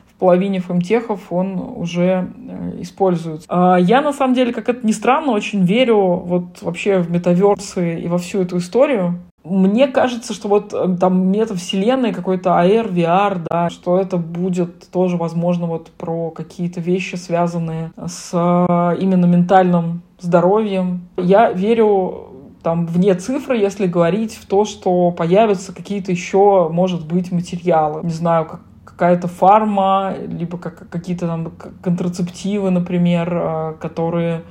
в 0.07 0.19
половине 0.19 0.59
фемтехов 0.59 1.19
он 1.29 1.59
уже 1.59 2.31
э, 2.47 2.77
используется. 2.79 3.45
А 3.49 3.77
я, 3.77 4.01
на 4.01 4.13
самом 4.13 4.35
деле, 4.35 4.53
как 4.53 4.69
это 4.69 4.87
ни 4.87 4.93
странно, 4.93 5.33
очень 5.33 5.65
верю 5.65 5.97
вот 5.97 6.61
вообще 6.61 6.99
в 6.99 7.11
метаверсы 7.11 7.99
и 7.99 8.07
во 8.07 8.19
всю 8.19 8.41
эту 8.41 8.59
историю. 8.59 9.19
Мне 9.43 9.87
кажется, 9.87 10.33
что 10.33 10.47
вот 10.47 10.73
э, 10.73 10.95
там 10.99 11.27
метавселенной 11.29 12.13
какой-то 12.13 12.51
AR, 12.51 12.91
VR, 12.93 13.45
да, 13.49 13.69
что 13.69 13.99
это 13.99 14.17
будет 14.17 14.89
тоже, 14.89 15.17
возможно, 15.17 15.67
вот 15.67 15.91
про 15.91 16.31
какие-то 16.31 16.79
вещи, 16.79 17.15
связанные 17.15 17.91
с 18.07 18.29
э, 18.33 18.97
именно 19.01 19.25
ментальным 19.25 20.01
здоровьем. 20.19 21.01
Я 21.17 21.51
верю 21.51 22.29
там 22.63 22.85
вне 22.85 23.13
цифры, 23.15 23.57
если 23.57 23.85
говорить 23.85 24.35
в 24.35 24.45
то, 24.45 24.63
что 24.63 25.11
появятся 25.11 25.75
какие-то 25.75 26.11
еще, 26.11 26.69
может 26.71 27.05
быть, 27.05 27.31
материалы. 27.31 28.01
Не 28.03 28.13
знаю, 28.13 28.45
как 28.45 28.61
какая-то 28.85 29.27
фарма, 29.27 30.13
либо 30.27 30.57
как, 30.57 30.87
какие-то 30.89 31.27
там 31.27 31.51
контрацептивы, 31.81 32.69
например, 32.69 33.33
э, 33.33 33.73
которые 33.81 34.43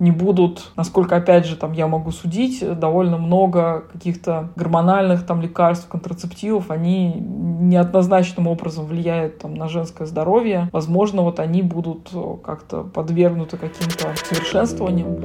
не 0.00 0.10
будут, 0.10 0.72
насколько, 0.76 1.14
опять 1.16 1.46
же, 1.46 1.56
там 1.56 1.72
я 1.72 1.86
могу 1.86 2.10
судить, 2.10 2.64
довольно 2.78 3.18
много 3.18 3.84
каких-то 3.92 4.48
гормональных 4.56 5.26
там 5.26 5.40
лекарств, 5.40 5.86
контрацептивов, 5.88 6.70
они 6.70 7.14
неоднозначным 7.14 8.46
образом 8.46 8.86
влияют 8.86 9.38
там 9.38 9.54
на 9.54 9.68
женское 9.68 10.06
здоровье. 10.06 10.68
Возможно, 10.72 11.22
вот 11.22 11.38
они 11.38 11.62
будут 11.62 12.10
как-то 12.42 12.82
подвергнуты 12.82 13.58
каким-то 13.58 14.14
совершенствованиям. 14.24 15.20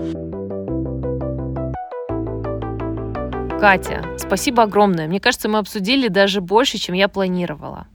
Катя, 3.57 4.03
спасибо 4.17 4.63
огромное. 4.63 5.07
Мне 5.07 5.19
кажется, 5.19 5.47
мы 5.49 5.59
обсудили 5.59 6.09
даже 6.09 6.41
больше, 6.41 6.77
чем 6.77 6.93
я 6.93 7.07
планировала. 7.07 7.87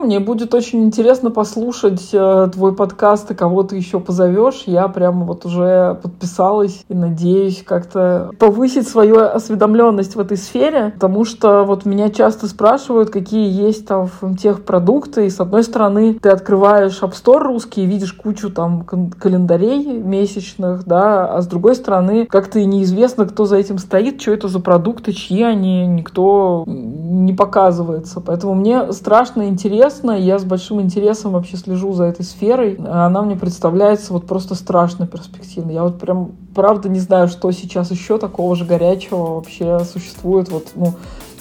Мне 0.00 0.18
будет 0.18 0.52
очень 0.54 0.82
интересно 0.82 1.30
послушать 1.30 2.08
э, 2.12 2.48
твой 2.52 2.74
подкаст 2.74 3.30
и 3.30 3.34
кого 3.34 3.62
ты 3.62 3.76
еще 3.76 4.00
позовешь. 4.00 4.64
Я 4.66 4.88
прямо 4.88 5.24
вот 5.24 5.46
уже 5.46 5.98
подписалась 6.02 6.84
и 6.88 6.94
надеюсь 6.94 7.62
как-то 7.64 8.32
повысить 8.40 8.88
свою 8.88 9.20
осведомленность 9.20 10.16
в 10.16 10.20
этой 10.20 10.36
сфере, 10.36 10.90
потому 10.94 11.24
что 11.24 11.62
вот 11.62 11.84
меня 11.84 12.10
часто 12.10 12.48
спрашивают, 12.48 13.10
какие 13.10 13.48
есть 13.48 13.86
там 13.86 14.08
тех 14.36 14.64
продукты, 14.64 15.26
и 15.26 15.30
с 15.30 15.38
одной 15.38 15.62
стороны 15.62 16.14
ты 16.14 16.28
открываешь 16.28 17.00
App 17.00 17.12
Store 17.12 17.44
русский 17.44 17.84
и 17.84 17.86
видишь 17.86 18.14
кучу 18.14 18.50
там 18.50 18.82
календарей 18.84 19.96
месячных, 19.98 20.84
да, 20.86 21.36
а 21.36 21.40
с 21.40 21.46
другой 21.46 21.76
стороны 21.76 22.26
как-то 22.26 22.58
и 22.58 22.64
неизвестно, 22.64 23.26
кто 23.26 23.44
за 23.44 23.58
этим 23.58 23.78
стоит, 23.78 24.20
что 24.20 24.32
это 24.32 24.48
за 24.48 24.58
продукты, 24.58 25.12
чьи 25.12 25.42
они, 25.42 25.86
никто 25.86 26.64
не 26.66 27.32
показывается. 27.32 28.20
Поэтому 28.20 28.54
мне 28.54 28.92
страшно 28.92 29.48
интересно 29.48 29.83
интересно, 29.84 30.12
я 30.12 30.38
с 30.38 30.44
большим 30.44 30.80
интересом 30.80 31.32
вообще 31.32 31.58
слежу 31.58 31.92
за 31.92 32.04
этой 32.04 32.24
сферой. 32.24 32.76
Она 32.76 33.20
мне 33.20 33.36
представляется 33.36 34.14
вот 34.14 34.26
просто 34.26 34.54
страшно 34.54 35.06
перспективной. 35.06 35.74
Я 35.74 35.82
вот 35.82 35.98
прям 35.98 36.32
правда 36.54 36.88
не 36.88 37.00
знаю, 37.00 37.28
что 37.28 37.52
сейчас 37.52 37.90
еще 37.90 38.18
такого 38.18 38.56
же 38.56 38.64
горячего 38.64 39.34
вообще 39.34 39.80
существует. 39.80 40.48
Вот, 40.48 40.68
ну, 40.74 40.94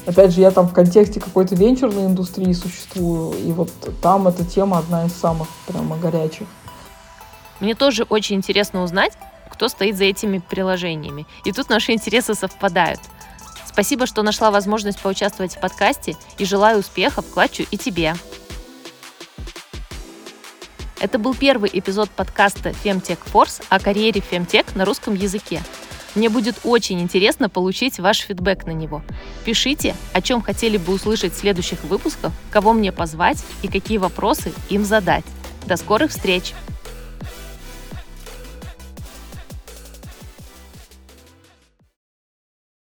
опять 0.05 0.33
же, 0.33 0.41
я 0.41 0.51
там 0.51 0.67
в 0.67 0.73
контексте 0.73 1.21
какой-то 1.21 1.55
венчурной 1.55 2.05
индустрии 2.05 2.51
существую, 2.51 3.33
и 3.37 3.53
вот 3.53 3.69
там 4.01 4.27
эта 4.27 4.43
тема 4.43 4.79
одна 4.79 5.05
из 5.05 5.13
самых 5.13 5.47
прямо 5.65 5.95
горячих. 5.95 6.47
Мне 7.61 7.75
тоже 7.75 8.03
очень 8.09 8.35
интересно 8.35 8.83
узнать, 8.83 9.13
кто 9.49 9.69
стоит 9.69 9.95
за 9.95 10.03
этими 10.03 10.39
приложениями. 10.39 11.25
И 11.45 11.53
тут 11.53 11.69
наши 11.69 11.93
интересы 11.93 12.35
совпадают. 12.35 12.99
Спасибо, 13.73 14.05
что 14.05 14.21
нашла 14.21 14.51
возможность 14.51 14.99
поучаствовать 14.99 15.55
в 15.55 15.59
подкасте 15.59 16.15
и 16.37 16.45
желаю 16.45 16.79
успехов, 16.79 17.25
клачу 17.33 17.65
и 17.71 17.77
тебе. 17.77 18.13
Это 20.99 21.17
был 21.17 21.33
первый 21.33 21.71
эпизод 21.73 22.11
подкаста 22.11 22.69
Femtech 22.69 23.17
Force 23.33 23.63
о 23.69 23.79
карьере 23.79 24.21
Femtech 24.21 24.77
на 24.77 24.85
русском 24.85 25.15
языке. 25.15 25.63
Мне 26.13 26.29
будет 26.29 26.59
очень 26.63 27.01
интересно 27.01 27.49
получить 27.49 27.99
ваш 27.99 28.19
фидбэк 28.19 28.67
на 28.67 28.71
него. 28.71 29.01
Пишите, 29.43 29.95
о 30.13 30.21
чем 30.21 30.43
хотели 30.43 30.77
бы 30.77 30.93
услышать 30.93 31.33
в 31.33 31.39
следующих 31.39 31.83
выпусках, 31.83 32.31
кого 32.51 32.73
мне 32.73 32.91
позвать 32.91 33.43
и 33.63 33.67
какие 33.67 33.97
вопросы 33.97 34.53
им 34.69 34.85
задать. 34.85 35.25
До 35.65 35.77
скорых 35.77 36.11
встреч! 36.11 36.53